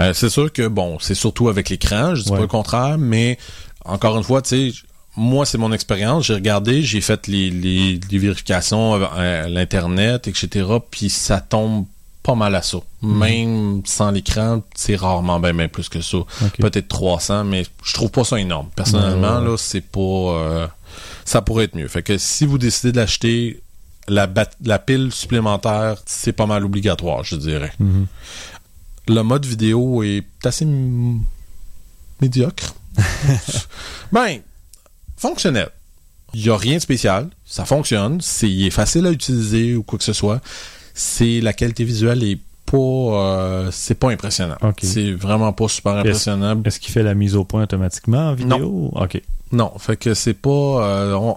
Euh, 0.00 0.12
c'est 0.14 0.28
sûr 0.30 0.52
que, 0.52 0.66
bon, 0.66 0.98
c'est 1.00 1.14
surtout 1.14 1.48
avec 1.48 1.68
l'écran, 1.70 2.16
je 2.16 2.24
dis 2.24 2.30
Ouais. 2.30 2.36
pas 2.38 2.42
le 2.42 2.48
contraire, 2.48 2.98
mais 2.98 3.38
encore 3.84 4.16
une 4.18 4.24
fois, 4.24 4.42
tu 4.42 4.72
sais, 4.72 4.78
moi, 5.16 5.44
c'est 5.44 5.58
mon 5.58 5.72
expérience. 5.72 6.24
J'ai 6.24 6.34
regardé, 6.34 6.82
j'ai 6.82 7.00
fait 7.00 7.26
les, 7.26 7.50
les, 7.50 8.00
les 8.10 8.18
vérifications 8.18 8.94
à, 8.94 9.48
l'Internet, 9.48 10.28
etc., 10.28 10.66
puis 10.90 11.10
ça 11.10 11.40
tombe 11.40 11.86
pas 12.22 12.34
mal 12.34 12.54
à 12.54 12.62
ça. 12.62 12.78
Mhm. 13.02 13.18
Même 13.18 13.82
sans 13.84 14.10
l'écran, 14.10 14.62
c'est 14.74 14.96
rarement 14.96 15.40
bien, 15.40 15.68
plus 15.68 15.88
que 15.88 16.00
ça. 16.00 16.18
Peut-être 16.58 16.88
300, 16.88 17.44
mais 17.44 17.66
je 17.84 17.94
trouve 17.94 18.10
pas 18.10 18.24
ça 18.24 18.38
énorme. 18.38 18.68
Personnellement, 18.74 19.40
là, 19.40 19.56
c'est 19.58 19.80
pas... 19.80 20.00
euh, 20.00 20.66
ça 21.24 21.42
pourrait 21.42 21.64
être 21.64 21.76
mieux. 21.76 21.88
Fait 21.88 22.02
que 22.02 22.16
si 22.18 22.46
vous 22.46 22.58
décidez 22.58 22.92
de 22.92 22.96
l'acheter, 22.96 23.60
la, 24.08 24.28
la 24.64 24.78
pile 24.78 25.10
supplémentaire, 25.12 25.96
c'est 26.06 26.32
pas 26.32 26.46
mal 26.46 26.64
obligatoire, 26.64 27.24
je 27.24 27.36
dirais. 27.36 27.72
Mhm. 27.78 28.06
Le 29.08 29.22
mode 29.22 29.44
vidéo 29.44 30.02
est 30.04 30.24
assez 30.44 30.66
médiocre. 32.20 32.74
ben, 34.12 34.40
fonctionnel. 35.22 35.68
Il 36.34 36.42
n'y 36.42 36.48
a 36.50 36.56
rien 36.56 36.76
de 36.76 36.80
spécial. 36.82 37.28
Ça 37.44 37.64
fonctionne. 37.64 38.20
C'est, 38.20 38.48
il 38.50 38.66
est 38.66 38.70
facile 38.70 39.06
à 39.06 39.10
utiliser 39.10 39.74
ou 39.76 39.82
quoi 39.82 39.98
que 39.98 40.04
ce 40.04 40.12
soit. 40.12 40.40
C'est 40.94 41.40
la 41.40 41.52
qualité 41.52 41.84
visuelle 41.84 42.22
est 42.24 42.38
pas, 42.66 42.76
euh, 42.78 43.68
c'est 43.70 43.94
pas 43.94 44.10
impressionnant. 44.10 44.56
C'est 44.82 45.12
vraiment 45.12 45.52
pas 45.52 45.68
super 45.68 45.92
impressionnant. 45.96 46.60
Est-ce 46.64 46.80
qu'il 46.80 46.92
fait 46.92 47.02
la 47.02 47.14
mise 47.14 47.36
au 47.36 47.44
point 47.44 47.62
automatiquement 47.64 48.30
en 48.30 48.34
vidéo? 48.34 48.90
OK. 48.94 49.20
Non, 49.52 49.72
fait 49.78 49.96
que 49.96 50.14
c'est 50.14 50.32
pas. 50.34 50.48
euh, 50.50 51.12
on- 51.14 51.36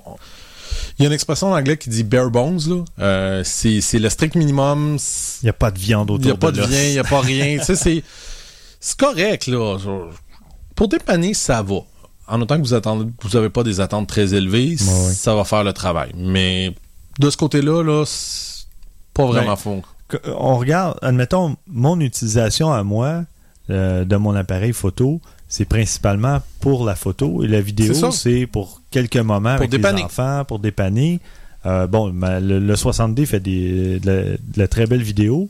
Il 0.97 1.03
y 1.03 1.05
a 1.05 1.07
une 1.07 1.13
expression 1.13 1.47
en 1.51 1.55
anglais 1.57 1.75
qui 1.77 1.89
dit 1.89 2.03
bare 2.03 2.29
bones 2.31 2.59
là. 2.67 2.83
Euh, 2.99 3.41
c'est, 3.43 3.81
c'est 3.81 3.99
le 3.99 4.09
strict 4.09 4.35
minimum. 4.35 4.97
Il 5.41 5.45
n'y 5.45 5.49
a 5.49 5.53
pas 5.53 5.71
de 5.71 5.79
viande 5.79 6.09
autour 6.09 6.23
Il 6.23 6.27
n'y 6.27 6.31
a 6.31 6.37
pas 6.37 6.51
de 6.53 6.61
lien, 6.61 6.83
il 6.83 6.91
n'y 6.93 6.99
a 6.99 7.03
pas 7.03 7.19
rien. 7.19 7.57
tu 7.59 7.65
sais, 7.65 7.75
c'est, 7.75 8.03
c'est 8.79 8.97
correct, 8.97 9.47
là. 9.47 9.77
Pour 10.73 10.87
dépanner, 10.87 11.33
ça 11.33 11.61
va. 11.61 11.79
En 12.27 12.41
autant 12.41 12.57
que 12.57 12.61
vous 12.61 12.73
attendez, 12.73 13.05
vous 13.21 13.35
avez 13.35 13.49
pas 13.49 13.63
des 13.63 13.79
attentes 13.79 14.07
très 14.07 14.33
élevées, 14.33 14.77
ça 14.77 15.35
va 15.35 15.43
faire 15.43 15.63
le 15.63 15.73
travail. 15.73 16.11
Mais 16.17 16.73
de 17.19 17.29
ce 17.29 17.37
côté-là, 17.37 17.83
là, 17.83 18.03
pas 19.13 19.25
vraiment 19.25 19.51
Ben, 19.51 19.55
fond. 19.55 19.81
Que- 20.07 20.17
On 20.37 20.57
regarde, 20.57 20.97
admettons, 21.01 21.55
mon 21.67 21.99
utilisation 21.99 22.71
à 22.73 22.83
moi 22.83 23.23
euh, 23.69 24.05
de 24.05 24.15
mon 24.15 24.35
appareil 24.35 24.73
photo, 24.73 25.21
c'est 25.47 25.65
principalement 25.65 26.41
pour 26.59 26.83
la 26.85 26.95
photo 26.95 27.43
et 27.43 27.47
la 27.47 27.61
vidéo, 27.61 27.93
C'est 28.11 28.47
pour 28.47 28.81
quelques 28.91 29.17
moments 29.17 29.51
Pour 29.51 29.61
avec 29.61 29.69
dépanner. 29.69 29.99
les 29.99 30.05
enfants, 30.05 30.43
pour 30.47 30.59
dépanner. 30.59 31.19
Euh, 31.65 31.87
bon, 31.87 32.07
le, 32.13 32.59
le 32.59 32.73
60D 32.75 33.25
fait 33.25 33.39
des, 33.39 33.99
de, 33.99 34.05
la, 34.07 34.21
de 34.37 34.37
la 34.57 34.67
très 34.67 34.85
belle 34.85 35.01
vidéo, 35.01 35.49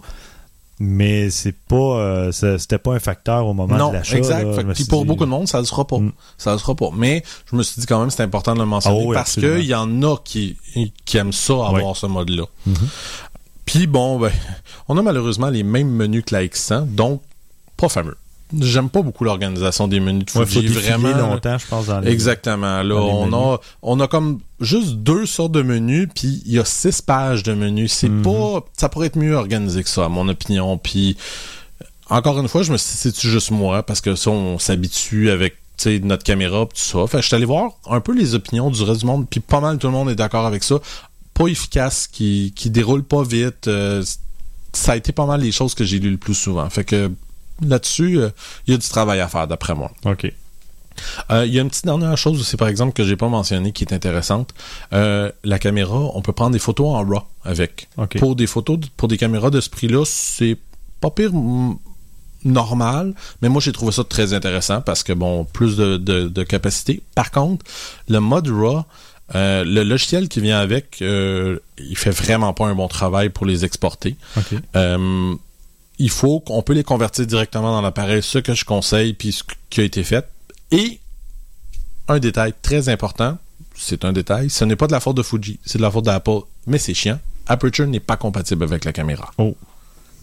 mais 0.79 1.29
c'est 1.29 1.53
pas, 1.55 1.75
euh, 1.75 2.31
c'était 2.31 2.77
pas 2.77 2.93
un 2.93 2.99
facteur 2.99 3.45
au 3.47 3.53
moment 3.53 3.77
non, 3.77 3.89
de 3.89 3.93
l'achat. 3.95 4.17
exact. 4.17 4.73
Puis 4.73 4.85
pour 4.85 5.01
dit- 5.03 5.07
beaucoup 5.07 5.25
de 5.25 5.29
monde, 5.29 5.47
ça 5.47 5.59
le 5.59 5.65
sera 5.65 5.85
pas. 5.87 5.97
Mm. 5.99 6.11
Ça 6.37 6.51
le 6.53 6.57
sera 6.57 6.75
pas. 6.75 6.89
Mais 6.95 7.23
je 7.49 7.55
me 7.55 7.63
suis 7.63 7.79
dit 7.79 7.85
quand 7.87 7.99
même, 7.99 8.09
c'est 8.09 8.23
important 8.23 8.53
de 8.53 8.59
le 8.59 8.65
mentionner 8.65 8.99
Ah 9.01 9.07
oui, 9.07 9.13
parce 9.15 9.35
qu'il 9.35 9.61
y 9.65 9.73
en 9.75 10.03
a 10.03 10.17
qui, 10.23 10.57
qui 11.05 11.17
aiment 11.17 11.31
ça, 11.33 11.53
avoir 11.53 11.73
Oui. 11.91 11.95
ce 11.95 12.05
mode-là. 12.07 12.43
Mhm. 12.65 12.75
Puis 13.65 13.87
bon, 13.87 14.19
ben, 14.19 14.31
on 14.87 14.97
a 14.97 15.01
malheureusement 15.01 15.49
les 15.49 15.63
mêmes 15.63 15.89
menus 15.89 16.23
que 16.25 16.35
la 16.35 16.43
X100, 16.43 16.85
donc 16.93 17.21
pas 17.77 17.89
fameux. 17.89 18.17
J'aime 18.59 18.89
pas 18.89 19.01
beaucoup 19.01 19.23
l'organisation 19.23 19.87
des 19.87 19.99
menus 19.99 20.25
de 20.25 20.39
Ouais, 20.39 20.45
faut 20.45 20.51
Fuji, 20.61 20.67
défiler 20.73 20.91
vraiment. 20.93 21.17
longtemps, 21.17 21.57
je 21.57 21.65
pense, 21.67 21.87
dans 21.87 21.99
les... 21.99 22.11
Exactement. 22.11 22.83
Là, 22.83 22.95
dans 22.95 23.07
on 23.09 23.25
menus. 23.25 23.33
a, 23.35 23.59
on 23.81 23.99
a 23.99 24.07
comme 24.07 24.39
juste 24.59 24.93
deux 24.97 25.25
sortes 25.25 25.51
de 25.51 25.63
menus, 25.63 26.07
puis 26.13 26.43
il 26.45 26.51
y 26.53 26.59
a 26.59 26.65
six 26.65 27.01
pages 27.01 27.41
de 27.43 27.53
menus. 27.53 27.91
C'est 27.91 28.07
Mhm. 28.09 28.21
pas, 28.21 28.63
ça 28.77 28.87
pourrait 28.89 29.07
être 29.07 29.17
mieux 29.17 29.33
organisé 29.35 29.83
que 29.83 29.89
ça, 29.89 30.05
à 30.05 30.09
mon 30.09 30.27
opinion. 30.29 30.77
Puis 30.77 31.17
encore 32.09 32.39
une 32.39 32.47
fois, 32.47 32.61
je 32.63 32.71
me 32.71 32.77
suis 32.77 33.11
juste 33.15 33.49
moi, 33.51 33.81
parce 33.83 33.99
que 34.01 34.15
ça, 34.15 34.29
on 34.29 34.59
s'habitue 34.59 35.31
avec 35.31 35.55
notre 36.03 36.23
caméra, 36.23 36.65
pis 36.67 36.75
tout 36.75 36.99
ça. 36.99 37.07
Fait 37.07 37.21
je 37.21 37.27
suis 37.27 37.35
allé 37.35 37.45
voir 37.45 37.71
un 37.89 37.99
peu 37.99 38.13
les 38.13 38.33
opinions 38.35 38.69
du 38.69 38.81
reste 38.83 39.01
du 39.01 39.05
monde, 39.07 39.27
puis 39.29 39.39
pas 39.39 39.59
mal 39.59 39.77
tout 39.77 39.87
le 39.87 39.93
monde 39.93 40.09
est 40.09 40.15
d'accord 40.15 40.45
avec 40.45 40.63
ça. 40.63 40.75
Pas 41.33 41.47
efficace, 41.47 42.07
qui, 42.07 42.53
qui 42.55 42.69
déroule 42.69 43.03
pas 43.03 43.23
vite. 43.23 43.67
euh, 43.67 44.03
ça 44.71 44.91
a 44.93 44.95
été 44.97 45.11
pas 45.11 45.25
mal 45.25 45.41
les 45.41 45.51
choses 45.51 45.73
que 45.73 45.83
j'ai 45.83 45.99
lues 45.99 46.11
le 46.11 46.17
plus 46.17 46.33
souvent. 46.33 46.69
Fait 46.69 46.83
que 46.83 47.11
là-dessus, 47.61 48.19
euh, 48.19 48.29
il 48.67 48.71
y 48.71 48.75
a 48.75 48.77
du 48.77 48.87
travail 48.87 49.19
à 49.19 49.27
faire, 49.27 49.47
d'après 49.47 49.75
moi. 49.75 49.91
OK. 50.05 50.31
Euh, 51.29 51.45
Il 51.45 51.53
y 51.53 51.59
a 51.59 51.61
une 51.61 51.69
petite 51.69 51.85
dernière 51.85 52.17
chose 52.17 52.39
aussi, 52.39 52.55
par 52.55 52.67
exemple, 52.69 52.93
que 52.93 53.03
j'ai 53.03 53.17
pas 53.17 53.27
mentionné 53.27 53.71
qui 53.73 53.83
est 53.83 53.93
intéressante. 53.93 54.53
Euh, 54.93 55.29
la 55.43 55.59
caméra, 55.59 55.99
on 56.13 56.21
peut 56.21 56.31
prendre 56.33 56.51
des 56.51 56.59
photos 56.59 56.87
en 56.87 57.03
RAW 57.03 57.21
avec. 57.43 57.89
Pour 58.19 58.35
des 58.35 58.47
photos, 58.47 58.77
pour 58.95 59.07
des 59.09 59.17
caméras 59.17 59.49
de 59.49 59.59
ce 59.59 59.69
prix-là, 59.69 60.03
c'est 60.05 60.57
pas 61.01 61.09
pire 61.11 61.31
normal, 62.43 63.13
mais 63.41 63.49
moi 63.49 63.59
j'ai 63.59 63.71
trouvé 63.71 63.91
ça 63.91 64.03
très 64.03 64.33
intéressant 64.33 64.79
parce 64.81 65.01
que 65.03 65.13
bon, 65.13 65.45
plus 65.45 65.75
de, 65.77 65.97
de- 65.97 66.27
de 66.27 66.43
capacité. 66.43 67.01
Par 67.15 67.31
contre, 67.31 67.65
le 68.07 68.19
mode 68.19 68.47
RAW, 68.47 68.83
euh, 69.33 69.63
le 69.65 69.83
logiciel 69.83 70.29
qui 70.29 70.39
vient 70.41 70.59
avec, 70.59 70.97
il 71.01 71.97
fait 71.97 72.11
vraiment 72.11 72.53
pas 72.53 72.67
un 72.67 72.75
bon 72.75 72.87
travail 72.87 73.29
pour 73.29 73.45
les 73.47 73.65
exporter. 73.65 74.15
Il 75.99 76.09
faut 76.09 76.39
qu'on 76.39 76.61
peut 76.61 76.73
les 76.73 76.83
convertir 76.83 77.25
directement 77.25 77.71
dans 77.71 77.81
l'appareil, 77.81 78.21
ce 78.21 78.37
que 78.39 78.53
je 78.53 78.65
conseille, 78.65 79.13
puis 79.13 79.31
ce 79.31 79.43
qui 79.69 79.81
a 79.81 79.83
été 79.83 80.03
fait. 80.03 80.27
Et 80.71 80.99
un 82.07 82.19
détail 82.19 82.53
très 82.61 82.89
important, 82.89 83.37
c'est 83.75 84.05
un 84.05 84.13
détail, 84.13 84.49
ce 84.49 84.65
n'est 84.65 84.75
pas 84.75 84.87
de 84.87 84.91
la 84.91 84.99
faute 84.99 85.17
de 85.17 85.23
Fuji, 85.23 85.59
c'est 85.65 85.77
de 85.77 85.83
la 85.83 85.91
faute 85.91 86.05
d'Apple, 86.05 86.39
mais 86.67 86.77
c'est 86.77 86.93
chiant. 86.93 87.19
Aperture 87.47 87.87
n'est 87.87 87.99
pas 87.99 88.17
compatible 88.17 88.63
avec 88.63 88.85
la 88.85 88.91
caméra. 88.93 89.31
Oh. 89.37 89.55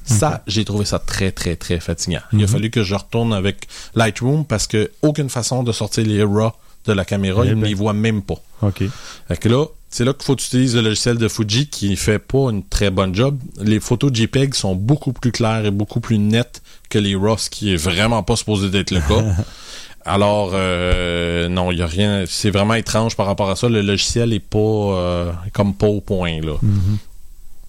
Ça, 0.04 0.42
j'ai 0.48 0.64
trouvé 0.64 0.84
ça 0.84 0.98
très, 0.98 1.30
très, 1.30 1.54
très 1.54 1.78
fatigant. 1.78 2.20
Il 2.32 2.40
a 2.40 2.42
Mhm. 2.42 2.48
fallu 2.48 2.70
que 2.70 2.82
je 2.82 2.94
retourne 2.96 3.32
avec 3.32 3.68
Lightroom 3.94 4.44
parce 4.44 4.66
que 4.66 4.90
aucune 5.00 5.30
façon 5.30 5.62
de 5.62 5.70
sortir 5.70 6.04
les 6.04 6.24
RAW 6.24 6.52
de 6.86 6.92
la 6.92 7.04
caméra, 7.04 7.42
Eh 7.44 7.48
il 7.50 7.54
ne 7.56 7.60
ben. 7.60 7.68
les 7.68 7.74
voit 7.74 7.92
même 7.92 8.20
pas. 8.22 8.34
OK. 8.62 8.82
Fait 9.28 9.36
que 9.36 9.48
là, 9.48 9.64
c'est 9.92 10.04
là 10.04 10.12
qu'il 10.14 10.24
faut 10.24 10.32
utiliser 10.32 10.78
le 10.82 10.88
logiciel 10.88 11.18
de 11.18 11.28
Fuji 11.28 11.68
qui 11.68 11.94
fait 11.96 12.18
pas 12.18 12.50
une 12.50 12.64
très 12.64 12.90
bonne 12.90 13.14
job. 13.14 13.38
Les 13.60 13.78
photos 13.78 14.10
JPEG 14.12 14.54
sont 14.54 14.74
beaucoup 14.74 15.12
plus 15.12 15.30
claires 15.32 15.64
et 15.64 15.70
beaucoup 15.70 16.00
plus 16.00 16.18
nettes 16.18 16.62
que 16.88 16.98
les 16.98 17.14
RAW, 17.14 17.36
ce 17.38 17.50
qui 17.50 17.72
est 17.72 17.76
vraiment 17.76 18.22
pas 18.22 18.34
supposé 18.36 18.70
d'être 18.70 18.90
le 18.90 19.00
cas. 19.00 19.22
Alors, 20.04 20.50
euh, 20.54 21.48
non, 21.48 21.70
il 21.70 21.78
y 21.78 21.82
a 21.82 21.86
rien. 21.86 22.24
C'est 22.26 22.50
vraiment 22.50 22.74
étrange 22.74 23.14
par 23.16 23.26
rapport 23.26 23.48
à 23.50 23.54
ça. 23.54 23.68
Le 23.68 23.82
logiciel 23.82 24.32
est 24.32 24.40
pas 24.40 24.58
euh, 24.58 25.30
comme 25.52 25.74
pas 25.74 25.86
au 25.86 26.00
point 26.00 26.40
là. 26.40 26.56
Mhm. 26.60 26.98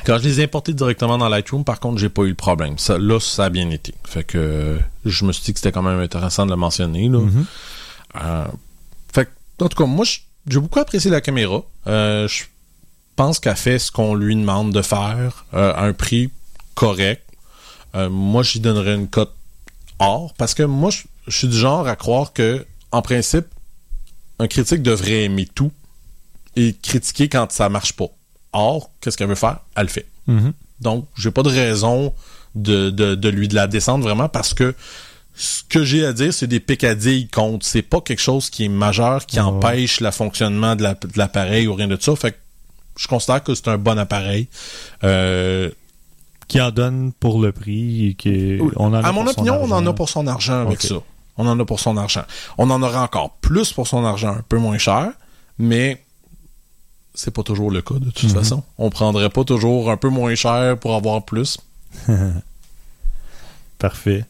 Quand 0.06 0.18
je 0.18 0.24
les 0.24 0.42
ai 0.42 0.46
importés 0.46 0.74
directement 0.74 1.18
dans 1.18 1.30
Lightroom, 1.30 1.64
par 1.64 1.80
contre, 1.80 2.00
j'ai 2.00 2.10
pas 2.10 2.24
eu 2.24 2.30
le 2.30 2.36
problème. 2.36 2.78
Ça, 2.78 2.98
là, 2.98 3.20
ça 3.20 3.46
a 3.46 3.50
bien 3.50 3.70
été. 3.70 3.94
Fait 4.06 4.24
que 4.24 4.80
je 5.06 5.26
me 5.26 5.32
suis 5.32 5.44
dit 5.44 5.54
que 5.54 5.60
c'était 5.60 5.72
quand 5.72 5.84
même 5.84 6.00
intéressant 6.00 6.46
de 6.46 6.52
le 6.52 6.58
mentionner. 6.58 7.08
Là. 7.08 7.20
Mhm. 7.20 7.46
Euh, 8.22 8.46
fait 9.14 9.26
que, 9.26 9.64
en 9.64 9.70
tout 9.70 9.78
cas, 9.78 9.86
moi, 9.86 10.04
je- 10.04 10.20
j'ai 10.48 10.60
beaucoup 10.60 10.80
apprécié 10.80 11.10
la 11.10 11.22
caméra. 11.22 11.64
Euh, 11.88 12.28
je 12.28 12.44
pense 13.16 13.40
qu'elle 13.40 13.56
fait 13.56 13.80
ce 13.80 13.92
qu'on 13.92 14.16
lui 14.16 14.36
demande 14.36 14.74
de 14.74 14.82
faire 14.82 15.46
euh, 15.54 15.74
à 15.74 15.84
un 15.84 15.94
prix 15.94 16.30
correct. 16.76 17.24
Euh, 17.96 18.10
moi, 18.10 18.44
j'y 18.44 18.60
donnerais 18.60 18.96
une 18.96 19.08
cote 19.08 19.34
or 20.00 20.34
parce 20.38 20.54
que 20.54 20.64
moi, 20.64 20.90
je, 20.90 21.04
je 21.28 21.38
suis 21.38 21.48
du 21.48 21.58
genre 21.58 21.88
à 21.88 21.96
croire 21.96 22.34
que, 22.34 22.66
en 22.92 23.02
principe, 23.02 23.46
un 24.40 24.48
critique 24.48 24.82
devrait 24.82 25.24
aimer 25.24 25.46
tout 25.46 25.72
et 26.56 26.74
critiquer 26.74 27.30
quand 27.30 27.52
ça 27.52 27.70
marche 27.70 27.94
pas. 27.94 28.08
Or, 28.52 28.92
qu'est-ce 29.02 29.18
qu'elle 29.18 29.28
veut 29.28 29.36
faire? 29.36 29.60
Elle 29.76 29.84
le 29.84 29.92
fait. 29.92 30.06
Mhm. 30.28 30.54
Donc, 30.82 31.08
j'ai 31.16 31.32
pas 31.32 31.44
de 31.44 31.50
raison 31.50 32.14
de, 32.56 32.90
de, 32.90 33.16
de 33.16 33.30
lui 33.30 33.48
de 33.48 33.56
la 33.56 33.68
descendre 33.68 34.04
vraiment 34.04 34.30
parce 34.30 34.54
que 34.54 34.76
ce 35.36 35.64
que 35.68 35.84
j'ai 35.84 36.06
à 36.06 36.14
dire, 36.14 36.34
c'est 36.34 36.48
des 36.48 36.60
picadilles 36.60 37.28
contre. 37.28 37.66
C'est 37.66 37.82
pas 37.82 38.02
quelque 38.02 38.22
chose 38.22 38.50
qui 38.50 38.66
est 38.66 38.70
majeur, 38.70 39.26
qui 39.26 39.40
empêche 39.40 40.00
le 40.00 40.12
fonctionnement 40.12 40.76
de 40.76 40.84
la- 40.84 40.94
de 40.94 41.18
l'appareil 41.18 41.68
ou 41.68 41.74
rien 41.74 41.88
de 41.88 41.98
ça. 42.00 42.16
Fait 42.16 42.32
que 42.34 42.38
je 42.98 43.08
considère 43.08 43.44
que 43.44 43.56
c'est 43.56 43.68
un 43.70 43.78
bon 43.78 43.98
appareil. 43.98 44.48
Euh, 45.04 45.70
Qui 46.48 46.60
en 46.62 46.72
donne 46.72 47.14
pour 47.20 47.42
le 47.42 47.52
prix 47.54 48.10
et 48.10 48.14
qui 48.16 48.60
on 48.76 48.88
en 48.88 48.94
a 48.94 49.00
à 49.08 49.12
mon 49.14 49.24
pour 49.24 49.34
son 49.34 49.40
opinion, 49.42 49.60
on 49.64 49.72
en 49.72 49.88
a 49.88 49.94
pour 49.94 50.10
son 50.10 50.28
argent 50.28 50.62
avec 50.68 50.82
ça. 50.82 50.96
On 51.38 51.48
en 51.48 51.58
a 51.60 51.66
pour 51.66 51.80
son 51.80 51.96
argent. 51.98 52.24
On 52.60 52.70
en 52.70 52.84
aura 52.84 53.02
encore 53.04 53.32
plus 53.42 53.72
pour 53.74 53.88
son 53.88 54.06
argent, 54.06 54.34
un 54.36 54.44
peu 54.48 54.58
moins 54.60 54.78
cher, 54.78 55.14
mais 55.58 56.04
c'est 57.16 57.32
pas 57.32 57.42
toujours 57.44 57.72
le 57.72 57.82
cas 57.82 57.96
de 57.96 58.12
toute 58.12 58.24
Mhm. 58.30 58.36
façon. 58.36 58.64
On 58.78 58.90
prendrait 58.92 59.30
pas 59.30 59.44
toujours 59.46 59.90
un 59.90 59.98
peu 59.98 60.10
moins 60.10 60.36
cher 60.36 60.78
pour 60.78 60.94
avoir 60.96 61.24
plus. 61.24 61.58
Parfait. 63.80 64.26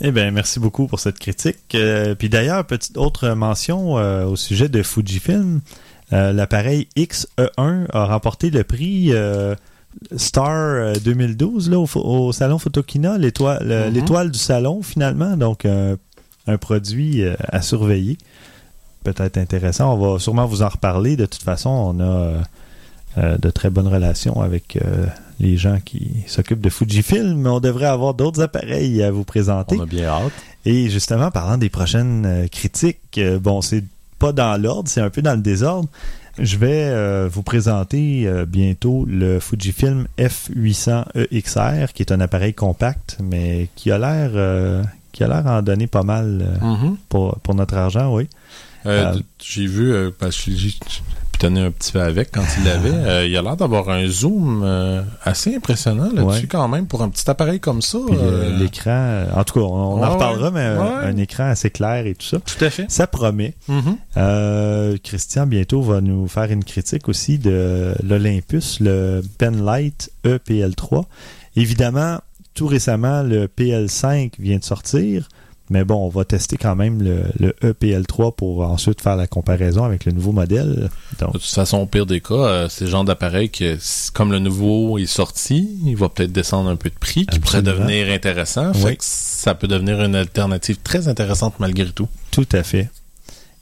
Eh 0.00 0.10
bien, 0.12 0.30
merci 0.30 0.60
beaucoup 0.60 0.86
pour 0.86 1.00
cette 1.00 1.18
critique. 1.18 1.74
Euh, 1.74 2.14
puis 2.14 2.28
d'ailleurs, 2.28 2.64
petite 2.66 2.98
autre 2.98 3.30
mention 3.30 3.96
euh, 3.96 4.26
au 4.26 4.36
sujet 4.36 4.68
de 4.68 4.82
Fujifilm. 4.82 5.60
Euh, 6.12 6.32
L'appareil 6.32 6.88
XE1 6.96 7.86
a 7.92 8.04
remporté 8.06 8.50
le 8.50 8.62
prix 8.62 9.12
Star 10.16 10.52
euh, 10.52 10.94
2012 11.02 11.70
là, 11.70 11.78
au, 11.78 12.32
salon 12.32 12.58
Photokina, 12.58 13.16
l'étoile 13.16 13.86
Mhm. 13.86 13.94
l'étoile 13.94 14.30
du 14.30 14.38
salon 14.38 14.82
finalement. 14.82 15.36
Donc, 15.36 15.64
un 15.64 16.58
produit 16.58 17.24
à 17.48 17.62
surveiller. 17.62 18.18
Peut-être 19.02 19.38
intéressant. 19.38 19.94
On 19.94 20.12
va 20.12 20.18
sûrement 20.18 20.46
vous 20.46 20.62
en 20.62 20.68
reparler. 20.68 21.16
De 21.16 21.24
toute 21.24 21.42
façon, 21.42 21.70
on 21.70 22.00
a 22.00 23.38
de 23.38 23.50
très 23.50 23.70
bonnes 23.70 23.88
relations 23.88 24.42
avec 24.42 24.78
les 25.40 25.56
gens 25.56 25.78
qui 25.84 26.24
s'occupent 26.26 26.60
de 26.60 26.70
Fujifilm, 26.70 27.34
mais 27.36 27.48
on 27.48 27.60
devrait 27.60 27.86
avoir 27.86 28.14
d'autres 28.14 28.40
appareils 28.42 29.02
à 29.02 29.10
vous 29.10 29.24
présenter. 29.24 29.76
On 29.78 29.82
a 29.82 29.86
bien 29.86 30.06
hâte. 30.08 30.32
Et 30.64 30.88
justement, 30.90 31.30
parlant 31.30 31.58
des 31.58 31.68
prochaines 31.68 32.24
euh, 32.26 32.46
critiques, 32.48 33.18
euh, 33.18 33.38
bon, 33.38 33.60
c'est 33.60 33.84
pas 34.18 34.32
dans 34.32 34.60
l'ordre, 34.60 34.88
c'est 34.88 35.00
un 35.02 35.10
peu 35.10 35.20
dans 35.22 35.34
le 35.34 35.42
désordre. 35.42 35.88
Je 36.38 36.56
vais 36.58 36.84
euh, 36.84 37.28
vous 37.32 37.42
présenter 37.42 38.26
euh, 38.26 38.44
bientôt 38.46 39.06
le 39.08 39.40
Fujifilm 39.40 40.06
F800EXR, 40.18 41.92
qui 41.92 42.02
est 42.02 42.12
un 42.12 42.20
appareil 42.20 42.54
compact, 42.54 43.18
mais 43.22 43.68
qui 43.76 43.90
a 43.90 43.98
l'air 43.98 44.30
euh, 44.34 44.82
qui 45.12 45.24
a 45.24 45.28
l'air 45.28 45.46
en 45.46 45.62
donner 45.62 45.86
pas 45.86 46.02
mal 46.02 46.58
Mhm. 46.60 46.96
pour, 47.08 47.38
pour 47.40 47.54
notre 47.54 47.74
argent, 47.74 48.14
oui. 48.14 48.28
J'ai 49.42 49.66
vu, 49.66 49.92
parce 50.18 50.36
que 50.42 50.50
pitonner 51.36 51.60
un 51.60 51.70
petit 51.70 51.92
peu 51.92 52.00
avec 52.00 52.30
quand 52.32 52.42
il 52.58 52.64
l'avait. 52.64 52.90
Euh, 52.90 53.26
il 53.26 53.36
a 53.36 53.42
l'air 53.42 53.56
d'avoir 53.56 53.90
un 53.90 54.06
zoom 54.06 54.62
euh, 54.64 55.02
assez 55.22 55.54
impressionnant 55.54 56.04
là-dessus 56.12 56.42
Ouais. 56.42 56.46
quand 56.48 56.66
même 56.68 56.86
pour 56.86 57.02
un 57.02 57.08
petit 57.10 57.28
appareil 57.30 57.60
comme 57.60 57.82
ça. 57.82 57.98
Euh, 58.10 58.56
l'écran, 58.58 59.26
en 59.34 59.44
tout 59.44 59.54
cas, 59.54 59.60
on, 59.60 59.96
on 59.96 60.00
Ouais, 60.00 60.06
en 60.06 60.14
reparlera, 60.14 60.50
mais 60.50 60.60
un- 60.62 60.78
ouais. 60.78 61.04
un 61.08 61.16
écran 61.18 61.44
assez 61.44 61.70
clair 61.70 62.06
et 62.06 62.14
tout 62.14 62.26
ça. 62.26 62.38
Tout 62.38 62.64
à 62.64 62.70
fait. 62.70 62.86
Ça 62.90 63.06
promet. 63.06 63.54
Mhm. 63.68 63.96
Euh, 64.16 64.96
Christian, 65.02 65.46
bientôt, 65.46 65.82
va 65.82 66.00
nous 66.00 66.26
faire 66.28 66.50
une 66.50 66.64
critique 66.64 67.08
aussi 67.08 67.38
de 67.38 67.94
l'Olympus, 68.02 68.78
le 68.80 69.20
Penlight 69.38 70.10
E 70.24 70.38
EPL3. 70.38 71.04
Évidemment, 71.56 72.18
tout 72.54 72.66
récemment, 72.66 73.22
le 73.22 73.46
PL5 73.46 74.32
vient 74.38 74.56
de 74.58 74.64
sortir, 74.64 75.28
mais 75.70 75.84
bon, 75.84 75.96
on 75.96 76.08
va 76.08 76.24
tester 76.24 76.56
quand 76.56 76.76
même 76.76 77.02
le, 77.02 77.22
le 77.40 77.54
E 77.64 77.72
EPL3 77.72 78.34
pour 78.34 78.62
ensuite 78.62 79.00
faire 79.00 79.16
la 79.16 79.26
comparaison 79.26 79.84
avec 79.84 80.04
le 80.04 80.12
nouveau 80.12 80.32
modèle. 80.32 80.88
Donc, 81.20 81.32
De 81.34 81.38
toute 81.38 81.42
façon, 81.48 81.78
au 81.78 81.86
pire 81.86 82.06
des 82.06 82.20
cas, 82.20 82.34
euh, 82.34 82.68
c'est 82.68 82.84
le 82.84 82.90
genre 82.90 83.04
d'appareil 83.04 83.50
que, 83.50 83.76
comme 84.12 84.32
le 84.32 84.38
nouveau 84.38 84.98
est 84.98 85.06
sorti, 85.06 85.68
il 85.84 85.96
va 85.96 86.08
peut-être 86.08 86.32
descendre 86.32 86.70
un 86.70 86.76
peu 86.76 86.88
de 86.90 86.94
prix, 86.98 87.26
qui 87.26 87.38
pourrait 87.40 87.62
devenir 87.62 88.08
intéressant. 88.10 88.72
Oui. 88.74 88.80
Fait 88.82 88.96
que 88.96 89.04
ça 89.04 89.54
peut 89.54 89.66
devenir 89.68 90.02
une 90.02 90.14
alternative 90.14 90.78
très 90.82 91.08
intéressante 91.08 91.54
malgré 91.58 91.86
tout. 91.90 92.08
Tout 92.30 92.46
à 92.52 92.62
fait. 92.62 92.88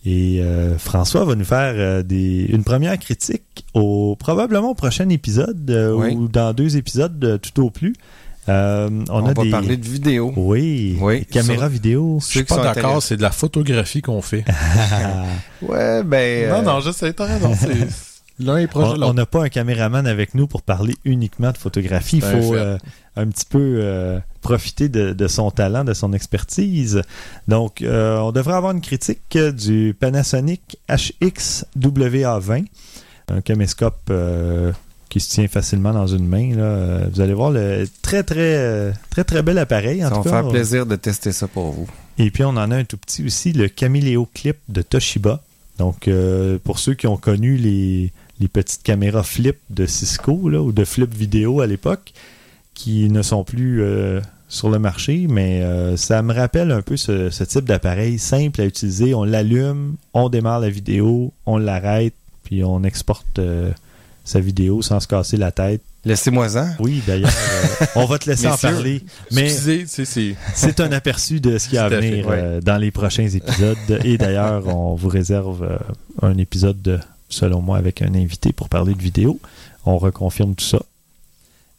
Et 0.06 0.40
euh, 0.42 0.76
François 0.76 1.24
va 1.24 1.34
nous 1.34 1.46
faire 1.46 1.72
euh, 1.76 2.02
des, 2.02 2.44
une 2.50 2.62
première 2.62 2.98
critique 2.98 3.64
au 3.72 4.16
probablement 4.16 4.72
au 4.72 4.74
prochain 4.74 5.08
épisode 5.08 5.70
euh, 5.70 5.94
Oui. 5.94 6.14
ou 6.14 6.28
dans 6.28 6.52
deux 6.52 6.76
épisodes 6.76 7.24
euh, 7.24 7.38
tout 7.38 7.62
au 7.62 7.70
plus. 7.70 7.94
Euh, 8.48 8.90
on, 9.08 9.22
On, 9.22 9.26
a 9.26 9.32
va 9.32 9.42
des 9.42 9.50
parler 9.50 9.76
de 9.76 9.86
vidéo. 9.86 10.32
oui, 10.36 10.98
Oui, 11.00 11.26
sur- 11.30 11.68
vidéo. 11.68 12.18
Je 12.20 12.24
suis 12.26 12.38
Ceux 12.40 12.44
qui 12.44 12.48
pas 12.48 12.56
sont 12.56 12.62
d'accord, 12.62 13.02
c'est 13.02 13.16
de 13.16 13.22
la 13.22 13.30
photographie 13.30 14.02
qu'on 14.02 14.20
fait. 14.22 14.44
Ouais, 15.62 16.02
ben. 16.02 16.50
non, 16.50 16.56
euh, 16.58 16.62
non, 16.62 16.80
je 16.80 16.90
sais, 16.90 17.12
t'as 17.12 17.24
raison. 17.24 17.52
L'un 18.40 18.56
est 18.58 18.66
proche 18.66 18.98
de 18.98 19.04
on 19.04 19.14
n'a 19.14 19.26
pas 19.26 19.44
un 19.44 19.48
caméraman 19.48 20.06
avec 20.08 20.34
nous 20.34 20.48
pour 20.48 20.62
parler 20.62 20.94
uniquement 21.04 21.52
de 21.52 21.56
photographie. 21.56 22.16
Il 22.16 22.22
faut 22.22 22.54
euh, 22.54 22.76
un 23.14 23.28
petit 23.28 23.46
peu 23.48 23.78
euh, 23.80 24.18
profiter 24.40 24.88
de, 24.88 25.12
de 25.12 25.28
son 25.28 25.52
talent, 25.52 25.84
de 25.84 25.94
son 25.94 26.12
expertise. 26.12 27.02
Donc, 27.46 27.80
euh, 27.80 28.18
on 28.18 28.32
devrait 28.32 28.54
avoir 28.54 28.72
une 28.72 28.80
critique 28.80 29.38
du 29.38 29.96
Panasonic 29.98 30.78
HX-WA20, 30.88 32.64
un 33.28 33.40
caméscope 33.40 34.00
euh, 34.10 34.72
qui 35.14 35.20
se 35.20 35.30
tient 35.30 35.46
facilement 35.46 35.92
dans 35.92 36.08
une 36.08 36.26
main. 36.26 36.56
là. 36.56 36.62
Euh, 36.64 37.06
Vous 37.12 37.20
allez 37.20 37.34
voir 37.34 37.52
le 37.52 37.86
très 38.02 38.24
très 38.24 38.92
très 39.10 39.22
très 39.22 39.42
bel 39.44 39.58
appareil. 39.58 40.04
En 40.04 40.08
ça 40.08 40.16
tout 40.16 40.22
va 40.22 40.30
cas, 40.30 40.42
faire 40.42 40.50
plaisir 40.50 40.86
de 40.86 40.96
tester 40.96 41.30
ça 41.30 41.46
pour 41.46 41.70
vous. 41.70 41.86
et 42.18 42.32
puis 42.32 42.42
on 42.42 42.48
en 42.48 42.70
a 42.72 42.76
un 42.76 42.82
tout 42.84 42.96
petit 42.96 43.24
aussi, 43.24 43.52
le 43.52 43.68
Camileo 43.68 44.28
Clip 44.34 44.56
de 44.68 44.82
Toshiba. 44.82 45.40
Donc 45.78 46.08
euh, 46.08 46.58
pour 46.64 46.80
ceux 46.80 46.94
qui 46.94 47.06
ont 47.06 47.16
connu 47.16 47.56
les, 47.56 48.10
les 48.40 48.48
petites 48.48 48.82
caméras 48.82 49.22
flip 49.22 49.56
de 49.70 49.86
Cisco 49.86 50.48
là, 50.48 50.60
ou 50.60 50.72
de 50.72 50.84
flip 50.84 51.14
vidéo 51.14 51.60
à 51.60 51.68
l'époque, 51.68 52.12
qui 52.74 53.08
ne 53.08 53.22
sont 53.22 53.44
plus 53.44 53.82
euh, 53.82 54.20
sur 54.48 54.68
le 54.68 54.80
marché, 54.80 55.26
mais 55.28 55.62
euh, 55.62 55.96
ça 55.96 56.22
me 56.22 56.34
rappelle 56.34 56.72
un 56.72 56.82
peu 56.82 56.96
ce, 56.96 57.30
ce 57.30 57.44
type 57.44 57.66
d'appareil 57.66 58.18
simple 58.18 58.60
à 58.60 58.64
utiliser. 58.64 59.14
On 59.14 59.22
l'allume, 59.22 59.94
on 60.12 60.28
démarre 60.28 60.58
la 60.58 60.70
vidéo, 60.70 61.32
on 61.46 61.56
l'arrête, 61.58 62.14
puis 62.42 62.64
on 62.64 62.82
exporte 62.82 63.38
sa 64.24 64.40
vidéo 64.40 64.82
sans 64.82 65.00
se 65.00 65.06
casser 65.06 65.36
la 65.36 65.52
tête. 65.52 65.82
Laissez-moi-en. 66.04 66.74
Oui, 66.80 67.02
d'ailleurs, 67.06 67.30
euh, 67.30 67.86
on 67.96 68.06
va 68.06 68.18
te 68.18 68.28
laisser 68.28 68.46
en 68.48 68.56
parler. 68.56 69.02
Mais 69.30 69.48
c'est, 69.48 70.80
un 70.80 70.92
aperçu 70.92 71.40
de 71.40 71.58
ce 71.58 71.68
qui 71.68 71.78
a 71.78 71.84
à 71.84 71.90
fait, 71.90 72.00
venir 72.00 72.26
ouais. 72.26 72.36
euh, 72.38 72.60
dans 72.60 72.76
les 72.76 72.90
prochains 72.90 73.28
épisodes. 73.28 74.00
Et 74.04 74.18
d'ailleurs, 74.18 74.66
on 74.66 74.94
vous 74.94 75.08
réserve 75.08 75.62
euh, 75.62 75.78
un 76.22 76.36
épisode, 76.38 76.80
de, 76.82 76.98
selon 77.28 77.60
moi, 77.60 77.78
avec 77.78 78.02
un 78.02 78.14
invité 78.14 78.52
pour 78.52 78.68
parler 78.68 78.94
de 78.94 79.02
vidéo. 79.02 79.38
On 79.86 79.98
reconfirme 79.98 80.54
tout 80.54 80.64
ça. 80.64 80.80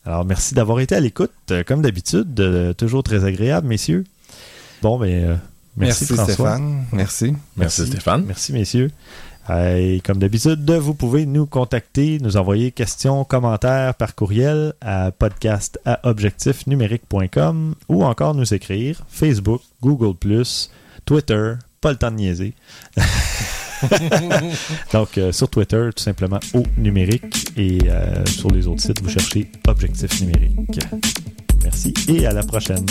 Alors, 0.06 0.24
merci 0.24 0.54
d'avoir 0.54 0.80
été 0.80 0.96
à 0.96 1.00
l'écoute. 1.00 1.32
Euh, 1.52 1.64
Comme 1.64 1.82
d'habitude, 1.82 2.40
euh, 2.40 2.74
toujours 2.74 3.04
très 3.04 3.26
agréable, 3.26 3.68
messieurs. 3.68 4.04
Bon, 4.82 5.00
mais 5.00 5.24
euh, 5.24 5.36
merci, 5.76 6.06
Merci, 6.10 6.14
François. 6.14 6.34
Stéphane. 6.56 6.86
Merci. 6.92 7.34
Merci, 7.58 7.88
Stéphane. 7.88 8.24
Merci, 8.26 8.54
messieurs. 8.54 8.92
Et 9.50 10.02
comme 10.04 10.18
d'habitude, 10.18 10.70
vous 10.72 10.96
pouvez 10.96 11.26
nous 11.26 11.46
contacter, 11.46 12.18
nous 12.20 12.36
envoyer 12.38 12.72
questions, 12.72 13.24
commentaires 13.24 13.94
par 13.94 14.16
courriel 14.16 14.74
à 14.82 15.12
podcast 15.12 15.80
à 15.86 16.00
objectifnumérique.com 16.08 17.76
ou 17.88 18.04
encore 18.04 18.34
nous 18.34 18.54
écrire 18.54 19.04
Facebook, 19.08 19.62
Google+, 19.82 20.16
Twitter, 21.06 21.54
pas 21.80 21.92
le 21.92 21.98
temps 21.98 22.12
de 22.12 22.16
niaiser. 22.16 22.54
Donc, 24.94 25.18
euh, 25.18 25.32
sur 25.32 25.50
Twitter, 25.50 25.90
tout 25.96 26.02
simplement 26.02 26.40
au 26.54 26.64
numérique 26.78 27.52
et 27.56 27.78
euh, 27.88 28.26
sur 28.26 28.50
les 28.50 28.66
autres 28.66 28.82
sites, 28.82 29.02
vous 29.04 29.10
cherchez 29.10 29.52
Objectif 29.68 30.22
numérique. 30.22 30.80
Merci 31.64 31.94
et 32.08 32.26
à 32.26 32.32
la 32.32 32.44
prochaine. 32.44 32.86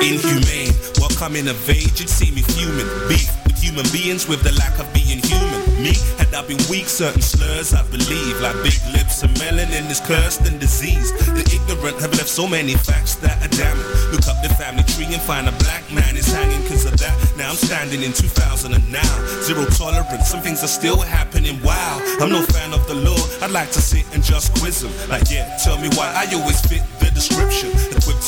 Inhumane, 0.00 0.72
while 0.98 1.10
coming 1.10 1.46
of 1.48 1.68
age, 1.68 2.00
it 2.00 2.08
see 2.08 2.30
me 2.32 2.42
fuming. 2.42 2.88
Beef 3.08 3.28
with 3.44 3.60
human 3.60 3.84
beings 3.92 4.26
with 4.26 4.42
the 4.42 4.52
lack 4.56 4.78
of 4.80 4.88
being 4.94 5.20
human. 5.20 5.60
Me, 5.82 5.92
had 6.16 6.32
I 6.32 6.40
been 6.46 6.60
weak, 6.68 6.88
certain 6.88 7.20
slurs 7.20 7.74
I 7.74 7.84
believe, 7.88 8.40
like 8.40 8.56
big 8.64 8.80
lips 8.92 9.22
and 9.22 9.32
melanin 9.36 9.90
is 9.90 10.00
cursed 10.00 10.48
and 10.48 10.58
diseased. 10.58 11.12
The 11.36 11.44
ignorant 11.52 12.00
have 12.00 12.12
left 12.12 12.28
so 12.28 12.48
many 12.48 12.74
facts 12.74 13.16
that 13.16 13.36
are 13.44 13.52
damning. 13.56 13.84
Look 14.12 14.26
up 14.28 14.40
the 14.42 14.48
family 14.56 14.84
tree 14.84 15.12
and 15.12 15.20
find 15.22 15.48
a 15.48 15.52
black 15.64 15.84
man 15.92 16.16
is 16.16 16.26
hanging 16.32 16.66
cause 16.68 16.84
of 16.84 16.96
that. 16.98 17.16
Now 17.36 17.50
I'm 17.50 17.56
standing 17.56 18.02
in 18.02 18.12
2000 18.12 18.72
and 18.72 18.92
now. 18.92 19.14
Zero 19.44 19.64
tolerance, 19.76 20.28
some 20.28 20.40
things 20.40 20.64
are 20.64 20.72
still 20.72 21.00
happening. 21.00 21.60
Wow, 21.62 22.00
I'm 22.20 22.30
no 22.30 22.42
fan 22.42 22.72
of 22.72 22.86
the 22.88 22.94
law. 22.94 23.20
I'd 23.44 23.52
like 23.52 23.70
to 23.72 23.80
sit 23.80 24.04
and 24.14 24.22
just 24.24 24.52
quiz 24.60 24.80
them. 24.80 24.92
Like, 25.08 25.30
yeah, 25.30 25.56
tell 25.62 25.78
me 25.78 25.88
why 25.96 26.08
I 26.16 26.24
always 26.34 26.60
fit 26.64 26.82
the 27.00 27.10
description. 27.12 27.70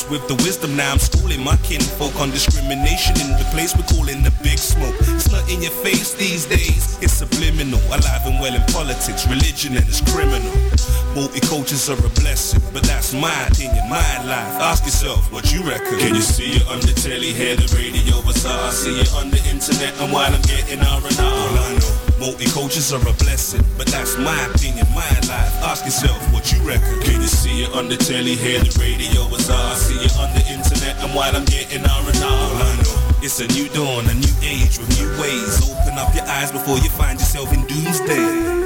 Equipped 0.03 0.27
with 0.29 0.37
the 0.37 0.43
wisdom, 0.43 0.75
now 0.75 0.91
I'm 0.91 0.99
schooling 0.99 1.43
my 1.43 1.55
kinfolk 1.57 2.19
on 2.19 2.29
discrimination 2.31 3.15
in 3.21 3.31
the 3.37 3.47
place 3.51 3.75
we're 3.75 3.83
calling 3.83 4.21
the 4.21 4.31
big 4.43 4.57
smoke. 4.57 4.95
It's 4.99 5.31
not 5.31 5.49
in 5.49 5.61
your 5.61 5.71
face 5.71 6.13
these 6.13 6.45
days, 6.45 6.97
it's 7.01 7.13
subliminal. 7.13 7.79
Alive 7.87 8.25
and 8.25 8.39
well 8.39 8.53
in 8.53 8.61
politics, 8.73 9.27
religion, 9.27 9.77
and 9.77 9.87
it's 9.87 10.01
criminal. 10.11 10.51
Multi-cultures 11.15 11.89
are 11.91 12.05
a 12.05 12.09
blessing, 12.17 12.59
but 12.73 12.81
that's 12.89 13.13
my 13.13 13.29
opinion, 13.45 13.85
my 13.87 14.01
life. 14.25 14.57
Ask 14.57 14.83
yourself 14.83 15.31
what 15.31 15.53
you 15.53 15.61
reckon. 15.61 15.99
Can 15.99 16.15
you 16.15 16.25
see 16.25 16.57
it 16.57 16.65
on 16.65 16.81
the 16.81 16.89
telly, 16.97 17.29
hear 17.31 17.55
the 17.55 17.69
radio, 17.77 18.17
bizarre? 18.25 18.71
See 18.71 18.97
it 18.97 19.13
on 19.13 19.29
the 19.29 19.37
internet, 19.45 19.93
and 20.01 20.11
while 20.11 20.33
I'm 20.33 20.41
getting 20.41 20.81
R&R, 20.81 21.05
all 21.05 21.53
I 21.53 21.77
know. 21.77 21.93
Multi-cultures 22.17 22.93
are 22.93 23.05
a 23.05 23.13
blessing, 23.21 23.61
but 23.77 23.85
that's 23.93 24.17
my 24.17 24.33
opinion, 24.49 24.89
my 24.97 25.05
life. 25.29 25.53
Ask 25.61 25.85
yourself 25.85 26.17
what 26.33 26.49
you 26.51 26.57
reckon. 26.65 26.97
Can 27.05 27.21
you 27.21 27.29
see 27.29 27.61
it 27.61 27.69
on 27.77 27.89
the 27.89 27.97
telly, 27.97 28.33
hear 28.33 28.57
the 28.57 28.73
radio, 28.81 29.29
bizarre? 29.29 29.75
See 29.75 30.01
it 30.01 30.17
on 30.17 30.33
the 30.33 30.41
internet, 30.49 30.97
and 31.05 31.13
while 31.13 31.35
I'm 31.35 31.45
getting 31.45 31.85
R&R, 31.85 32.25
all 32.25 32.57
I 32.57 32.73
know. 32.81 32.97
It's 33.21 33.37
a 33.37 33.45
new 33.53 33.69
dawn, 33.69 34.09
a 34.09 34.15
new 34.17 34.35
age 34.41 34.81
with 34.81 34.89
new 34.97 35.13
ways. 35.21 35.61
Open 35.61 35.93
up 35.93 36.09
your 36.17 36.25
eyes 36.25 36.51
before 36.51 36.81
you 36.81 36.89
find 36.89 37.21
yourself 37.21 37.53
in 37.53 37.61
doomsday. 37.69 38.62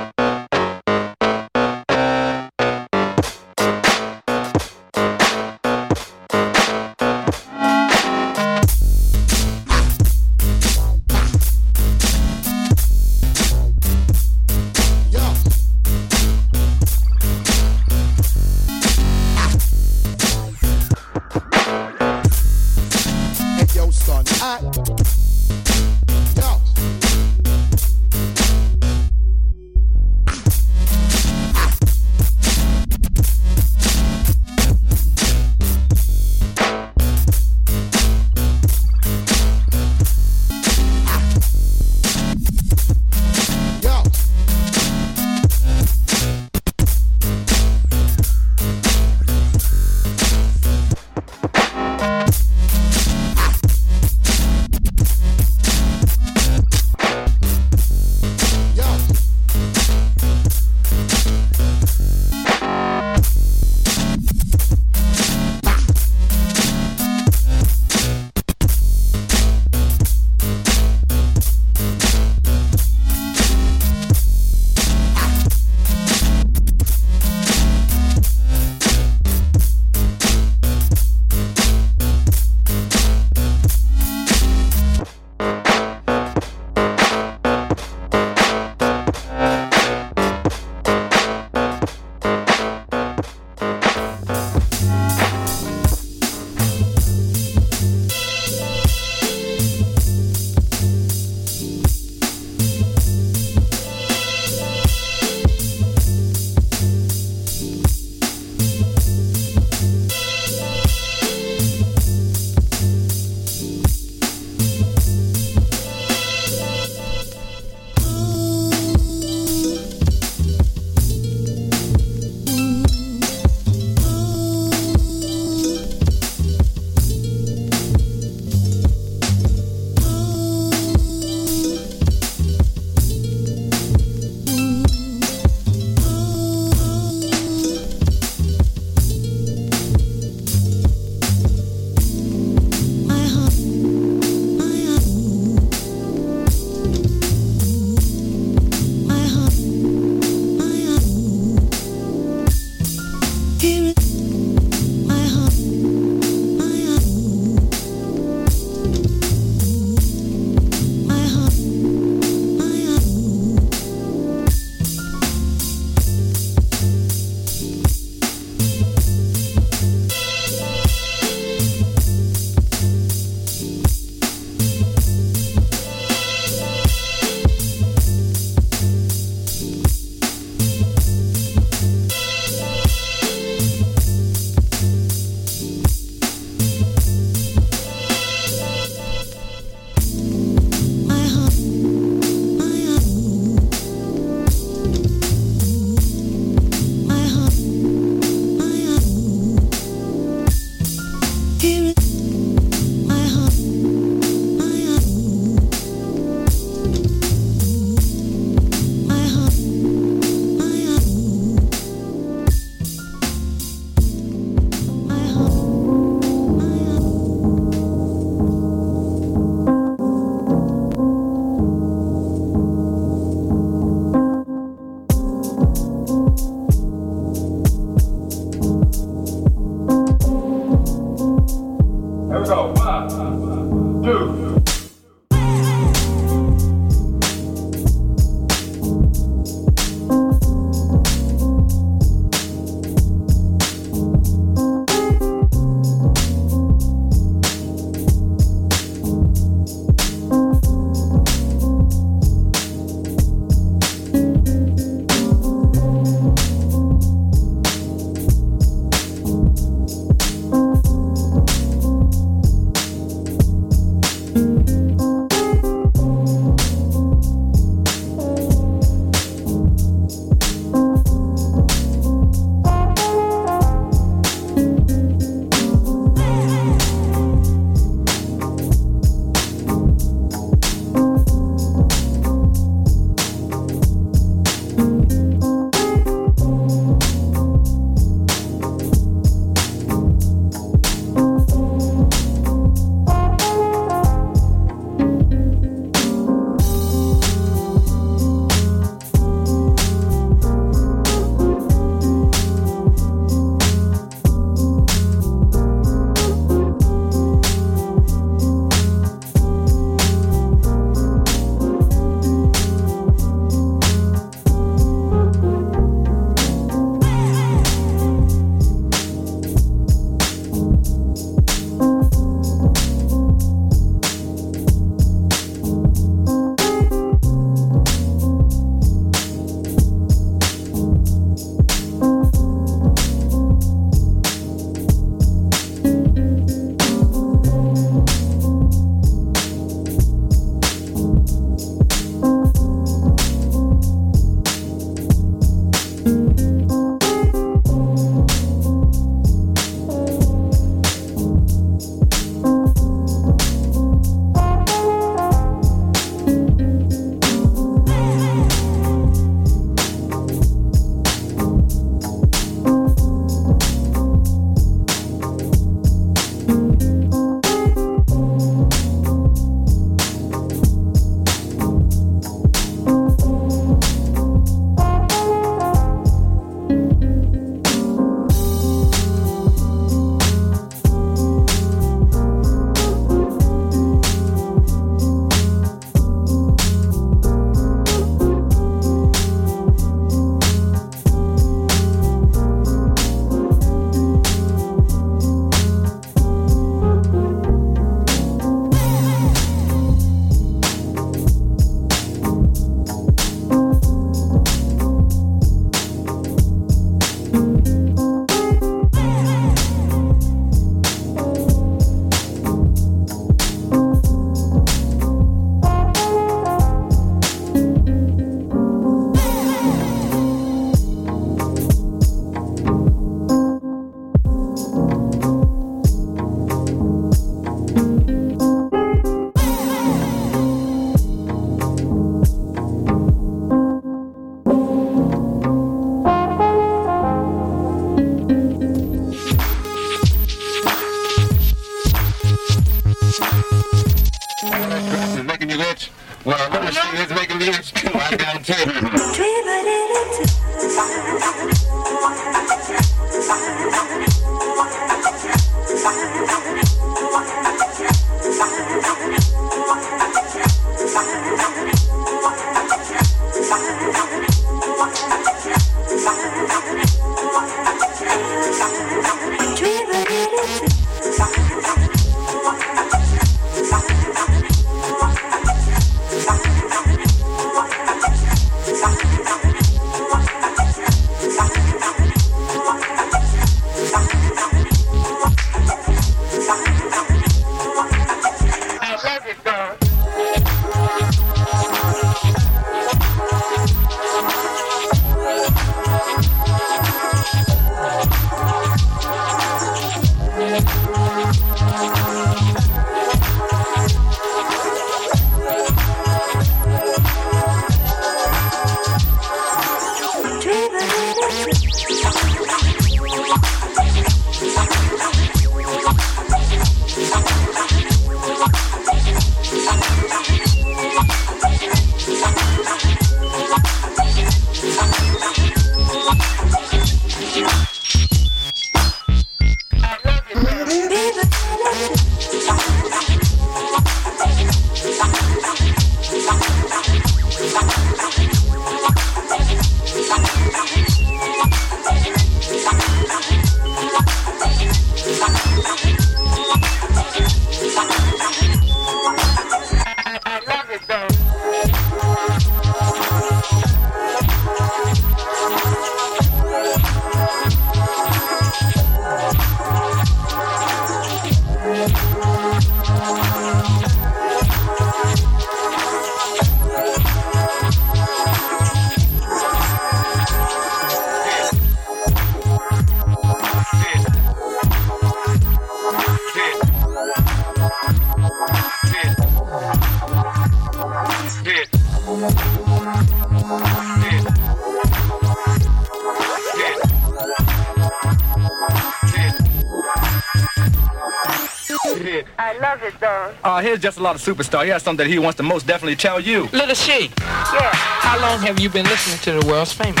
Love 593.26 593.34
it. 593.34 593.40
Uh, 593.44 593.60
here's 593.60 593.80
just 593.80 593.98
a 593.98 594.02
lot 594.02 594.14
of 594.14 594.20
superstar. 594.22 594.64
He 594.64 594.70
has 594.70 594.82
something 594.82 595.06
that 595.06 595.10
he 595.12 595.18
wants 595.18 595.36
to 595.38 595.42
most 595.42 595.66
definitely 595.66 595.96
tell 595.96 596.20
you. 596.20 596.44
Little 596.52 596.74
She, 596.74 597.10
Yeah, 597.18 597.70
how 597.74 598.20
long 598.20 598.40
have 598.42 598.60
you 598.60 598.68
been 598.70 598.86
listening 598.86 599.18
to 599.20 599.32
the 599.40 599.46
world's 599.50 599.72
famous? 599.72 600.00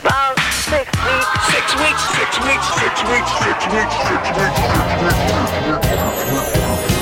about 0.00 0.38
six 0.68 0.90
weeks. 1.04 1.26
Six 1.48 1.74
weeks. 1.76 2.02
Six 2.14 2.38
weeks. 2.44 2.66
Six 2.80 2.94
weeks. 3.08 3.30
Six 3.40 3.66
weeks. 3.72 3.94
Six 4.08 4.24
weeks. 4.36 4.58
Wow, 5.64 6.93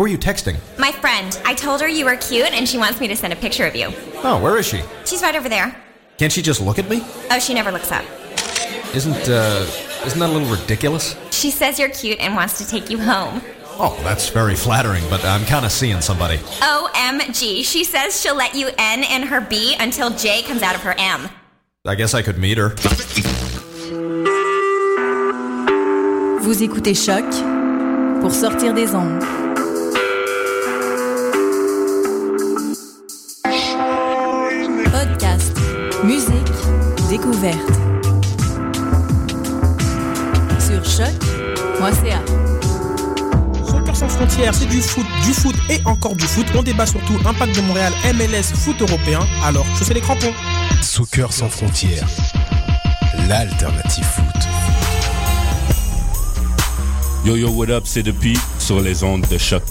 Who 0.00 0.04
are 0.04 0.08
you 0.08 0.16
texting? 0.16 0.56
My 0.78 0.92
friend, 0.92 1.38
I 1.44 1.52
told 1.52 1.82
her 1.82 1.86
you 1.86 2.06
were 2.06 2.16
cute 2.16 2.52
and 2.52 2.66
she 2.66 2.78
wants 2.78 3.00
me 3.00 3.08
to 3.08 3.14
send 3.14 3.34
a 3.34 3.36
picture 3.36 3.66
of 3.66 3.76
you. 3.76 3.88
Oh, 4.24 4.40
where 4.42 4.56
is 4.56 4.66
she? 4.66 4.80
She's 5.04 5.20
right 5.20 5.36
over 5.36 5.50
there. 5.50 5.76
Can't 6.16 6.32
she 6.32 6.40
just 6.40 6.58
look 6.62 6.78
at 6.78 6.88
me? 6.88 7.02
Oh, 7.30 7.38
she 7.38 7.52
never 7.52 7.70
looks 7.70 7.92
up. 7.92 8.02
Isn't, 8.94 9.28
uh, 9.28 9.66
Isn't 10.06 10.18
that 10.18 10.30
a 10.30 10.32
little 10.32 10.48
ridiculous? 10.48 11.16
She 11.32 11.50
says 11.50 11.78
you're 11.78 11.90
cute 11.90 12.18
and 12.18 12.34
wants 12.34 12.56
to 12.56 12.66
take 12.66 12.88
you 12.88 12.98
home. 12.98 13.42
Oh, 13.78 13.94
that's 14.02 14.30
very 14.30 14.54
flattering, 14.54 15.04
but 15.10 15.22
I'm 15.22 15.44
kind 15.44 15.66
of 15.66 15.70
seeing 15.70 16.00
somebody. 16.00 16.38
OMG. 16.62 17.62
She 17.62 17.84
says 17.84 18.18
she'll 18.18 18.34
let 18.34 18.54
you 18.54 18.70
N 18.78 19.04
in 19.04 19.24
her 19.28 19.42
B 19.42 19.76
until 19.78 20.08
J 20.08 20.40
comes 20.44 20.62
out 20.62 20.74
of 20.74 20.80
her 20.80 20.94
M. 20.96 21.28
I 21.84 21.94
guess 21.94 22.14
I 22.14 22.22
could 22.22 22.38
meet 22.38 22.56
her. 22.56 22.70
Vous 26.40 26.62
écoutez 26.62 26.94
Choc 26.94 27.26
pour 28.22 28.32
sortir 28.32 28.72
des 28.72 28.94
ondes. 28.94 29.39
Découverte. 37.40 37.80
Sur 40.60 40.84
choc.ca. 40.84 42.22
Soccer 43.66 43.96
sans 43.96 44.08
frontières, 44.08 44.54
c'est 44.54 44.66
du 44.66 44.80
foot, 44.80 45.06
du 45.24 45.32
foot 45.32 45.54
et 45.68 45.80
encore 45.84 46.16
du 46.16 46.24
foot. 46.24 46.46
On 46.56 46.62
débat 46.62 46.86
surtout 46.86 47.14
Impact 47.24 47.56
de 47.56 47.62
Montréal, 47.62 47.92
MLS, 48.14 48.54
foot 48.54 48.80
européen. 48.80 49.20
Alors, 49.44 49.66
je 49.78 49.84
fais 49.84 49.94
les 49.94 50.00
crampons. 50.00 50.32
Soccer 50.82 51.32
sans 51.32 51.48
frontières, 51.48 52.06
l'alternative 53.28 54.04
foot. 54.04 54.24
Yo 57.24 57.36
yo, 57.36 57.50
what 57.50 57.70
up, 57.70 57.84
c'est 57.86 58.02
depuis 58.02 58.38
sur 58.58 58.80
les 58.80 59.04
ondes 59.04 59.26
de 59.30 59.38
choc. 59.38 59.62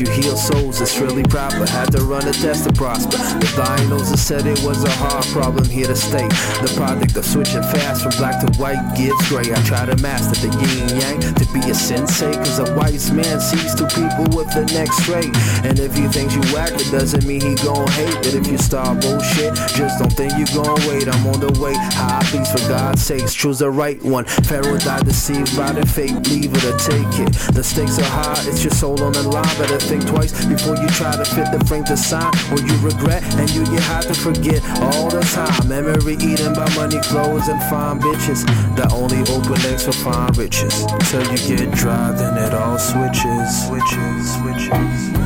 You 0.00 0.10
heal 0.10 0.36
souls, 0.36 0.57
it's 0.88 0.98
really 1.00 1.22
proper. 1.24 1.68
Had 1.68 1.92
to 1.92 2.02
run 2.02 2.26
a 2.26 2.32
test 2.32 2.64
to 2.64 2.72
prosper. 2.72 3.18
The 3.40 3.52
diagnosis 3.56 4.24
said 4.24 4.46
it 4.46 4.60
was 4.64 4.84
a 4.84 4.90
hard 4.90 5.24
problem 5.26 5.66
here 5.66 5.86
to 5.86 5.96
stay. 5.96 6.26
The 6.64 6.72
product 6.76 7.16
of 7.16 7.24
switching 7.26 7.62
fast 7.62 8.02
from 8.02 8.12
black 8.16 8.40
to 8.40 8.48
white 8.58 8.80
gives 8.96 9.20
gray. 9.28 9.52
I 9.52 9.60
try 9.68 9.84
to 9.84 9.96
master 10.00 10.34
the 10.40 10.50
yin 10.56 10.88
yang 10.96 11.20
to 11.34 11.44
be 11.52 11.60
a 11.68 11.74
sensei, 11.74 12.32
cause 12.32 12.58
a 12.58 12.74
wise 12.74 13.10
man 13.10 13.40
sees 13.40 13.74
two 13.74 13.86
people 13.92 14.24
with 14.32 14.48
the 14.56 14.64
next 14.72 15.04
straight. 15.04 15.34
And 15.66 15.78
if 15.78 15.94
he 15.94 16.08
thinks 16.08 16.34
you 16.34 16.40
whack, 16.54 16.72
it 16.72 16.90
doesn't 16.90 17.24
mean 17.26 17.42
he 17.42 17.54
gon' 17.60 17.86
hate. 17.92 18.16
But 18.24 18.32
if 18.34 18.46
you 18.48 18.56
start 18.56 19.02
bullshit, 19.02 19.54
just 19.76 20.00
don't 20.00 20.12
think 20.12 20.32
you 20.40 20.46
gon' 20.56 20.80
wait. 20.88 21.06
I'm 21.08 21.26
on 21.28 21.40
the 21.40 21.52
way. 21.60 21.76
High 21.76 22.24
please 22.32 22.48
for 22.48 22.64
God's 22.68 23.02
sakes, 23.02 23.34
choose 23.34 23.58
the 23.58 23.70
right 23.70 24.02
one. 24.02 24.24
Pharaoh 24.48 24.78
died 24.78 25.04
deceived 25.04 25.54
by 25.56 25.72
the 25.72 25.84
fate, 25.84 26.16
leave 26.32 26.52
it 26.56 26.64
or 26.64 26.76
take 26.80 27.12
it. 27.20 27.32
The 27.52 27.62
stakes 27.62 27.98
are 27.98 28.08
high, 28.08 28.40
it's 28.48 28.64
your 28.64 28.72
soul 28.72 29.02
on 29.02 29.12
the 29.12 29.22
line. 29.22 29.44
Better 29.58 29.78
think 29.78 30.06
twice 30.06 30.32
before 30.46 30.77
you 30.80 30.88
try 30.88 31.12
to 31.16 31.24
fit 31.24 31.50
the 31.52 31.64
frame 31.66 31.84
to 31.84 31.96
sign. 31.96 32.32
Or 32.52 32.58
you 32.58 32.76
regret 32.78 33.22
and 33.36 33.50
you 33.50 33.64
get 33.66 33.82
high 33.82 34.02
to 34.02 34.14
forget 34.14 34.62
all 34.80 35.10
the 35.10 35.20
time. 35.20 35.68
Memory 35.68 36.14
eaten 36.14 36.54
by 36.54 36.68
money, 36.74 37.00
clothes, 37.02 37.48
and 37.48 37.60
fine 37.70 38.00
bitches. 38.00 38.44
That 38.76 38.92
only 38.92 39.20
open 39.32 39.60
legs 39.62 39.84
for 39.84 39.92
fine 39.92 40.32
riches. 40.32 40.84
Till 41.10 41.24
you 41.32 41.38
get 41.56 41.74
dry, 41.74 42.12
then 42.12 42.36
it 42.38 42.54
all 42.54 42.78
switches. 42.78 43.66
Switches, 43.66 44.34
switches. 44.38 45.18